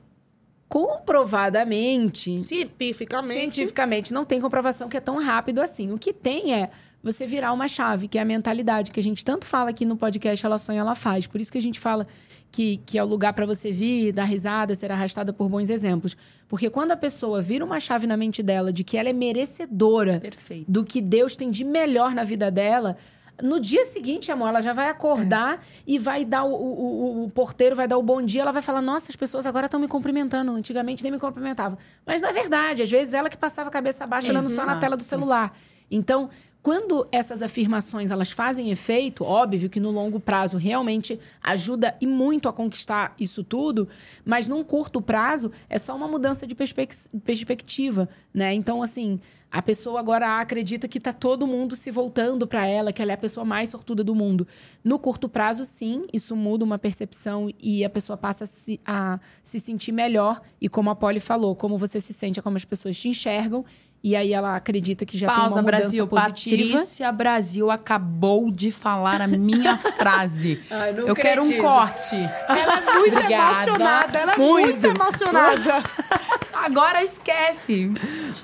comprovadamente, 0.69 2.39
Cientificamente. 2.39 3.35
cientificamente, 3.35 4.15
não 4.15 4.25
tem 4.25 4.41
comprovação 4.41 4.89
que 4.89 4.97
é 4.97 5.01
tão 5.01 5.23
rápido 5.23 5.61
assim. 5.61 5.93
O 5.93 5.99
que 5.99 6.13
tem 6.13 6.55
é 6.55 6.71
você 7.03 7.27
virar 7.27 7.53
uma 7.53 7.69
chave, 7.69 8.09
que 8.09 8.17
é 8.17 8.23
a 8.23 8.25
mentalidade 8.25 8.91
que 8.91 9.01
a 9.01 9.03
gente 9.03 9.25
tanto 9.25 9.45
fala 9.45 9.71
aqui 9.71 9.85
no 9.85 9.97
podcast 9.97 10.45
Ela 10.47 10.57
Sonha, 10.57 10.81
Ela 10.81 10.95
Faz. 10.95 11.27
Por 11.27 11.41
isso 11.41 11.51
que 11.51 11.59
a 11.59 11.63
gente 11.63 11.81
fala 11.81 12.07
que, 12.53 12.77
que 12.85 12.99
é 12.99 13.03
o 13.03 13.07
lugar 13.07 13.33
para 13.33 13.47
você 13.47 13.73
vir, 13.73 14.12
dar 14.12 14.25
risada, 14.25 14.75
ser 14.75 14.93
arrastada 14.93 15.33
por 15.33 15.49
bons 15.49 15.71
exemplos. 15.71 16.15
Porque 16.47 16.69
quando 16.69 16.93
a 16.93 16.97
pessoa 16.97 17.41
vira 17.41 17.65
uma 17.65 17.81
chave 17.81 18.07
na 18.07 18.17
mente 18.17 18.43
dela 18.43 18.71
de 18.73 18.85
que 18.85 18.99
ela 18.99 19.09
é 19.09 19.12
merecedora 19.12 20.21
Perfeito. 20.21 20.71
do 20.71 20.85
que 20.85 21.01
Deus 21.01 21.37
tem 21.37 21.51
de 21.51 21.65
melhor 21.65 22.15
na 22.15 22.25
vida 22.25 22.51
dela. 22.51 22.97
No 23.43 23.59
dia 23.59 23.83
seguinte, 23.85 24.31
amor, 24.31 24.49
ela 24.49 24.61
já 24.61 24.75
vai 24.75 24.88
acordar 24.91 25.65
e 25.87 25.99
vai 25.99 26.23
dar 26.25 26.45
o, 26.45 26.53
o- 26.53 27.23
o- 27.23 27.25
o 27.25 27.31
porteiro 27.31 27.75
vai 27.75 27.88
dar 27.88 27.97
o 27.97 28.03
bom 28.03 28.21
dia. 28.21 28.43
Ela 28.43 28.53
vai 28.53 28.61
falar: 28.62 28.83
Nossa, 28.83 29.11
as 29.11 29.17
pessoas 29.17 29.47
agora 29.47 29.65
estão 29.67 29.81
me 29.81 29.88
cumprimentando. 29.88 30.53
Antigamente 30.53 31.03
nem 31.03 31.11
me 31.11 31.19
cumprimentavam. 31.19 31.79
Mas 32.07 32.21
não 32.21 32.29
é 32.29 32.33
verdade. 32.33 32.83
Às 32.83 32.91
vezes 32.91 33.15
ela 33.15 33.31
que 33.31 33.37
passava 33.37 33.71
a 33.71 33.73
cabeça 33.73 34.05
abaixo 34.05 34.29
olhando 34.31 34.51
só 34.51 34.67
na 34.67 34.77
tela 34.79 34.97
do 34.99 35.03
celular. 35.03 35.57
Então, 35.91 36.29
quando 36.62 37.05
essas 37.11 37.42
afirmações 37.42 38.11
elas 38.11 38.31
fazem 38.31 38.70
efeito, 38.70 39.25
óbvio 39.25 39.68
que 39.68 39.81
no 39.81 39.90
longo 39.90 40.20
prazo 40.20 40.57
realmente 40.57 41.18
ajuda 41.42 41.96
e 42.01 42.07
muito 42.07 42.48
a 42.48 42.53
conquistar 42.53 43.14
isso 43.18 43.42
tudo, 43.42 43.88
mas 44.25 44.48
num 44.48 44.62
curto 44.62 45.03
prazo 45.03 45.51
é 45.68 45.77
só 45.77 45.96
uma 45.96 46.07
mudança 46.07 46.46
de 46.46 46.55
perspec- 46.55 47.09
perspectiva, 47.25 48.09
né? 48.33 48.55
Então, 48.55 48.81
assim, 48.81 49.18
a 49.51 49.61
pessoa 49.61 50.01
agora 50.01 50.40
acredita 50.40 50.87
que 50.87 50.98
tá 50.98 51.12
todo 51.12 51.46
mundo 51.46 51.77
se 51.77 51.90
voltando 51.90 52.46
para 52.46 52.64
ela, 52.64 52.92
que 52.92 53.03
ela 53.03 53.11
é 53.11 53.14
a 53.14 53.18
pessoa 53.18 53.44
mais 53.44 53.68
sortuda 53.68 54.03
do 54.05 54.14
mundo. 54.14 54.46
No 54.85 54.98
curto 54.98 55.29
prazo, 55.29 55.64
sim, 55.64 56.07
isso 56.11 56.35
muda 56.35 56.64
uma 56.64 56.79
percepção 56.79 57.51
e 57.61 57.85
a 57.85 57.90
pessoa 57.90 58.16
passa 58.16 58.44
a 58.44 58.46
se, 58.46 58.81
a 58.87 59.20
se 59.42 59.61
sentir 59.61 59.92
melhor. 59.92 60.40
E 60.59 60.70
como 60.70 60.88
a 60.88 60.94
Polly 60.94 61.20
falou, 61.20 61.55
como 61.55 61.77
você 61.77 62.01
se 62.01 62.14
sente 62.14 62.38
é 62.38 62.42
como 62.42 62.57
as 62.57 62.64
pessoas 62.64 62.98
te 62.98 63.09
enxergam. 63.09 63.62
E 64.05 64.17
aí 64.17 64.33
ela 64.33 64.57
acredita 64.57 65.07
que 65.07 65.17
já 65.17 65.29
tem 65.29 65.37
Pausa, 65.37 65.55
uma 65.57 65.62
mudança 65.62 65.81
Brasil. 65.83 66.07
positiva. 66.09 66.57
Patrícia 66.73 67.12
Brasil 67.12 67.71
acabou 67.71 68.51
de 68.51 68.73
falar 68.73 69.21
a 69.23 69.29
minha 69.29 69.77
frase. 69.97 70.61
Ai, 70.69 70.93
não 70.93 71.07
Eu 71.07 71.15
quero 71.15 71.41
um 71.43 71.45
acredito. 71.45 71.62
corte. 71.62 72.17
Ela 72.17 72.79
é 72.79 72.99
muito 72.99 73.17
Obrigada. 73.17 73.62
emocionada. 73.62 74.19
Ela 74.19 74.33
é 74.33 74.37
muito, 74.37 74.67
Muito. 74.71 74.87
emocionada. 74.87 75.75
Agora 76.53 77.01
esquece. 77.03 77.93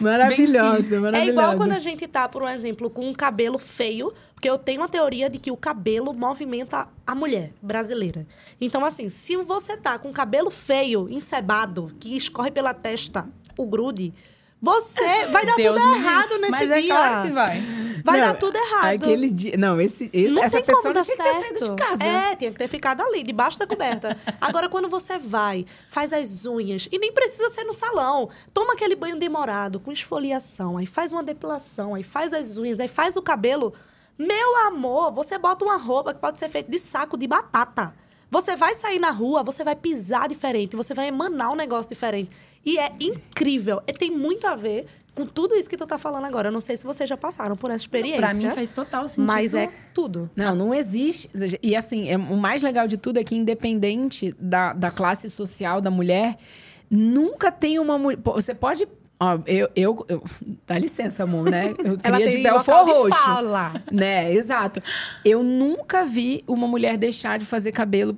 Maravilhosa, 0.01 1.01
maravilhosa. 1.01 1.17
É 1.19 1.27
igual 1.27 1.57
quando 1.57 1.73
a 1.73 1.79
gente 1.79 2.07
tá, 2.07 2.29
por 2.29 2.43
um 2.43 2.49
exemplo, 2.49 2.89
com 2.89 3.09
um 3.09 3.13
cabelo 3.13 3.59
feio, 3.59 4.13
porque 4.35 4.49
eu 4.49 4.59
tenho 4.59 4.81
uma 4.81 4.89
teoria 4.89 5.29
de 5.29 5.39
que 5.39 5.51
o 5.51 5.57
cabelo 5.57 6.13
movimenta 6.15 6.89
a 7.07 7.15
mulher 7.15 7.53
brasileira. 7.61 8.27
Então, 8.61 8.85
assim, 8.85 9.09
se 9.09 9.37
você 9.37 9.77
tá 9.77 9.99
com 9.99 10.13
cabelo 10.13 10.51
feio, 10.51 11.09
encebado, 11.11 11.93
que 11.99 12.17
escorre 12.17 12.51
pela 12.51 12.73
testa, 12.73 13.29
o 13.57 13.67
grude, 13.67 14.15
você 14.61 15.27
vai 15.27 15.47
dar 15.47 15.55
Deus 15.57 15.81
tudo 15.81 15.95
errado 15.95 16.39
nesse 16.39 16.51
Mas 16.51 16.69
dia. 16.69 16.77
é 16.77 16.87
claro 16.87 17.29
que 17.29 17.33
vai. 17.35 17.61
Vai 18.05 18.21
Não, 18.21 18.27
dar 18.29 18.35
tudo 18.39 18.57
errado. 18.57 18.85
Aquele 18.95 19.31
dia. 19.31 19.57
Não, 19.57 19.81
esse, 19.81 20.09
esse- 20.13 20.33
Não 20.33 20.43
essa 20.43 20.63
pessoa 20.63 20.95
não 20.95 21.03
tinha 21.03 21.17
que 21.17 21.23
ter 21.23 21.31
certo. 21.33 21.59
saído 21.59 21.65
de 21.77 21.83
casa. 21.83 22.05
É, 22.05 22.37
tinha 22.37 22.51
que 22.53 22.57
ter 22.59 22.69
ficado 22.69 23.03
ali, 23.03 23.23
debaixo 23.23 23.59
da 23.59 23.67
coberta. 23.67 24.17
Agora, 24.41 24.69
quando 24.69 24.89
você 24.89 25.19
vai, 25.19 25.67
faz 25.91 26.13
as 26.13 26.47
unhas, 26.47 26.89
e 26.91 26.99
nem 26.99 27.13
precisa 27.13 27.51
ser 27.51 27.65
no 27.65 27.73
salão, 27.73 28.31
toma 28.55 28.73
aquele 28.73 28.97
banho 28.97 29.17
demorado, 29.17 29.79
com 29.79 29.93
esfoliação, 29.93 30.77
aí 30.79 30.87
faz 30.87 31.13
uma 31.13 31.23
depilação, 31.23 31.95
aí 31.95 32.03
faz 32.03 32.33
as 32.33 32.57
unhas, 32.57 32.81
aí 32.81 32.89
faz 32.89 33.17
o 33.17 33.23
cabelo. 33.23 33.75
Meu 34.17 34.57
amor, 34.67 35.13
você 35.13 35.37
bota 35.37 35.65
uma 35.65 35.77
roupa 35.77 36.15
que 36.15 36.21
pode 36.21 36.39
ser 36.39 36.49
feita 36.49 36.71
de 36.71 36.79
saco 36.79 37.17
de 37.17 37.27
batata. 37.27 37.95
Você 38.31 38.57
vai 38.57 38.75
sair 38.75 38.99
na 38.99 39.11
rua, 39.11 39.43
você 39.43 39.65
vai 39.65 39.75
pisar 39.75 40.29
diferente, 40.29 40.77
você 40.77 40.93
vai 40.95 41.09
emanar 41.09 41.51
um 41.53 41.57
negócio 41.57 41.89
diferente. 41.89 42.31
E 42.65 42.79
é 42.79 42.93
incrível. 43.01 43.81
E 43.87 43.93
tem 43.93 44.11
muito 44.11 44.47
a 44.47 44.55
ver 44.57 44.87
com 45.15 45.27
tudo 45.27 45.55
isso 45.57 45.69
que 45.69 45.77
tu 45.77 45.87
tá 45.87 45.99
falando 45.99 46.25
agora. 46.27 46.49
Eu 46.49 46.53
não 46.53 46.61
sei 46.61 46.77
se 46.77 46.85
vocês 46.85 47.09
já 47.09 47.17
passaram 47.17 47.57
por 47.57 47.71
essa 47.71 47.83
experiência. 47.83 48.21
Pra 48.21 48.35
mim 48.35 48.51
faz 48.51 48.71
total 48.71 49.09
sentido. 49.09 49.27
Mas 49.27 49.53
é 49.55 49.69
tudo. 49.95 50.31
Não, 50.37 50.55
não 50.55 50.73
existe. 50.75 51.29
E 51.63 51.75
assim, 51.75 52.09
é, 52.09 52.17
o 52.17 52.37
mais 52.37 52.63
legal 52.63 52.87
de 52.87 52.97
tudo 52.97 53.19
é 53.19 53.25
que, 53.25 53.35
independente 53.35 54.33
da, 54.39 54.73
da 54.73 54.91
classe 54.91 55.29
social 55.29 55.81
da 55.81 55.91
mulher, 55.91 56.37
nunca 56.91 57.51
tem 57.51 57.79
uma 57.79 57.99
mulher. 57.99 58.19
Você 58.23 58.55
pode. 58.55 58.87
Ó, 59.21 59.39
eu, 59.47 59.69
eu, 59.75 60.07
eu- 60.09 60.23
Dá 60.65 60.79
licença, 60.79 61.25
amor, 61.25 61.51
né? 61.51 61.75
Eu 61.85 61.99
Ela 62.05 62.19
queria 62.19 62.27
de 62.29 62.33
tem 62.35 62.43
Belfort 62.45 62.69
local 62.69 62.85
de 62.87 62.93
Roxo. 62.93 63.25
fala. 63.25 63.73
Né, 63.91 64.33
exato. 64.33 64.81
Eu 65.25 65.43
nunca 65.43 66.05
vi 66.05 66.45
uma 66.47 66.69
mulher 66.69 66.97
deixar 66.97 67.37
de 67.39 67.45
fazer 67.45 67.73
cabelo. 67.73 68.17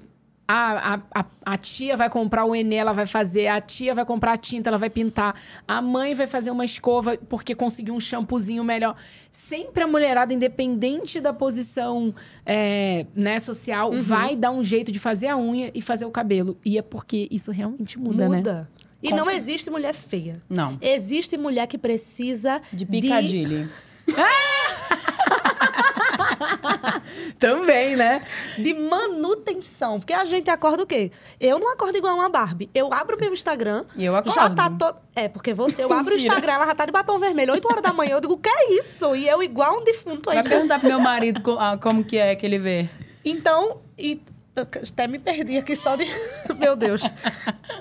A, 0.52 0.94
a, 0.94 1.20
a, 1.20 1.24
a 1.44 1.56
tia 1.56 1.96
vai 1.96 2.10
comprar 2.10 2.44
o 2.44 2.56
Enê, 2.56 2.74
ela 2.74 2.92
vai 2.92 3.06
fazer. 3.06 3.46
A 3.46 3.60
tia 3.60 3.94
vai 3.94 4.04
comprar 4.04 4.32
a 4.32 4.36
tinta, 4.36 4.68
ela 4.68 4.78
vai 4.78 4.90
pintar. 4.90 5.40
A 5.66 5.80
mãe 5.80 6.12
vai 6.12 6.26
fazer 6.26 6.50
uma 6.50 6.64
escova 6.64 7.16
porque 7.28 7.54
conseguiu 7.54 7.94
um 7.94 8.00
shampoozinho 8.00 8.64
melhor. 8.64 8.96
Sempre 9.30 9.84
a 9.84 9.86
mulherada, 9.86 10.34
independente 10.34 11.20
da 11.20 11.32
posição 11.32 12.12
é, 12.44 13.06
né, 13.14 13.38
social, 13.38 13.92
vai 13.92 14.34
dar 14.34 14.50
um 14.50 14.60
jeito 14.60 14.90
de 14.90 14.98
fazer 14.98 15.28
a 15.28 15.36
unha 15.36 15.70
e 15.72 15.80
fazer 15.80 16.04
o 16.04 16.10
cabelo. 16.10 16.58
E 16.64 16.76
é 16.76 16.82
porque 16.82 17.28
isso 17.30 17.52
realmente 17.52 17.96
muda, 17.96 18.28
né? 18.28 18.38
Muda. 18.38 18.68
E 19.00 19.14
não 19.14 19.30
existe 19.30 19.70
mulher 19.70 19.94
feia. 19.94 20.42
Não. 20.48 20.76
Existe 20.82 21.36
mulher 21.36 21.68
que 21.68 21.78
precisa 21.78 22.60
De 22.72 22.84
Piccadilly. 22.84 23.68
Também, 27.38 27.96
né? 27.96 28.22
de 28.56 28.74
manutenção. 28.74 29.98
Porque 29.98 30.12
a 30.12 30.24
gente 30.24 30.50
acorda 30.50 30.82
o 30.82 30.86
quê? 30.86 31.10
Eu 31.40 31.58
não 31.58 31.72
acordo 31.72 31.96
igual 31.96 32.14
uma 32.14 32.28
Barbie. 32.28 32.70
Eu 32.74 32.92
abro 32.92 33.18
meu 33.18 33.32
Instagram. 33.32 33.84
E 33.96 34.04
eu 34.04 34.12
Já 34.12 34.18
acordo. 34.18 34.56
tá 34.56 34.70
to... 34.70 34.96
É, 35.14 35.28
porque 35.28 35.52
você, 35.54 35.84
eu 35.84 35.92
abro 35.92 36.14
o. 36.14 36.18
Instagram, 36.18 36.52
ela 36.52 36.66
já 36.66 36.74
tá 36.74 36.86
de 36.86 36.92
batom 36.92 37.18
vermelho, 37.18 37.52
8 37.52 37.66
horas 37.68 37.82
da 37.82 37.92
manhã. 37.92 38.12
Eu 38.16 38.20
digo, 38.20 38.34
o 38.34 38.38
que 38.38 38.48
é 38.48 38.72
isso? 38.78 39.14
E 39.14 39.26
eu 39.28 39.42
igual 39.42 39.78
um 39.80 39.84
defunto 39.84 40.26
Vai 40.30 40.38
ainda. 40.38 40.48
perguntar 40.50 40.78
pro 40.78 40.88
meu 40.88 41.00
marido 41.00 41.40
co- 41.42 41.56
ah, 41.58 41.78
como 41.78 42.04
que 42.04 42.16
é 42.18 42.34
que 42.36 42.44
ele 42.46 42.58
vê. 42.58 42.88
Então, 43.24 43.80
e 43.98 44.20
até 44.56 45.06
me 45.06 45.18
perdi 45.18 45.56
aqui 45.58 45.74
só 45.76 45.96
de. 45.96 46.04
Meu 46.58 46.76
Deus. 46.76 47.00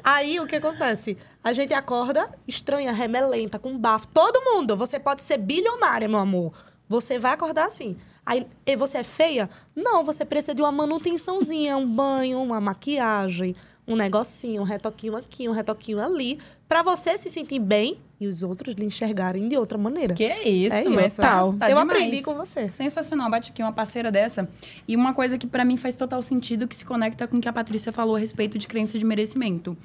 Aí 0.03 0.39
o 0.39 0.45
que 0.47 0.55
acontece? 0.55 1.17
A 1.43 1.51
gente 1.51 1.73
acorda 1.73 2.29
estranha, 2.47 2.91
remelenta, 2.91 3.57
com 3.59 3.77
bafo. 3.77 4.07
Todo 4.07 4.41
mundo. 4.41 4.77
Você 4.77 4.99
pode 4.99 5.21
ser 5.23 5.37
bilionária, 5.37 6.07
meu 6.07 6.19
amor. 6.19 6.53
Você 6.87 7.17
vai 7.19 7.33
acordar 7.33 7.65
assim. 7.65 7.97
Aí, 8.29 8.45
e 8.63 8.75
você 8.75 8.99
é 8.99 9.03
feia? 9.03 9.49
Não, 9.75 10.03
você 10.05 10.23
precisa 10.23 10.53
de 10.53 10.61
uma 10.61 10.71
manutençãozinha, 10.71 11.75
um 11.75 11.87
banho, 11.87 12.39
uma 12.39 12.61
maquiagem, 12.61 13.55
um 13.87 13.95
negocinho, 13.95 14.61
um 14.61 14.65
retoquinho 14.65 15.15
aqui, 15.15 15.49
um 15.49 15.51
retoquinho 15.51 15.99
ali, 15.99 16.37
pra 16.67 16.83
você 16.83 17.17
se 17.17 17.27
sentir 17.27 17.57
bem 17.57 17.97
e 18.21 18.27
os 18.27 18.43
outros 18.43 18.75
lhe 18.75 18.85
enxergarem 18.85 19.49
de 19.49 19.57
outra 19.57 19.79
maneira. 19.79 20.13
Que 20.13 20.25
é 20.25 20.47
isso, 20.47 20.75
É 20.75 20.81
isso. 20.81 20.89
metal. 20.91 21.53
Tá 21.53 21.71
eu 21.71 21.77
demais. 21.79 21.89
aprendi 21.97 22.21
com 22.21 22.35
você. 22.35 22.69
Sensacional, 22.69 23.31
bate 23.31 23.49
aqui 23.49 23.63
uma 23.63 23.71
parceira 23.71 24.11
dessa. 24.11 24.47
E 24.87 24.95
uma 24.95 25.11
coisa 25.11 25.35
que 25.35 25.47
pra 25.47 25.65
mim 25.65 25.75
faz 25.75 25.95
total 25.95 26.21
sentido, 26.21 26.67
que 26.67 26.75
se 26.75 26.85
conecta 26.85 27.27
com 27.27 27.37
o 27.37 27.41
que 27.41 27.49
a 27.49 27.53
Patrícia 27.53 27.91
falou 27.91 28.15
a 28.15 28.19
respeito 28.19 28.59
de 28.59 28.67
crença 28.67 28.99
de 28.99 29.05
merecimento. 29.05 29.75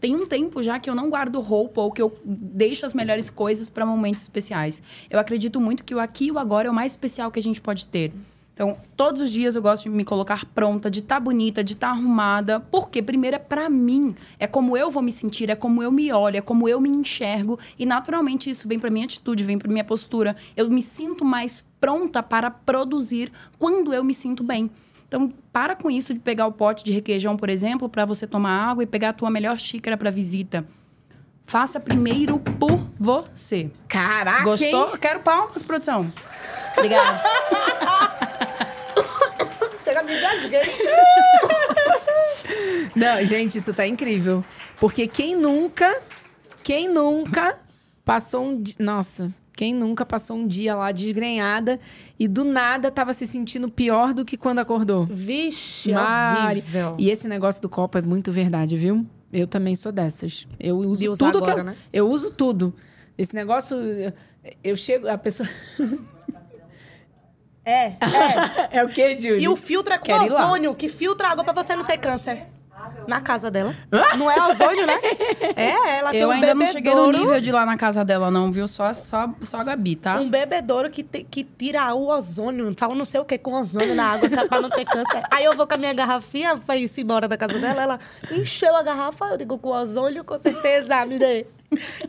Tem 0.00 0.14
um 0.14 0.26
tempo 0.26 0.62
já 0.62 0.78
que 0.78 0.90
eu 0.90 0.94
não 0.94 1.08
guardo 1.08 1.40
roupa 1.40 1.80
ou 1.80 1.90
que 1.90 2.02
eu 2.02 2.16
deixo 2.24 2.84
as 2.84 2.94
melhores 2.94 3.30
coisas 3.30 3.70
pra 3.70 3.86
momentos 3.86 4.22
especiais. 4.22 4.82
Eu 5.08 5.18
acredito 5.18 5.60
muito 5.60 5.84
que 5.84 5.94
o 5.94 6.00
aqui 6.00 6.26
e 6.26 6.32
o 6.32 6.38
agora 6.38 6.68
é 6.68 6.70
o 6.70 6.74
mais 6.74 6.92
especial 6.92 7.30
que 7.30 7.38
a 7.38 7.42
gente 7.42 7.60
pode 7.60 7.86
ter. 7.86 8.12
Então, 8.56 8.74
todos 8.96 9.20
os 9.20 9.30
dias 9.30 9.54
eu 9.54 9.60
gosto 9.60 9.82
de 9.82 9.90
me 9.90 10.02
colocar 10.02 10.46
pronta, 10.46 10.90
de 10.90 11.00
estar 11.00 11.20
bonita, 11.20 11.62
de 11.62 11.74
estar 11.74 11.90
arrumada. 11.90 12.58
Porque, 12.58 13.02
primeiro, 13.02 13.36
é 13.36 13.38
pra 13.38 13.68
mim. 13.68 14.14
É 14.38 14.46
como 14.46 14.74
eu 14.78 14.90
vou 14.90 15.02
me 15.02 15.12
sentir, 15.12 15.50
é 15.50 15.54
como 15.54 15.82
eu 15.82 15.92
me 15.92 16.10
olho, 16.10 16.38
é 16.38 16.40
como 16.40 16.66
eu 16.66 16.80
me 16.80 16.88
enxergo. 16.88 17.58
E, 17.78 17.84
naturalmente, 17.84 18.48
isso 18.48 18.66
vem 18.66 18.78
pra 18.78 18.88
minha 18.88 19.04
atitude, 19.04 19.44
vem 19.44 19.58
pra 19.58 19.70
minha 19.70 19.84
postura. 19.84 20.34
Eu 20.56 20.70
me 20.70 20.80
sinto 20.80 21.22
mais 21.22 21.66
pronta 21.78 22.22
para 22.22 22.50
produzir 22.50 23.30
quando 23.58 23.92
eu 23.92 24.02
me 24.02 24.14
sinto 24.14 24.42
bem. 24.42 24.70
Então, 25.08 25.32
para 25.52 25.76
com 25.76 25.90
isso 25.90 26.12
de 26.12 26.20
pegar 26.20 26.46
o 26.46 26.52
pote 26.52 26.84
de 26.84 26.92
requeijão, 26.92 27.36
por 27.36 27.48
exemplo, 27.48 27.88
para 27.88 28.04
você 28.04 28.26
tomar 28.26 28.70
água 28.70 28.82
e 28.82 28.86
pegar 28.86 29.10
a 29.10 29.12
tua 29.12 29.30
melhor 29.30 29.58
xícara 29.58 29.96
para 29.96 30.10
visita. 30.10 30.66
Faça 31.44 31.78
primeiro 31.78 32.38
por 32.40 32.76
você. 32.98 33.70
Caraca! 33.86 34.42
Gostou? 34.42 34.90
hein? 34.90 34.96
Quero 35.00 35.20
palmas, 35.20 35.62
produção. 35.62 36.12
Obrigada. 36.76 37.22
Chega, 39.82 40.02
me 40.02 40.16
engasguei. 40.16 40.60
Não, 42.96 43.24
gente, 43.24 43.58
isso 43.58 43.72
tá 43.72 43.86
incrível. 43.86 44.44
Porque 44.80 45.06
quem 45.06 45.36
nunca, 45.36 46.02
quem 46.64 46.88
nunca 46.88 47.56
passou 48.04 48.44
um 48.44 48.60
dia. 48.60 48.74
Nossa, 48.80 49.32
quem 49.56 49.74
nunca 49.74 50.04
passou 50.04 50.36
um 50.36 50.46
dia 50.46 50.76
lá 50.76 50.92
desgrenhada 50.92 51.80
e 52.18 52.28
do 52.28 52.44
nada 52.44 52.90
tava 52.90 53.14
se 53.14 53.26
sentindo 53.26 53.70
pior 53.70 54.12
do 54.12 54.22
que 54.22 54.36
quando 54.36 54.58
acordou? 54.58 55.06
Vixe, 55.06 55.92
Mari. 55.92 56.60
horrível. 56.60 56.94
E 56.98 57.08
esse 57.08 57.26
negócio 57.26 57.62
do 57.62 57.68
copo 57.68 57.96
é 57.96 58.02
muito 58.02 58.30
verdade, 58.30 58.76
viu? 58.76 59.06
Eu 59.32 59.46
também 59.46 59.74
sou 59.74 59.90
dessas. 59.90 60.46
Eu 60.60 60.76
uso 60.76 61.00
De 61.00 61.18
tudo 61.18 61.38
agora, 61.38 61.54
que 61.54 61.60
eu, 61.60 61.64
né? 61.64 61.76
eu 61.90 62.08
uso 62.08 62.30
tudo. 62.30 62.74
Esse 63.16 63.34
negócio 63.34 63.76
eu, 64.62 64.76
chego 64.76 65.08
a 65.08 65.16
pessoa 65.16 65.48
É, 67.64 67.86
é. 67.86 67.96
é 68.78 68.84
o 68.84 68.88
quê, 68.88 69.18
Júlio? 69.18 69.40
E 69.40 69.48
o 69.48 69.56
filtro 69.56 69.92
é 69.92 69.98
com 69.98 70.12
lá. 70.12 70.22
ozônio, 70.24 70.74
que 70.74 70.88
filtra 70.88 71.28
água 71.28 71.42
pra 71.42 71.52
você 71.52 71.74
não 71.74 71.82
ter 71.84 71.98
câncer. 71.98 72.44
Na 73.06 73.20
casa 73.20 73.50
dela. 73.50 73.74
Não 74.18 74.30
é 74.30 74.50
ozônio, 74.50 74.86
né? 74.86 74.98
É, 75.56 75.98
ela 75.98 76.10
tem 76.10 76.20
Eu 76.20 76.28
um 76.28 76.32
ainda 76.32 76.54
não 76.54 76.66
cheguei 76.66 76.92
no 76.94 77.00
bebedouro. 77.06 77.18
nível 77.18 77.40
de 77.40 77.48
ir 77.50 77.52
lá 77.52 77.64
na 77.64 77.76
casa 77.76 78.04
dela, 78.04 78.30
não, 78.30 78.52
viu? 78.52 78.66
Só, 78.68 78.92
só, 78.92 79.28
só 79.42 79.58
a 79.60 79.64
Gabi, 79.64 79.96
tá? 79.96 80.16
Um 80.20 80.28
bebedouro 80.28 80.90
que, 80.90 81.02
te- 81.02 81.24
que 81.24 81.42
tira 81.44 81.94
o 81.94 82.08
ozônio, 82.08 82.74
fala 82.76 82.94
não 82.94 83.04
sei 83.04 83.20
o 83.20 83.24
que 83.24 83.38
com 83.38 83.52
ozônio 83.54 83.94
na 83.94 84.12
água 84.12 84.28
é 84.28 84.46
pra 84.48 84.60
não 84.60 84.68
ter 84.68 84.84
câncer. 84.84 85.22
Aí 85.30 85.44
eu 85.44 85.56
vou 85.56 85.66
com 85.66 85.74
a 85.74 85.76
minha 85.76 85.92
garrafinha 85.94 86.56
pra 86.58 86.76
ir 86.76 86.90
embora 86.98 87.26
da 87.28 87.36
casa 87.36 87.58
dela, 87.58 87.82
ela 87.82 88.00
encheu 88.30 88.74
a 88.76 88.82
garrafa, 88.82 89.24
eu 89.26 89.36
digo 89.38 89.58
com 89.58 89.70
ozônio, 89.70 90.24
com 90.24 90.36
certeza, 90.38 91.04
me 91.06 91.18
dê. 91.18 91.46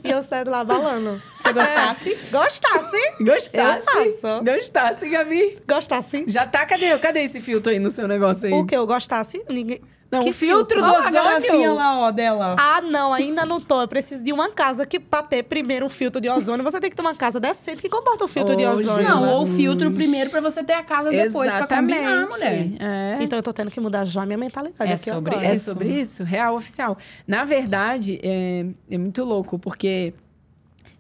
E 0.03 0.11
eu 0.11 0.21
saio 0.23 0.43
de 0.45 0.51
lá 0.51 0.63
balando. 0.63 1.21
Você 1.41 1.51
gostasse? 1.53 2.11
É. 2.13 2.32
Gostasse? 2.32 2.97
Gostasse? 3.23 4.43
Gostasse, 4.43 5.09
Gabi? 5.09 5.57
Gostasse? 5.67 6.25
Já 6.28 6.45
tá, 6.45 6.65
cadê? 6.65 6.97
Cadê 6.99 7.23
esse 7.23 7.41
filtro 7.41 7.71
aí 7.71 7.80
no 7.80 7.89
seu 7.89 8.07
negócio 8.07 8.47
aí? 8.47 8.53
O 8.53 8.65
que 8.65 8.75
eu 8.75 8.86
gostasse? 8.86 9.43
Ninguém... 9.49 9.82
Não, 10.10 10.22
Que 10.24 10.30
o 10.30 10.34
filtro, 10.34 10.82
do 10.82 10.86
Olha 10.89 10.99
a 11.08 11.12
garrafinha 11.12 11.53
ozônio. 11.53 11.76
lá, 11.76 11.99
ó, 11.99 12.12
dela. 12.12 12.55
Ah, 12.58 12.82
não, 12.82 13.12
ainda 13.14 13.45
não 13.45 13.60
tô. 13.60 13.82
Eu 13.82 13.88
preciso 13.89 14.24
de 14.24 14.32
uma 14.32 14.49
casa 14.49 14.86
que, 14.86 14.99
pra 14.99 15.22
ter 15.22 15.43
primeiro 15.43 15.86
um 15.86 15.89
filtro 15.89 16.22
de 16.22 16.30
ozônio, 16.30 16.64
você 16.64 16.80
tem 16.80 16.89
que 16.89 16.95
ter 16.95 17.01
uma 17.01 17.14
casa 17.14 17.39
decente 17.41 17.82
que 17.82 17.89
comporta 17.89 18.24
o 18.24 18.28
filtro 18.28 18.55
de 18.55 18.66
Ô, 18.66 18.70
ozônio. 18.72 19.08
Não, 19.08 19.30
ou 19.34 19.43
o 19.43 19.47
filtro 19.47 19.91
primeiro 19.91 20.30
pra 20.30 20.39
você 20.39 20.64
ter 20.64 20.74
a 20.74 20.84
casa 20.84 21.10
depois 21.10 21.51
pra 21.53 21.68
combinar, 21.68 22.26
mulher. 22.32 22.68
É. 22.80 23.18
Então 23.22 23.38
eu 23.38 23.43
tô 23.43 23.51
tendo 23.51 23.70
que 23.70 23.80
mudar 23.82 24.05
já 24.05 24.26
minha 24.26 24.38
mentalidade 24.38 24.89
É 24.91 24.93
aqui 24.95 25.10
sobre 25.10 25.36
agora. 25.36 25.47
É 25.49 25.53
isso. 25.53 25.66
sobre 25.66 25.88
isso, 25.89 26.24
real 26.24 26.55
oficial. 26.55 26.97
Na 27.28 27.43
verdade, 27.43 28.20
é, 28.24 28.66
é 28.89 28.97
muito 28.97 29.24
louco, 29.26 29.60
porque. 29.60 30.14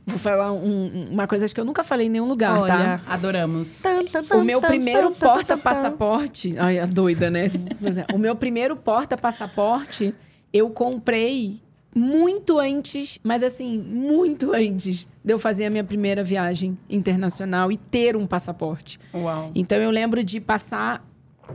Vou 0.07 0.17
falar 0.17 0.53
um- 0.53 1.09
uma 1.11 1.27
coisa 1.27 1.47
que 1.49 1.59
eu 1.59 1.65
nunca 1.65 1.83
falei 1.83 2.07
em 2.07 2.09
nenhum 2.09 2.29
lugar, 2.29 2.61
Olha. 2.61 2.73
tá? 2.73 3.01
Adoramos. 3.07 3.81
Tan, 3.81 4.05
tan, 4.05 4.23
tan, 4.23 4.37
O 4.37 4.43
meu 4.45 4.61
primeiro 4.61 5.11
porta-passaporte. 5.11 6.55
Ai, 6.57 6.79
a 6.79 6.85
doida, 6.85 7.29
né? 7.29 7.47
É. 7.47 8.15
O 8.15 8.17
meu 8.17 8.33
primeiro 8.35 8.75
porta-passaporte 8.77 10.13
eu 10.53 10.69
comprei 10.69 11.61
muito 11.93 12.57
antes, 12.57 13.19
mas 13.23 13.43
assim, 13.43 13.77
muito 13.79 14.53
antes 14.53 15.07
de 15.25 15.33
eu 15.33 15.37
fazer 15.39 15.65
a 15.65 15.69
minha 15.69 15.83
primeira 15.83 16.23
viagem 16.23 16.77
internacional 16.89 17.69
e 17.71 17.75
ter 17.77 18.15
um 18.15 18.25
passaporte. 18.25 18.99
Uau. 19.13 19.51
Então 19.53 19.77
eu 19.77 19.91
lembro 19.91 20.23
de 20.23 20.39
passar, 20.39 21.05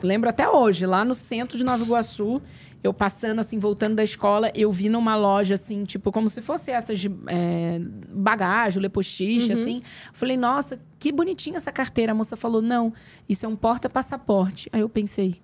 lembro 0.03 0.29
até 0.29 0.49
hoje, 0.49 0.85
lá 0.85 1.05
no 1.05 1.15
centro 1.15 1.57
de 1.57 1.65
Nova 1.65 1.83
Iguaçu, 1.83 2.43
eu 2.83 2.93
passando 2.93 3.39
assim, 3.39 3.59
voltando 3.59 3.95
da 3.95 4.03
escola, 4.03 4.51
eu 4.55 4.71
vi 4.73 4.89
numa 4.89 5.15
loja 5.17 5.55
assim, 5.55 5.85
tipo, 5.85 6.11
como 6.11 6.29
se 6.29 6.43
fosse 6.43 6.71
essas 6.71 6.99
de 6.99 7.11
é, 7.29 7.81
bagagem, 8.09 8.83
lepostiche, 8.83 9.53
assim. 9.53 9.83
Falei, 10.13 10.37
nossa, 10.37 10.81
que 10.99 11.13
bonitinha 11.13 11.57
essa 11.57 11.71
carteira. 11.71 12.13
A 12.13 12.15
moça 12.15 12.37
falou, 12.37 12.61
não, 12.61 12.93
isso 13.29 13.47
é 13.47 13.49
um 13.49 13.55
porta-passaporte. 13.55 14.69
Aí 14.73 14.81
eu 14.81 14.89
pensei, 14.89 15.41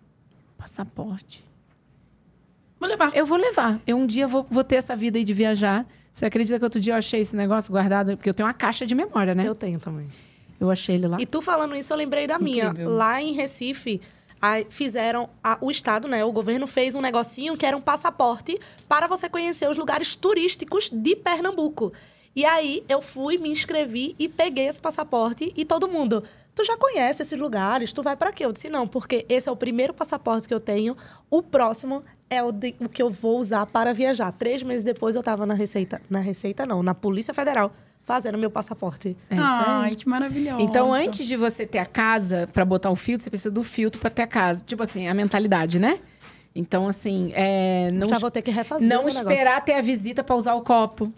passaporte. 0.57 1.45
Vou 2.80 2.89
levar. 2.89 3.14
Eu 3.14 3.24
vou 3.24 3.39
levar. 3.39 3.80
Eu 3.86 3.97
um 3.97 4.07
dia 4.07 4.26
vou, 4.26 4.47
vou 4.49 4.64
ter 4.64 4.76
essa 4.76 4.97
vida 4.97 5.18
aí 5.18 5.24
de 5.24 5.32
viajar. 5.32 5.86
Você 6.12 6.26
acredita 6.26 6.59
que 6.59 6.64
outro 6.64 6.80
dia 6.80 6.95
eu 6.95 6.99
achei 6.99 7.20
esse 7.20 7.36
negócio 7.36 7.70
guardado? 7.70 8.16
Porque 8.16 8.28
eu 8.28 8.34
tenho 8.34 8.49
uma 8.49 8.55
caixa 8.55 8.84
de 8.84 8.95
memória, 8.95 9.34
né? 9.34 9.47
Eu 9.47 9.55
tenho 9.55 9.78
também. 9.78 10.07
Eu 10.61 10.70
achei 10.70 10.97
ele 10.97 11.07
lá. 11.07 11.20
E 11.20 11.26
tu 11.26 11.41
falando 11.41 11.76
isso, 11.76 11.93
eu 11.93 11.97
lembrei 11.97 12.26
da 12.26 12.39
minha. 12.39 12.66
Incrível. 12.66 12.91
Lá 12.91 13.22
em 13.22 13.32
Recife, 13.32 14.01
aí 14.41 14.66
fizeram. 14.70 15.28
a- 15.43 15.59
o 15.61 15.70
Estado, 15.70 16.07
né? 16.09 16.24
O 16.24 16.32
governo 16.32 16.66
fez 16.66 16.95
um 16.95 17.01
negocinho 17.01 17.57
que 17.57 17.64
era 17.66 17.76
um 17.76 17.80
passaporte 17.80 18.59
para 18.89 19.07
você 19.07 19.28
conhecer 19.28 19.68
os 19.68 19.76
lugares 19.76 20.14
turísticos 20.16 20.91
de 20.93 21.16
Pernambuco. 21.16 21.93
E 22.36 22.45
aí 22.45 22.84
eu 22.89 23.01
fui, 23.03 23.36
me 23.39 23.51
inscrevi 23.51 24.14
e 24.18 24.28
peguei 24.28 24.66
esse 24.68 24.80
passaporte 24.80 25.53
e 25.57 25.64
todo 25.64 25.89
mundo. 25.89 26.22
Tu 26.55 26.64
já 26.64 26.76
conhece 26.76 27.22
esses 27.22 27.39
lugares? 27.39 27.93
Tu 27.93 28.03
vai 28.03 28.16
para 28.16 28.32
quê? 28.32 28.45
Eu 28.45 28.53
disse, 28.53 28.68
não, 28.68 28.86
porque 28.86 29.24
esse 29.28 29.49
é 29.49 29.53
o 29.53 29.57
primeiro 29.57 29.95
passaporte 29.95 30.47
que 30.49 30.55
eu 30.55 30.59
tenho. 30.61 30.97
O 31.30 31.41
próximo 31.43 32.03
é 32.28 32.43
o, 32.43 32.51
de- 32.53 32.74
o 32.80 32.89
que 32.89 33.01
eu 33.03 33.11
vou 33.11 33.39
usar 33.39 33.64
para 33.66 33.93
viajar. 33.95 34.32
Três 34.32 34.62
meses 34.62 34.84
depois 34.84 35.14
eu 35.16 35.22
tava 35.22 35.47
na 35.47 35.55
Receita. 35.55 36.01
Na 36.11 36.18
Receita, 36.20 36.66
não, 36.66 36.82
na 36.82 36.95
Polícia 36.95 37.32
Federal, 37.32 37.72
fazendo 38.09 38.39
meu 38.39 38.51
passaporte. 38.51 39.17
É 39.31 39.35
isso 39.35 39.45
aí. 39.45 39.65
Ai, 39.67 39.95
que 39.95 40.09
maravilhoso. 40.09 40.61
Então, 40.63 40.93
antes 40.93 41.27
de 41.27 41.37
você 41.37 41.67
ter 41.67 41.79
a 41.79 41.87
casa 41.87 42.49
pra 42.53 42.65
botar 42.65 42.91
o 42.91 42.97
filtro, 42.97 43.23
você 43.23 43.31
precisa 43.31 43.51
do 43.51 43.63
filtro 43.63 44.01
pra 44.01 44.09
ter 44.11 44.23
a 44.23 44.27
casa. 44.27 44.65
Tipo 44.65 44.83
assim, 44.83 45.07
a 45.07 45.13
mentalidade, 45.15 45.79
né? 45.79 46.01
Então, 46.55 46.89
assim, 46.89 47.31
é, 47.35 47.91
não, 47.93 48.09
já 48.09 48.19
vou 48.19 48.31
ter 48.31 48.41
que 48.43 48.51
refazer 48.51 48.89
não 48.89 49.05
negócio. 49.05 49.21
esperar 49.31 49.63
ter 49.63 49.75
a 49.75 49.83
visita 49.83 50.25
pra 50.25 50.35
usar 50.35 50.55
o 50.55 50.63
copo. 50.63 51.13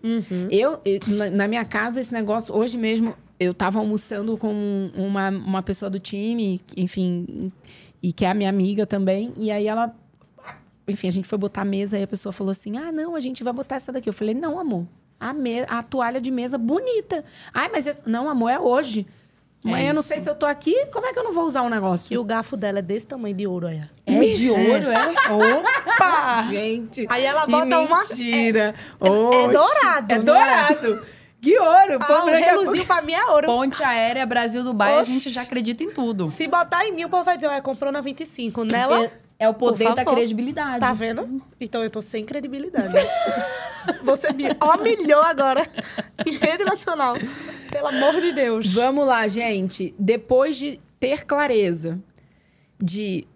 Eu, 0.51 0.81
eu- 0.85 1.01
na- 1.07 1.31
na 1.31 1.49
minha 1.49 1.65
casa, 1.65 2.01
esse 2.01 2.13
negócio, 2.13 2.55
hoje 2.55 2.77
mesmo, 2.77 3.15
eu 3.39 3.55
tava 3.55 3.79
almoçando 3.79 4.37
com 4.37 4.91
uma, 4.95 5.31
uma 5.31 5.63
pessoa 5.63 5.89
do 5.89 5.99
time, 6.01 6.61
enfim, 6.77 7.51
e 8.03 8.13
que 8.13 8.25
é 8.27 8.31
a 8.31 8.35
minha 8.35 8.51
amiga 8.51 8.85
também, 8.85 9.33
e 9.39 9.51
aí 9.51 9.67
ela. 9.69 9.95
Enfim, 10.89 11.07
a 11.07 11.13
gente 11.13 11.29
foi 11.29 11.39
botar 11.39 11.63
a 11.63 11.65
mesa 11.65 11.97
e 11.99 12.03
a 12.03 12.07
pessoa 12.07 12.33
falou 12.33 12.51
assim: 12.51 12.77
ah, 12.77 12.91
não, 12.91 13.15
a 13.15 13.21
gente 13.21 13.45
vai 13.45 13.53
botar 13.53 13.77
essa 13.77 13.93
daqui. 13.93 14.09
Eu 14.09 14.13
falei: 14.13 14.35
não, 14.35 14.59
amor. 14.59 14.85
A, 15.21 15.33
me- 15.35 15.67
a 15.69 15.83
toalha 15.83 16.21
de 16.21 16.31
mesa 16.31 16.57
bonita. 16.57 17.23
Ai, 17.53 17.69
mas 17.71 17.87
esse... 17.87 18.03
não, 18.09 18.29
amor, 18.29 18.49
é 18.49 18.59
hoje. 18.59 19.07
É 19.67 19.69
Amanhã 19.69 19.91
eu 19.91 19.95
não 19.95 20.01
sei 20.03 20.19
se 20.19 20.31
eu 20.31 20.35
tô 20.35 20.47
aqui, 20.47 20.87
como 20.87 21.05
é 21.05 21.13
que 21.13 21.19
eu 21.19 21.23
não 21.25 21.35
vou 21.35 21.45
usar 21.45 21.61
um 21.61 21.69
negócio? 21.69 22.15
E 22.15 22.17
o 22.17 22.25
garfo 22.25 22.57
dela 22.57 22.79
é 22.79 22.83
desse 22.83 23.07
tamanho 23.07 23.35
de 23.35 23.47
ouro, 23.47 23.67
olha. 23.67 23.91
É 24.07 24.19
de 24.19 24.49
ouro, 24.51 24.91
é? 24.91 25.11
Opa! 25.31 26.45
Gente. 26.49 27.05
Aí 27.11 27.23
ela 27.27 27.45
bota 27.47 27.79
uma- 27.79 28.01
Mentira. 28.01 28.75
é 28.99 29.11
Oxe, 29.11 29.49
dourado, 29.53 30.13
É 30.15 30.19
né? 30.19 30.25
dourado. 30.25 31.07
Que 31.43 31.59
ouro. 31.59 31.99
Ah, 32.01 32.25
o 32.25 32.29
a 32.29 32.37
reluzio 32.37 32.87
pra 32.87 33.03
mim 33.03 33.13
é 33.13 33.25
ouro. 33.27 33.47
Ponte 33.47 33.83
aérea 33.83 34.25
Brasil-Dubai, 34.25 34.95
a 34.95 35.01
Oxi. 35.01 35.13
gente 35.13 35.29
já 35.31 35.43
acredita 35.43 35.83
em 35.85 35.91
tudo. 35.91 36.29
Se 36.29 36.47
botar 36.49 36.87
em 36.87 36.93
mim, 36.93 37.05
o 37.05 37.09
povo 37.11 37.25
vai 37.25 37.37
dizer, 37.37 37.49
ué, 37.49 37.61
comprou 37.61 37.93
na 37.93 38.01
25. 38.01 38.65
Nela, 38.65 39.05
É, 39.05 39.11
é 39.41 39.49
o 39.49 39.53
poder 39.55 39.95
da 39.95 40.05
credibilidade. 40.07 40.81
tá 40.81 40.93
vendo? 40.95 41.43
Então 41.61 41.83
eu 41.83 41.91
tô 41.91 42.01
sem 42.01 42.25
credibilidade. 42.25 42.93
Você 44.05 44.33
me 44.33 44.45
humilhou 44.63 45.23
agora 45.23 45.67
em 46.27 46.33
rede 46.37 46.65
nacional. 46.65 47.15
Pelo 47.71 47.87
amor 47.89 48.21
de 48.21 48.33
Deus. 48.33 48.73
Vamos 48.73 49.07
lá, 49.07 49.27
gente. 49.29 49.95
Depois 49.99 50.57
de 50.57 50.81
ter 50.99 51.25
clareza 51.25 51.99
de 52.83 53.27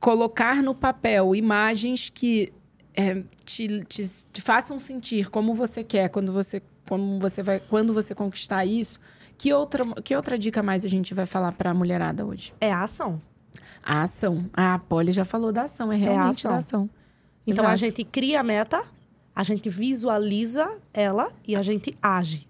colocar 0.00 0.62
no 0.62 0.74
papel 0.74 1.34
imagens 1.36 2.10
que 2.12 2.52
é, 2.94 3.22
te, 3.44 3.84
te- 3.84 4.24
te 4.32 4.40
façam 4.42 4.78
sentir 4.78 5.30
como 5.30 5.54
você 5.54 5.82
quer 5.84 6.08
quando 6.08 6.32
você, 6.32 6.62
como 6.88 7.18
você 7.20 7.42
vai, 7.42 7.60
quando 7.60 7.92
você 7.94 8.14
conquistar 8.14 8.64
isso, 8.64 8.98
que 9.38 9.52
outra, 9.52 9.84
que 10.02 10.14
outra 10.14 10.36
dica 10.38 10.62
mais 10.62 10.84
a 10.84 10.88
gente 10.88 11.14
vai 11.14 11.26
falar 11.26 11.52
para 11.52 11.70
a 11.70 11.74
mulherada 11.74 12.24
hoje? 12.26 12.52
É 12.60 12.72
a 12.72 12.82
ação. 12.82 13.20
A 13.82 14.02
ação. 14.02 14.38
A 14.52 14.78
Polly 14.78 15.12
já 15.12 15.24
falou 15.24 15.52
da 15.52 15.62
ação, 15.62 15.90
é 15.92 15.96
realmente 15.96 16.38
ação. 16.38 16.50
da 16.52 16.58
ação. 16.58 16.90
Então 17.46 17.64
a 17.64 17.68
Exato. 17.74 17.78
gente 17.78 18.04
cria 18.04 18.40
a 18.40 18.42
meta, 18.42 18.82
a 19.34 19.42
gente 19.42 19.68
visualiza 19.70 20.70
ela 20.92 21.32
e 21.46 21.56
a 21.56 21.62
gente 21.62 21.96
age. 22.02 22.46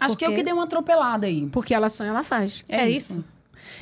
Acho 0.00 0.16
que 0.16 0.24
é 0.24 0.28
o 0.28 0.30
Porque- 0.30 0.40
que 0.42 0.46
deu 0.46 0.54
uma 0.54 0.64
atropelada 0.64 1.26
aí. 1.26 1.46
Porque 1.52 1.74
ela 1.74 1.88
sonha, 1.88 2.10
ela 2.10 2.22
faz. 2.22 2.64
É 2.68 2.88
isso. 2.88 3.22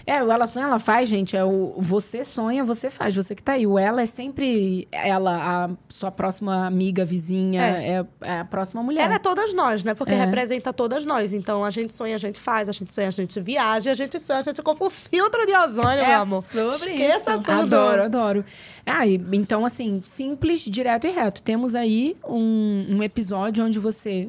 É, 0.07 0.22
o 0.22 0.30
ela 0.30 0.47
sonha, 0.47 0.66
ela 0.66 0.78
faz, 0.78 1.09
gente. 1.09 1.36
É 1.36 1.45
o 1.45 1.74
você 1.78 2.24
sonha, 2.24 2.64
você 2.64 2.91
faz. 2.91 3.14
Você 3.14 3.34
que 3.34 3.43
tá 3.43 3.53
aí. 3.53 3.66
O 3.66 3.78
ela 3.78 4.03
é 4.03 4.07
sempre 4.07 4.88
ela, 4.91 5.64
a 5.66 5.70
sua 5.88 6.11
próxima 6.11 6.66
amiga, 6.66 7.05
vizinha, 7.05 7.62
é, 7.62 8.05
é 8.20 8.41
a 8.41 8.45
próxima 8.45 8.82
mulher. 8.82 9.05
Ela 9.05 9.14
é 9.14 9.18
todas 9.18 9.55
nós, 9.55 9.84
né? 9.84 9.95
Porque 9.95 10.12
É. 10.12 10.24
representa 10.24 10.72
todas 10.72 11.05
nós. 11.05 11.32
Então 11.34 11.64
a 11.64 11.70
gente 11.70 11.93
sonha, 11.93 12.14
a 12.16 12.18
gente 12.18 12.38
faz, 12.38 12.68
a 12.68 12.72
gente 12.72 12.95
sonha, 12.95 13.09
a 13.09 13.12
gente 13.12 13.41
viaja, 13.41 13.91
a 13.91 13.95
gente 13.95 14.18
sonha, 14.20 14.41
a 14.41 14.43
gente 14.43 14.62
compra 14.62 14.86
um 14.86 14.91
filtro 14.91 15.47
de 15.47 15.55
ozônio, 15.55 16.01
É 16.01 16.07
meu 16.09 16.20
amor. 16.22 16.43
sobre 16.43 16.91
Esqueça 16.93 17.30
isso. 17.32 17.41
tudo. 17.43 17.51
Adoro, 17.51 18.03
adoro. 18.05 18.45
Ah, 18.86 19.07
e- 19.07 19.20
então, 19.32 19.64
assim, 19.64 20.01
simples, 20.03 20.62
direto 20.62 21.07
e 21.07 21.11
reto. 21.11 21.43
Temos 21.43 21.74
aí 21.74 22.16
um, 22.28 22.86
um 22.97 23.03
episódio 23.03 23.64
onde 23.64 23.78
você 23.78 24.28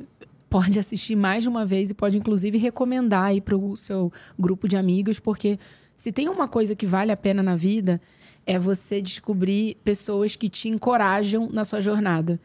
pode 0.51 0.77
assistir 0.77 1.15
mais 1.15 1.43
de 1.43 1.49
uma 1.49 1.65
vez 1.65 1.89
e 1.89 1.93
pode, 1.93 2.17
inclusive, 2.17 2.57
recomendar 2.57 3.23
aí 3.27 3.39
para 3.39 3.55
o 3.57 3.77
seu 3.77 4.11
grupo 4.37 4.67
de 4.67 4.75
amigos, 4.75 5.17
porque 5.17 5.57
se 5.95 6.11
tem 6.11 6.27
uma 6.27 6.45
coisa 6.45 6.75
que 6.75 6.85
vale 6.85 7.09
a 7.09 7.15
pena 7.15 7.41
na 7.41 7.55
vida, 7.55 8.01
é 8.45 8.59
você 8.59 9.01
descobrir 9.01 9.77
pessoas 9.81 10.35
que 10.35 10.49
te 10.49 10.67
encorajam 10.67 11.49
na 11.49 11.63
sua 11.63 11.79
jornada. 11.79 12.37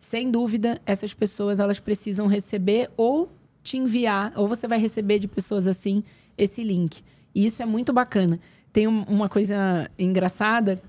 Sem 0.00 0.28
dúvida, 0.28 0.80
essas 0.84 1.14
pessoas 1.14 1.60
elas 1.60 1.78
precisam 1.78 2.26
receber 2.26 2.90
ou 2.96 3.30
te 3.62 3.76
enviar, 3.76 4.32
ou 4.34 4.48
você 4.48 4.66
vai 4.66 4.80
receber 4.80 5.20
de 5.20 5.28
pessoas 5.28 5.68
assim 5.68 6.02
esse 6.36 6.64
link. 6.64 7.00
E 7.32 7.44
isso 7.46 7.62
é 7.62 7.66
muito 7.66 7.92
bacana. 7.92 8.40
Tem 8.72 8.88
um- 8.88 9.04
uma 9.04 9.28
coisa 9.28 9.88
engraçada 9.96 10.82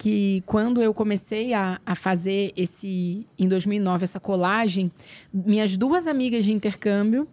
que 0.00 0.42
quando 0.46 0.80
eu 0.80 0.94
comecei 0.94 1.52
a, 1.52 1.78
a 1.84 1.94
fazer 1.94 2.54
esse, 2.56 3.26
em 3.38 3.46
2009, 3.46 4.04
essa 4.04 4.18
colagem, 4.18 4.90
minhas 5.30 5.76
duas 5.76 6.06
amigas 6.06 6.46
de 6.46 6.54
intercâmbio, 6.54 7.28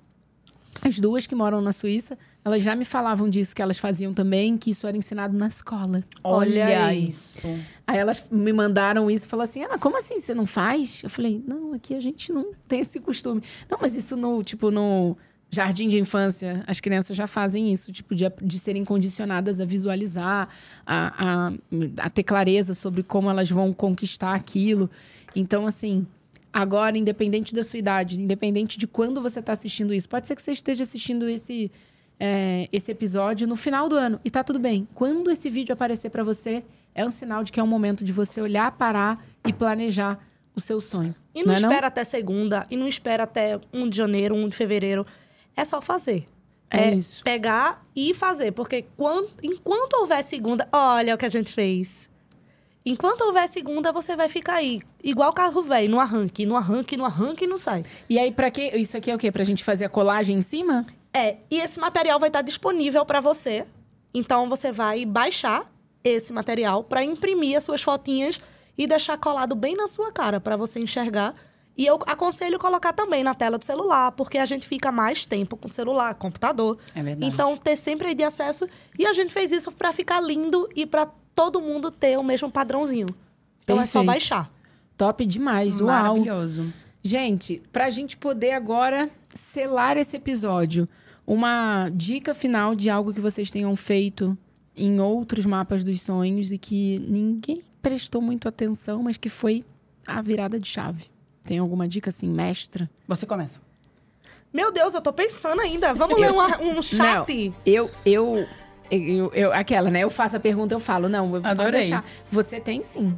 as 0.81 0.99
duas 0.99 1.25
que 1.25 1.33
moram 1.33 1.61
na 1.61 1.71
Suíça, 1.71 2.17
elas 2.43 2.61
já 2.61 2.75
me 2.75 2.83
falavam 2.83 3.29
disso, 3.29 3.55
que 3.55 3.61
elas 3.61 3.79
faziam 3.79 4.13
também, 4.13 4.57
que 4.57 4.71
isso 4.71 4.85
era 4.85 4.97
ensinado 4.97 5.37
na 5.37 5.47
escola. 5.47 6.03
Olha 6.21 6.65
Olha 6.65 6.93
isso. 6.93 7.41
Aí 7.87 7.97
elas 7.97 8.27
me 8.29 8.51
mandaram 8.51 9.09
isso 9.09 9.25
e 9.25 9.29
falaram 9.29 9.49
assim: 9.49 9.63
Ah, 9.63 9.77
como 9.79 9.97
assim? 9.97 10.19
Você 10.19 10.33
não 10.33 10.45
faz? 10.45 11.01
Eu 11.03 11.09
falei, 11.09 11.41
não, 11.47 11.71
aqui 11.71 11.95
a 11.95 12.01
gente 12.01 12.33
não 12.33 12.51
tem 12.67 12.81
esse 12.81 12.99
costume. 12.99 13.41
Não, 13.69 13.77
mas 13.79 13.95
isso 13.95 14.17
no, 14.17 14.43
tipo, 14.43 14.69
no 14.71 15.15
jardim 15.49 15.87
de 15.87 15.97
infância, 15.99 16.63
as 16.67 16.79
crianças 16.79 17.15
já 17.15 17.25
fazem 17.25 17.71
isso, 17.71 17.91
tipo, 17.91 18.13
de, 18.13 18.25
de 18.41 18.59
serem 18.59 18.83
condicionadas 18.83 19.61
a 19.61 19.65
visualizar, 19.65 20.49
a, 20.85 21.47
a, 21.47 21.53
a 21.97 22.09
ter 22.09 22.23
clareza 22.23 22.73
sobre 22.73 23.01
como 23.01 23.29
elas 23.29 23.49
vão 23.49 23.71
conquistar 23.71 24.33
aquilo. 24.33 24.89
Então, 25.35 25.65
assim, 25.65 26.05
agora, 26.51 26.97
independente 26.97 27.53
da 27.55 27.63
sua 27.63 27.79
idade, 27.79 28.19
independente 28.19 28.77
de 28.77 28.87
quando 28.87 29.21
você 29.21 29.39
está 29.39 29.53
assistindo 29.53 29.93
isso, 29.93 30.09
pode 30.09 30.27
ser 30.27 30.35
que 30.35 30.41
você 30.41 30.51
esteja 30.51 30.83
assistindo 30.83 31.29
esse, 31.29 31.71
é, 32.19 32.67
esse 32.71 32.91
episódio 32.91 33.47
no 33.47 33.55
final 33.55 33.87
do 33.87 33.95
ano 33.95 34.19
e 34.25 34.29
tá 34.29 34.43
tudo 34.43 34.59
bem. 34.59 34.87
Quando 34.93 35.31
esse 35.31 35.49
vídeo 35.49 35.73
aparecer 35.73 36.09
para 36.09 36.23
você, 36.23 36.63
é 36.93 37.05
um 37.05 37.09
sinal 37.09 37.43
de 37.43 37.51
que 37.51 37.59
é 37.59 37.63
um 37.63 37.67
momento 37.67 38.03
de 38.03 38.11
você 38.11 38.41
olhar, 38.41 38.71
parar 38.71 39.25
e 39.47 39.53
planejar 39.53 40.19
o 40.55 40.59
seu 40.59 40.81
sonho. 40.81 41.13
E 41.33 41.43
não, 41.43 41.53
é 41.53 41.57
espera 41.57 41.87
até 41.87 42.03
segunda, 42.03 42.65
e 42.69 42.75
não 42.75 42.87
espera 42.87 43.23
até 43.23 43.59
1 43.71 43.87
de 43.87 43.95
janeiro, 43.95 44.35
1 44.35 44.47
de 44.47 44.55
fevereiro. 44.55 45.05
É 45.57 45.65
só 45.65 45.81
fazer. 45.81 46.25
É 46.69 46.93
isso. 46.93 47.23
Pegar 47.23 47.83
e 47.95 48.13
fazer. 48.13 48.51
Porque 48.51 48.85
quando, 48.95 49.29
enquanto 49.41 49.95
houver 49.95 50.23
segunda, 50.23 50.67
olha 50.71 51.15
o 51.15 51.17
que 51.17 51.25
a 51.25 51.29
gente 51.29 51.51
fez. 51.51 52.09
Enquanto 52.85 53.21
houver 53.21 53.47
segunda, 53.49 53.91
você 53.91 54.15
vai 54.15 54.29
ficar 54.29 54.55
aí. 54.55 54.81
Igual 55.03 55.33
carro 55.33 55.61
velho, 55.63 55.89
no 55.89 55.99
arranque, 55.99 56.45
no 56.45 56.55
arranque, 56.55 56.95
no 56.95 57.03
arranque 57.03 57.43
e 57.43 57.47
não 57.47 57.57
sai. 57.57 57.83
E 58.09 58.17
aí, 58.17 58.31
pra 58.31 58.49
quê? 58.49 58.71
Isso 58.75 58.95
aqui 58.95 59.11
é 59.11 59.15
o 59.15 59.17
quê? 59.17 59.29
Pra 59.31 59.43
gente 59.43 59.63
fazer 59.63 59.85
a 59.85 59.89
colagem 59.89 60.37
em 60.37 60.41
cima? 60.41 60.85
É, 61.13 61.37
e 61.49 61.57
esse 61.57 61.79
material 61.79 62.19
vai 62.19 62.29
estar 62.29 62.41
disponível 62.41 63.05
para 63.05 63.19
você. 63.19 63.65
Então 64.13 64.47
você 64.47 64.71
vai 64.71 65.03
baixar 65.05 65.69
esse 66.03 66.31
material 66.31 66.83
para 66.83 67.03
imprimir 67.03 67.57
as 67.57 67.63
suas 67.63 67.81
fotinhas 67.81 68.39
e 68.77 68.87
deixar 68.87 69.17
colado 69.17 69.55
bem 69.55 69.75
na 69.75 69.87
sua 69.87 70.11
cara 70.11 70.39
para 70.39 70.55
você 70.55 70.79
enxergar. 70.79 71.33
E 71.77 71.85
eu 71.85 71.99
aconselho 72.07 72.57
colocar 72.57 72.91
também 72.91 73.23
na 73.23 73.35
tela 73.35 73.57
do 73.57 73.63
celular, 73.63 74.11
porque 74.13 74.39
a 74.39 74.45
gente 74.47 74.67
fica 74.67 74.91
mais 74.91 75.27
tempo 75.27 75.55
com 75.55 75.67
o 75.67 75.71
celular, 75.71 76.15
computador. 76.15 76.77
É 76.95 77.03
verdade. 77.03 77.31
Então 77.31 77.55
ter 77.55 77.75
sempre 77.75 78.07
aí 78.07 78.15
de 78.15 78.23
acesso. 78.23 78.67
E 78.97 79.05
a 79.05 79.13
gente 79.13 79.31
fez 79.31 79.51
isso 79.51 79.71
para 79.71 79.93
ficar 79.93 80.19
lindo 80.19 80.67
e 80.75 80.85
para 80.87 81.05
todo 81.35 81.61
mundo 81.61 81.91
ter 81.91 82.17
o 82.17 82.23
mesmo 82.23 82.49
padrãozinho. 82.49 83.07
Então 83.63 83.79
é 83.79 83.85
só 83.85 83.99
Perfeito. 83.99 84.05
baixar. 84.05 84.51
Top 84.97 85.23
demais, 85.23 85.79
uau! 85.79 85.87
Maravilhoso. 85.87 86.73
Gente, 87.03 87.61
pra 87.71 87.91
gente 87.91 88.17
poder 88.17 88.53
agora 88.53 89.09
selar 89.27 89.97
esse 89.97 90.17
episódio, 90.17 90.89
uma 91.27 91.89
dica 91.89 92.33
final 92.33 92.73
de 92.73 92.89
algo 92.89 93.13
que 93.13 93.21
vocês 93.21 93.51
tenham 93.51 93.75
feito 93.75 94.35
em 94.75 94.99
outros 94.99 95.45
mapas 95.45 95.83
dos 95.83 96.01
sonhos 96.01 96.51
e 96.51 96.57
que 96.57 96.97
ninguém 97.07 97.61
prestou 97.81 98.21
muito 98.21 98.47
atenção, 98.47 99.03
mas 99.03 99.15
que 99.15 99.29
foi 99.29 99.63
a 100.07 100.21
virada 100.21 100.59
de 100.59 100.67
chave. 100.67 101.05
Tem 101.47 101.59
alguma 101.59 101.87
dica 101.87 102.09
assim, 102.09 102.27
mestra? 102.27 102.89
Você 103.07 103.25
começa. 103.25 103.61
Meu 104.51 104.69
Deus, 104.69 104.93
eu 104.93 104.99
tô 105.01 105.13
pensando 105.13 105.61
ainda. 105.61 105.93
Vamos 105.93 106.19
ler 106.19 106.29
uma- 106.29 106.61
um 106.61 106.81
chat? 106.83 107.47
Não, 107.49 107.55
eu, 107.65 107.89
eu, 108.05 108.45
eu, 108.91 109.31
eu- 109.33 109.53
aquela, 109.53 109.89
né? 109.89 110.01
Eu 110.01 110.09
faço 110.09 110.35
a 110.35 110.39
pergunta, 110.41 110.75
eu 110.75 110.79
falo. 110.79 111.07
Não, 111.07 111.31
pode 111.31 111.47
Adorei. 111.47 111.81
deixar. 111.81 112.03
Você 112.29 112.59
tem 112.59 112.83
sim. 112.83 113.17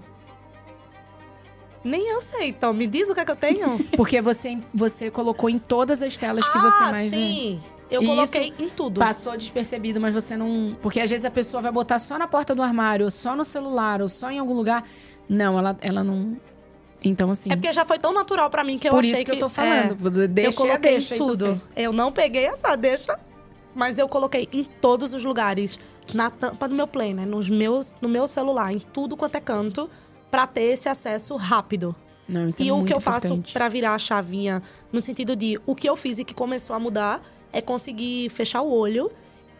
Nem 1.83 2.07
eu 2.07 2.21
sei, 2.21 2.49
então. 2.49 2.71
Me 2.71 2.85
diz 2.85 3.09
o 3.09 3.15
que 3.15 3.19
é 3.19 3.25
que 3.25 3.31
eu 3.31 3.35
tenho. 3.35 3.83
Porque 3.97 4.21
você, 4.21 4.59
você 4.71 5.09
colocou 5.09 5.49
em 5.49 5.57
todas 5.57 6.03
as 6.03 6.15
telas 6.15 6.47
que 6.47 6.59
você 6.59 6.83
ah, 6.83 6.91
mais... 6.91 7.11
sim. 7.11 7.59
Eu 7.89 8.05
coloquei 8.05 8.53
em 8.59 8.69
tudo. 8.69 8.99
Passou 8.99 9.35
despercebido, 9.35 9.99
mas 9.99 10.13
você 10.13 10.37
não. 10.37 10.77
Porque 10.83 11.01
às 11.01 11.09
vezes 11.09 11.25
a 11.25 11.31
pessoa 11.31 11.61
vai 11.61 11.71
botar 11.71 11.97
só 11.97 12.19
na 12.19 12.27
porta 12.27 12.53
do 12.53 12.61
armário, 12.61 13.05
ou 13.05 13.09
só 13.09 13.35
no 13.35 13.43
celular, 13.43 14.03
ou 14.03 14.07
só 14.07 14.29
em 14.29 14.37
algum 14.37 14.53
lugar. 14.53 14.83
Não, 15.27 15.57
ela, 15.57 15.75
ela 15.81 16.03
não. 16.03 16.37
Então, 17.03 17.31
assim. 17.31 17.51
É 17.51 17.55
porque 17.55 17.71
já 17.71 17.85
foi 17.85 17.97
tão 17.97 18.13
natural 18.13 18.49
pra 18.49 18.63
mim 18.63 18.77
que 18.77 18.87
eu 18.87 18.91
por 18.91 18.99
achei 18.99 19.11
isso 19.11 19.25
que, 19.25 19.31
eu 19.31 19.39
tô 19.39 19.45
é, 19.45 19.49
falando. 19.49 20.27
deixa 20.27 20.49
eu 20.49 20.53
coloquei 20.53 20.91
é 20.91 20.93
deixa 20.93 21.15
tudo. 21.15 21.61
Eu 21.75 21.93
não 21.93 22.11
peguei 22.11 22.45
essa 22.45 22.75
deixa, 22.75 23.17
mas 23.73 23.97
eu 23.97 24.07
coloquei 24.07 24.47
em 24.51 24.63
todos 24.63 25.13
os 25.13 25.23
lugares. 25.23 25.79
Na 26.13 26.31
tampa 26.31 26.67
do 26.67 26.73
meu 26.73 26.87
play, 26.87 27.13
né? 27.13 27.23
Nos 27.23 27.49
meus, 27.49 27.93
no 28.01 28.09
meu 28.09 28.27
celular, 28.27 28.73
em 28.73 28.79
tudo 28.79 29.15
quanto 29.15 29.35
é 29.35 29.39
canto, 29.39 29.87
pra 30.31 30.47
ter 30.47 30.73
esse 30.73 30.89
acesso 30.89 31.35
rápido. 31.35 31.95
Não, 32.27 32.47
isso 32.47 32.61
e 32.61 32.69
é 32.69 32.73
o 32.73 32.83
que 32.83 32.93
eu 32.93 32.99
faço 32.99 33.27
importante. 33.27 33.53
pra 33.53 33.69
virar 33.69 33.93
a 33.93 33.99
chavinha, 33.99 34.61
no 34.91 35.01
sentido 35.01 35.35
de 35.35 35.59
o 35.65 35.75
que 35.75 35.87
eu 35.87 35.95
fiz 35.95 36.19
e 36.19 36.23
que 36.23 36.33
começou 36.33 36.75
a 36.75 36.79
mudar, 36.79 37.21
é 37.53 37.61
conseguir 37.61 38.29
fechar 38.29 38.61
o 38.61 38.71
olho. 38.71 39.11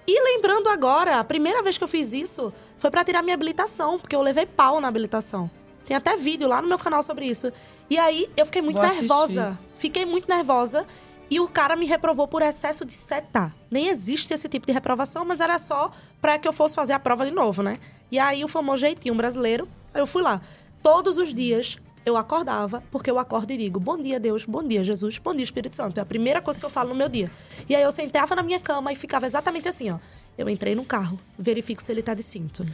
E 0.07 0.21
lembrando 0.23 0.69
agora, 0.69 1.19
a 1.19 1.23
primeira 1.23 1.61
vez 1.61 1.77
que 1.77 1.83
eu 1.83 1.87
fiz 1.87 2.13
isso 2.13 2.51
foi 2.79 2.89
pra 2.89 3.03
tirar 3.03 3.21
minha 3.21 3.35
habilitação, 3.35 3.99
porque 3.99 4.15
eu 4.15 4.21
levei 4.21 4.45
pau 4.45 4.81
na 4.81 4.87
habilitação. 4.87 5.49
Tem 5.85 5.95
até 5.95 6.15
vídeo 6.17 6.47
lá 6.47 6.61
no 6.61 6.67
meu 6.67 6.77
canal 6.77 7.01
sobre 7.03 7.25
isso. 7.25 7.51
E 7.89 7.97
aí 7.97 8.29
eu 8.37 8.45
fiquei 8.45 8.61
muito 8.61 8.75
Vou 8.75 8.85
assistir. 8.85 9.01
nervosa. 9.07 9.59
Fiquei 9.77 10.05
muito 10.05 10.27
nervosa. 10.27 10.85
E 11.31 11.39
o 11.39 11.47
cara 11.47 11.75
me 11.75 11.85
reprovou 11.85 12.27
por 12.27 12.41
excesso 12.41 12.83
de 12.83 12.93
seta. 12.93 13.53
Nem 13.69 13.87
existe 13.87 14.33
esse 14.33 14.49
tipo 14.49 14.65
de 14.65 14.73
reprovação, 14.73 15.23
mas 15.23 15.39
era 15.39 15.59
só 15.59 15.91
pra 16.19 16.39
que 16.39 16.47
eu 16.47 16.53
fosse 16.53 16.75
fazer 16.75 16.93
a 16.93 16.99
prova 16.99 17.25
de 17.25 17.31
novo, 17.31 17.61
né? 17.61 17.77
E 18.11 18.17
aí 18.17 18.43
o 18.43 18.47
famoso 18.47 18.77
jeitinho 18.79 19.13
brasileiro, 19.13 19.67
eu 19.93 20.07
fui 20.07 20.23
lá. 20.23 20.41
Todos 20.81 21.17
os 21.17 21.33
dias 21.33 21.77
eu 22.03 22.17
acordava, 22.17 22.83
porque 22.89 23.11
eu 23.11 23.19
acordo 23.19 23.51
e 23.51 23.57
digo: 23.57 23.79
Bom 23.79 23.97
dia, 23.97 24.19
Deus, 24.19 24.43
bom 24.45 24.63
dia, 24.63 24.83
Jesus, 24.83 25.19
bom 25.19 25.35
dia, 25.35 25.43
Espírito 25.43 25.75
Santo. 25.75 25.99
É 25.99 26.01
a 26.01 26.05
primeira 26.05 26.41
coisa 26.41 26.59
que 26.59 26.65
eu 26.65 26.69
falo 26.69 26.89
no 26.89 26.95
meu 26.95 27.09
dia. 27.09 27.29
E 27.67 27.75
aí 27.75 27.83
eu 27.83 27.91
sentava 27.91 28.35
na 28.35 28.41
minha 28.41 28.59
cama 28.59 28.91
e 28.91 28.95
ficava 28.95 29.27
exatamente 29.27 29.67
assim, 29.67 29.91
ó. 29.91 29.99
Eu 30.35 30.49
entrei 30.49 30.73
no 30.73 30.85
carro, 30.85 31.19
verifico 31.37 31.83
se 31.83 31.91
ele 31.91 32.01
tá 32.01 32.13
de 32.13 32.23
cinto. 32.23 32.65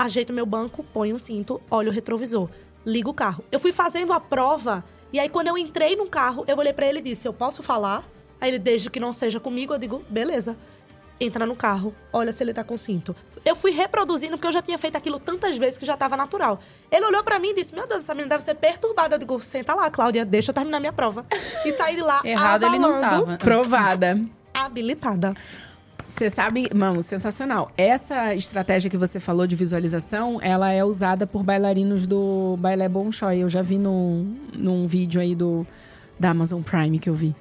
Ajeito 0.00 0.32
meu 0.32 0.46
banco, 0.46 0.82
ponho 0.82 1.16
o 1.16 1.18
cinto, 1.18 1.60
olho 1.70 1.90
o 1.90 1.92
retrovisor, 1.92 2.48
ligo 2.86 3.10
o 3.10 3.14
carro. 3.14 3.44
Eu 3.52 3.60
fui 3.60 3.70
fazendo 3.70 4.14
a 4.14 4.18
prova, 4.18 4.82
e 5.12 5.20
aí 5.20 5.28
quando 5.28 5.48
eu 5.48 5.58
entrei 5.58 5.94
no 5.94 6.06
carro, 6.06 6.42
eu 6.48 6.56
olhei 6.56 6.72
pra 6.72 6.86
ele 6.86 7.00
e 7.00 7.02
disse: 7.02 7.28
Eu 7.28 7.34
posso 7.34 7.62
falar? 7.62 8.02
Aí 8.40 8.48
ele, 8.48 8.58
desde 8.58 8.88
que 8.88 8.98
não 8.98 9.12
seja 9.12 9.38
comigo, 9.38 9.74
eu 9.74 9.78
digo: 9.78 10.02
Beleza. 10.08 10.56
Entra 11.20 11.44
no 11.44 11.54
carro, 11.54 11.94
olha 12.10 12.32
se 12.32 12.42
ele 12.42 12.54
tá 12.54 12.64
com 12.64 12.78
cinto. 12.78 13.14
Eu 13.44 13.54
fui 13.54 13.72
reproduzindo 13.72 14.38
porque 14.38 14.46
eu 14.46 14.52
já 14.52 14.62
tinha 14.62 14.78
feito 14.78 14.96
aquilo 14.96 15.20
tantas 15.20 15.58
vezes 15.58 15.76
que 15.76 15.84
já 15.84 15.94
tava 15.94 16.16
natural. 16.16 16.58
Ele 16.90 17.04
olhou 17.04 17.22
pra 17.22 17.38
mim 17.38 17.50
e 17.50 17.56
disse: 17.56 17.74
Meu 17.74 17.86
Deus, 17.86 18.00
essa 18.00 18.14
menina 18.14 18.30
deve 18.30 18.42
ser 18.42 18.54
perturbada. 18.54 19.16
Eu 19.16 19.18
digo: 19.18 19.38
Senta 19.42 19.74
lá, 19.74 19.90
Cláudia, 19.90 20.24
deixa 20.24 20.50
eu 20.50 20.54
terminar 20.54 20.80
minha 20.80 20.94
prova. 20.94 21.26
E 21.66 21.72
saí 21.72 21.94
de 21.94 22.00
lá 22.00 22.22
Errado 22.24 22.64
ele 22.64 22.78
não 22.78 22.96
abalando, 22.96 23.26
tava. 23.26 23.36
Provada. 23.36 24.18
habilitada. 24.54 25.34
Você 26.16 26.28
sabe, 26.28 26.68
mano, 26.74 27.02
sensacional. 27.02 27.70
Essa 27.76 28.34
estratégia 28.34 28.90
que 28.90 28.96
você 28.96 29.18
falou 29.20 29.46
de 29.46 29.54
visualização, 29.56 30.38
ela 30.42 30.70
é 30.72 30.84
usada 30.84 31.26
por 31.26 31.42
bailarinos 31.42 32.06
do 32.06 32.56
Balé 32.58 32.88
Bolshoi. 32.88 33.38
Eu 33.38 33.48
já 33.48 33.62
vi 33.62 33.78
num, 33.78 34.36
num 34.56 34.86
vídeo 34.86 35.20
aí 35.20 35.34
do, 35.34 35.66
da 36.18 36.30
Amazon 36.30 36.62
Prime 36.62 36.98
que 36.98 37.08
eu 37.08 37.14
vi. 37.14 37.34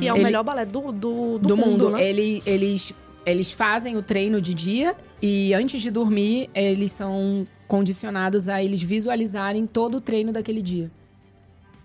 E 0.00 0.08
é 0.08 0.12
o 0.12 0.16
Ele- 0.16 0.24
melhor 0.24 0.42
balé 0.42 0.64
do, 0.66 0.80
do, 0.92 0.92
do, 0.92 1.38
do 1.38 1.56
mundo. 1.56 1.90
né? 1.90 2.02
Ele- 2.02 2.42
eles, 2.44 2.92
eles 3.24 3.52
fazem 3.52 3.96
o 3.96 4.02
treino 4.02 4.40
de 4.40 4.52
dia 4.54 4.94
e 5.22 5.54
antes 5.54 5.80
de 5.80 5.90
dormir, 5.90 6.50
eles 6.54 6.92
são 6.92 7.46
condicionados 7.68 8.48
a 8.48 8.62
eles 8.62 8.82
visualizarem 8.82 9.66
todo 9.66 9.96
o 9.96 10.00
treino 10.00 10.32
daquele 10.32 10.60
dia. 10.62 10.90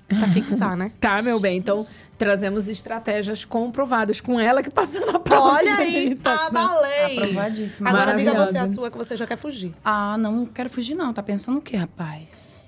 Pra 0.07 0.27
fixar, 0.27 0.75
né? 0.75 0.91
Tá, 0.99 1.21
meu 1.21 1.39
bem? 1.39 1.57
Então, 1.57 1.85
trazemos 2.21 2.69
estratégias 2.69 3.43
comprovadas 3.43 4.21
com 4.21 4.39
ela 4.39 4.61
que 4.61 4.69
passou 4.69 5.11
na 5.11 5.17
prova. 5.19 5.55
Olha 5.55 5.73
aí, 5.73 6.09
meditação. 6.09 6.49
abalei. 6.49 7.17
Aprovadíssimo. 7.17 7.89
Agora 7.89 8.13
diga 8.13 8.45
você 8.45 8.59
a 8.59 8.67
sua 8.67 8.91
que 8.91 8.97
você 8.99 9.17
já 9.17 9.25
quer 9.25 9.37
fugir. 9.37 9.73
Ah, 9.83 10.15
não 10.19 10.45
quero 10.45 10.69
fugir, 10.69 10.93
não. 10.93 11.11
Tá 11.11 11.23
pensando 11.23 11.57
o 11.57 11.61
quê, 11.61 11.77
rapaz? 11.77 12.59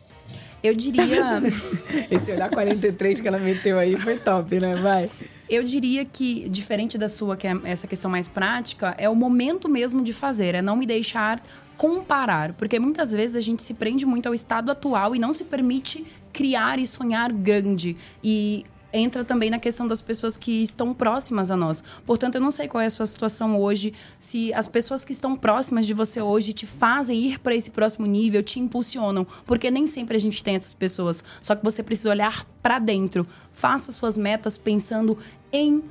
Eu 0.63 0.73
diria. 0.75 1.05
Esse 2.09 2.31
olhar 2.31 2.49
43 2.49 3.21
que 3.21 3.27
ela 3.27 3.37
meteu 3.37 3.77
aí 3.77 3.95
foi 3.95 4.17
top, 4.17 4.59
né? 4.59 4.73
Vai. 4.73 5.07
Eu 5.47 5.63
diria 5.63 6.03
que, 6.03 6.49
diferente 6.49 6.97
da 6.97 7.07
sua, 7.07 7.37
que 7.37 7.45
é 7.45 7.55
essa 7.65 7.85
questão 7.85 8.09
mais 8.09 8.27
prática, 8.27 8.95
é 8.97 9.07
o 9.07 9.15
momento 9.15 9.69
mesmo 9.69 10.01
de 10.01 10.13
fazer, 10.13 10.55
é 10.55 10.63
não 10.63 10.75
me 10.75 10.87
deixar 10.87 11.39
comparar. 11.77 12.53
Porque 12.53 12.79
muitas 12.79 13.11
vezes 13.11 13.35
a 13.35 13.41
gente 13.41 13.61
se 13.61 13.75
prende 13.75 14.03
muito 14.03 14.25
ao 14.25 14.33
estado 14.33 14.71
atual 14.71 15.15
e 15.15 15.19
não 15.19 15.31
se 15.31 15.43
permite 15.43 16.03
criar 16.31 16.79
e 16.79 16.87
sonhar 16.87 17.31
grande. 17.31 17.95
E 18.23 18.65
entra 18.93 19.25
também 19.25 19.49
na 19.49 19.59
questão 19.59 19.87
das 19.87 20.01
pessoas 20.01 20.37
que 20.37 20.61
estão 20.61 20.93
próximas 20.93 21.49
a 21.49 21.57
nós. 21.57 21.83
Portanto, 22.05 22.35
eu 22.35 22.41
não 22.41 22.51
sei 22.51 22.67
qual 22.67 22.81
é 22.81 22.85
a 22.85 22.89
sua 22.89 23.05
situação 23.05 23.59
hoje, 23.59 23.93
se 24.19 24.53
as 24.53 24.67
pessoas 24.67 25.03
que 25.03 25.11
estão 25.11 25.35
próximas 25.35 25.85
de 25.85 25.93
você 25.93 26.21
hoje 26.21 26.53
te 26.53 26.67
fazem 26.67 27.19
ir 27.19 27.39
para 27.39 27.55
esse 27.55 27.71
próximo 27.71 28.05
nível, 28.05 28.43
te 28.43 28.59
impulsionam, 28.59 29.25
porque 29.45 29.71
nem 29.71 29.87
sempre 29.87 30.15
a 30.15 30.19
gente 30.19 30.43
tem 30.43 30.55
essas 30.55 30.73
pessoas. 30.73 31.23
Só 31.41 31.55
que 31.55 31.63
você 31.63 31.81
precisa 31.81 32.11
olhar 32.11 32.45
para 32.61 32.79
dentro. 32.79 33.25
Faça 33.51 33.91
suas 33.91 34.15
metas 34.15 34.57
pensando 34.57 35.17
em 35.51 35.83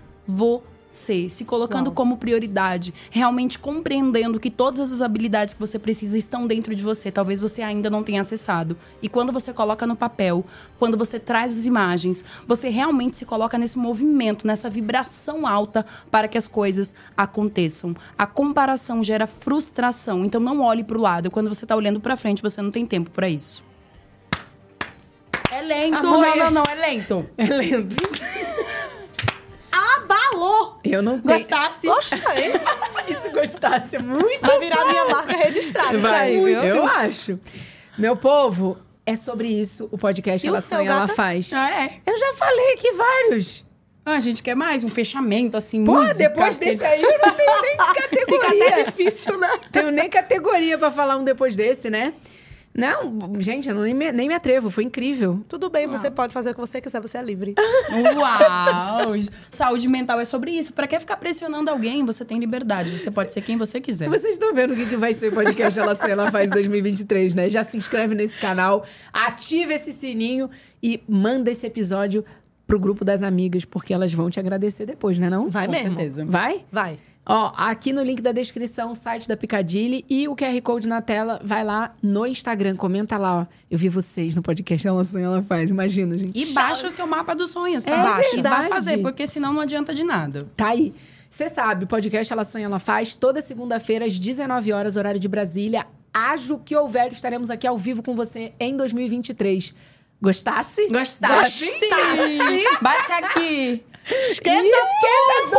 ser, 0.93 1.31
se 1.31 1.45
colocando 1.45 1.87
Uau. 1.87 1.95
como 1.95 2.17
prioridade, 2.17 2.93
realmente 3.11 3.59
compreendendo 3.59 4.39
que 4.39 4.51
todas 4.51 4.93
as 4.93 5.01
habilidades 5.01 5.55
que 5.55 5.61
você 5.61 5.79
precisa 5.79 6.17
estão 6.17 6.47
dentro 6.47 6.75
de 6.75 6.83
você, 6.83 7.11
talvez 7.11 7.41
você 7.41 7.63
ainda 7.63 7.91
não 7.91 8.03
tenha 8.03 8.21
acessado. 8.21 8.77
E 9.03 9.09
quando 9.09 9.33
você 9.33 9.53
coloca 9.53 9.87
no 9.87 9.97
papel, 9.97 10.45
quando 10.79 10.97
você 10.97 11.19
traz 11.19 11.57
as 11.57 11.65
imagens, 11.65 12.25
você 12.47 12.69
realmente 12.69 13.17
se 13.17 13.25
coloca 13.25 13.57
nesse 13.59 13.79
movimento, 13.79 14.47
nessa 14.47 14.69
vibração 14.69 15.47
alta 15.47 15.85
para 16.11 16.29
que 16.29 16.37
as 16.39 16.47
coisas 16.47 16.95
aconteçam. 17.17 17.97
A 18.17 18.27
comparação 18.27 19.03
gera 19.03 19.27
frustração, 19.27 20.25
então 20.25 20.41
não 20.41 20.61
olhe 20.61 20.85
para 20.85 20.99
o 20.99 21.01
lado. 21.01 21.31
Quando 21.31 21.49
você 21.49 21.65
está 21.65 21.75
olhando 21.75 22.01
para 22.01 22.17
frente, 22.17 22.43
você 22.43 22.61
não 22.61 22.71
tem 22.71 22.87
tempo 22.87 23.11
para 23.11 23.29
isso. 23.29 23.65
É 25.51 25.61
lento, 25.61 26.07
Amor, 26.07 26.21
não, 26.21 26.37
não, 26.37 26.51
não, 26.51 26.63
é 26.67 26.75
lento. 26.75 27.27
É 27.37 27.45
lento. 27.45 27.95
Abalou! 30.43 30.81
Eu 30.85 31.03
não 31.03 31.21
tenho. 31.21 31.39
Gostasse? 31.39 31.87
Gostei. 31.87 32.51
Se 33.23 33.29
gostasse 33.31 33.99
muito. 33.99 34.41
Vai 34.41 34.59
virar 34.59 34.85
minha 34.87 35.05
marca 35.07 35.37
registrada 35.37 35.93
isso 35.97 36.01
Vai, 36.01 36.21
aí, 36.31 36.45
viu? 36.45 36.63
eu 36.63 36.87
acho. 36.87 37.39
Meu 37.97 38.17
povo, 38.17 38.79
é 39.07 39.15
sobre 39.15 39.49
isso 39.49 39.89
o 39.93 39.99
podcast 39.99 40.47
E 40.47 40.51
o 40.51 40.55
Ela 40.55 40.61
seu, 40.61 40.79
Sonha, 40.79 40.91
Ela? 40.91 41.09
Faz. 41.09 41.53
Ah, 41.53 41.83
é. 41.85 42.01
Eu 42.07 42.17
já 42.17 42.33
falei 42.35 42.73
aqui 42.75 42.93
vários. 42.93 43.65
Ah, 44.05 44.15
a 44.15 44.21
gente 44.21 44.43
quer 44.43 44.57
mais 44.57 44.83
um 44.83 44.89
fechamento, 44.89 45.57
assim, 45.57 45.85
Pô, 45.85 45.93
música, 45.93 46.15
depois 46.15 46.59
desse 46.59 46.85
aí 46.85 47.01
eu 47.01 47.19
não 47.25 47.33
tenho 47.35 47.63
nem 47.63 47.71
Fica 47.79 47.95
categoria. 48.09 48.69
até 48.69 48.83
difícil, 48.85 49.39
né? 49.39 49.59
Tenho 49.71 49.91
nem 49.93 50.11
categoria 50.11 50.77
pra 50.77 50.91
falar 50.91 51.17
um 51.19 51.23
depois 51.25 51.55
desse, 51.55 51.89
né? 51.89 52.13
Não, 52.75 53.39
gente, 53.39 53.69
eu 53.69 53.75
não- 53.75 53.83
nem 53.83 53.93
me, 53.93 54.11
nem 54.13 54.29
me 54.29 54.35
atrevo. 54.35 54.71
Foi 54.71 54.83
incrível. 54.85 55.45
Tudo 55.47 55.69
bem, 55.69 55.87
você 55.87 56.11
pode 56.11 56.33
fazer 56.33 56.51
o 56.51 56.55
que 56.55 56.61
você 56.61 56.81
quiser, 56.81 57.01
você 57.03 57.19
é 57.19 57.23
livre. 57.23 57.55
Uau! 58.17 59.13
Saúde 59.51 59.89
mental 59.89 60.19
é 60.21 60.25
sobre 60.25 60.53
isso. 60.53 60.73
Pra 60.73 60.87
que 60.87 60.99
ficar 60.99 61.17
pressionando 61.17 61.71
alguém? 61.71 62.05
Você 62.05 62.25
tem 62.25 62.39
liberdade. 62.39 62.99
Você 62.99 63.11
pode 63.11 63.33
ser 63.33 63.43
quem 63.43 63.57
você 63.57 63.81
quiser. 63.81 64.09
Vocês 64.09 64.35
estão 64.35 64.53
vendo 64.55 64.73
o 64.73 64.77
que, 64.77 64.87
que 64.87 64.97
vai 64.97 65.13
ser 65.13 65.29
o 65.29 65.35
podcast 65.35 65.79
Ela 65.79 65.95
Sonha, 65.95 66.13
Ela 66.13 66.31
Faz 66.31 66.49
2023, 66.51 67.35
né? 67.35 67.51
Já 67.51 67.63
se 67.63 67.77
inscreve 67.77 68.15
nesse 68.15 68.39
canal, 68.39 68.85
ativa 69.13 69.75
esse 69.75 69.93
sininho 69.93 70.49
e 70.83 71.03
manda 71.09 71.51
esse 71.51 71.67
episódio 71.67 72.25
pro 72.67 72.79
grupo 72.79 73.05
das 73.05 73.23
amigas, 73.23 73.65
porque 73.67 73.93
elas 73.93 74.15
vão 74.15 74.31
te 74.31 74.41
agradecer 74.41 74.87
depois, 74.87 75.19
né 75.19 75.29
não? 75.29 75.51
Vai 75.51 75.67
Com 75.67 75.73
mesmo. 75.73 75.89
certeza. 75.89 76.25
Vai? 76.25 76.65
Vai. 76.73 76.97
Ó, 77.25 77.53
aqui 77.57 77.93
no 77.93 78.03
link 78.03 78.21
da 78.21 78.33
descrição, 78.33 78.91
o 78.91 78.95
site 78.97 79.29
da 79.29 79.37
Picadilly 79.37 80.05
e 80.11 80.27
o 80.27 80.35
QR 80.35 80.61
Code 80.61 80.89
na 80.89 81.01
tela. 81.01 81.41
Vai 81.45 81.63
lá 81.63 81.95
no 82.03 82.27
Instagram, 82.27 82.75
comenta 82.75 83.17
lá, 83.17 83.43
ó. 83.43 83.47
Eu 83.71 83.79
vi 83.79 83.89
vocês 83.89 84.35
no 84.35 84.43
podcast 84.43 84.87
Ela 84.87 85.05
Sonha, 85.05 85.27
Ela 85.27 85.43
Faz. 85.43 85.71
Imagina, 85.71 86.19
gente. 86.19 86.37
E 86.37 86.53
baixa 86.53 86.87
o 86.87 86.91
seu 86.91 87.07
mapa 87.07 87.35
dos 87.35 87.51
sonhos, 87.51 87.85
tá? 87.85 87.93
É 87.93 88.03
Baixa. 88.03 88.29
E 88.29 88.33
verdade. 88.35 88.57
vai 88.57 88.69
fazer, 88.69 88.99
porque 88.99 89.27
senão 89.27 89.53
não 89.53 89.61
adianta 89.61 89.95
de 89.95 90.03
nada. 90.03 90.49
Tá 90.57 90.69
aí. 90.69 90.93
Você 91.31 91.49
sabe, 91.49 91.85
o 91.85 91.87
podcast 91.87 92.33
Ela 92.33 92.45
Sonha, 92.45 92.67
Ela 92.67 92.81
Faz, 92.81 93.15
toda 93.15 93.41
segunda-feira, 93.41 94.05
às 94.05 94.19
19 94.19 94.73
horas, 94.73 94.97
horário 94.97 95.21
de 95.21 95.29
Brasília. 95.29 95.87
Ajo 96.13 96.59
que 96.59 96.77
houver, 96.77 97.11
estaremos 97.13 97.51
aqui 97.51 97.67
ao 97.67 97.79
vivo 97.79 98.03
com 98.03 98.15
você 98.17 98.53
em 98.59 98.77
2023. 98.77 99.73
Gostasse? 100.21 100.89
Gostasse? 100.89 101.65
Gostasse? 101.65 102.65
Bate 102.83 103.13
aqui. 103.13 103.92
Esqueça, 104.05 104.63
esqueça 104.65 105.51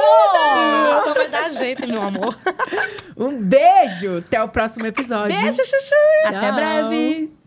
Só 1.06 1.14
vai 1.14 1.28
dar 1.30 1.50
jeito, 1.52 1.88
meu 1.88 2.02
amor. 2.02 2.38
Um 3.16 3.38
beijo! 3.38 4.18
Até 4.18 4.42
o 4.44 4.50
próximo 4.50 4.86
episódio. 4.88 5.40
Beijo, 5.40 5.64
chuchu. 5.64 5.96
Até 6.26 6.40
Tchau. 6.40 6.54
breve. 6.54 7.43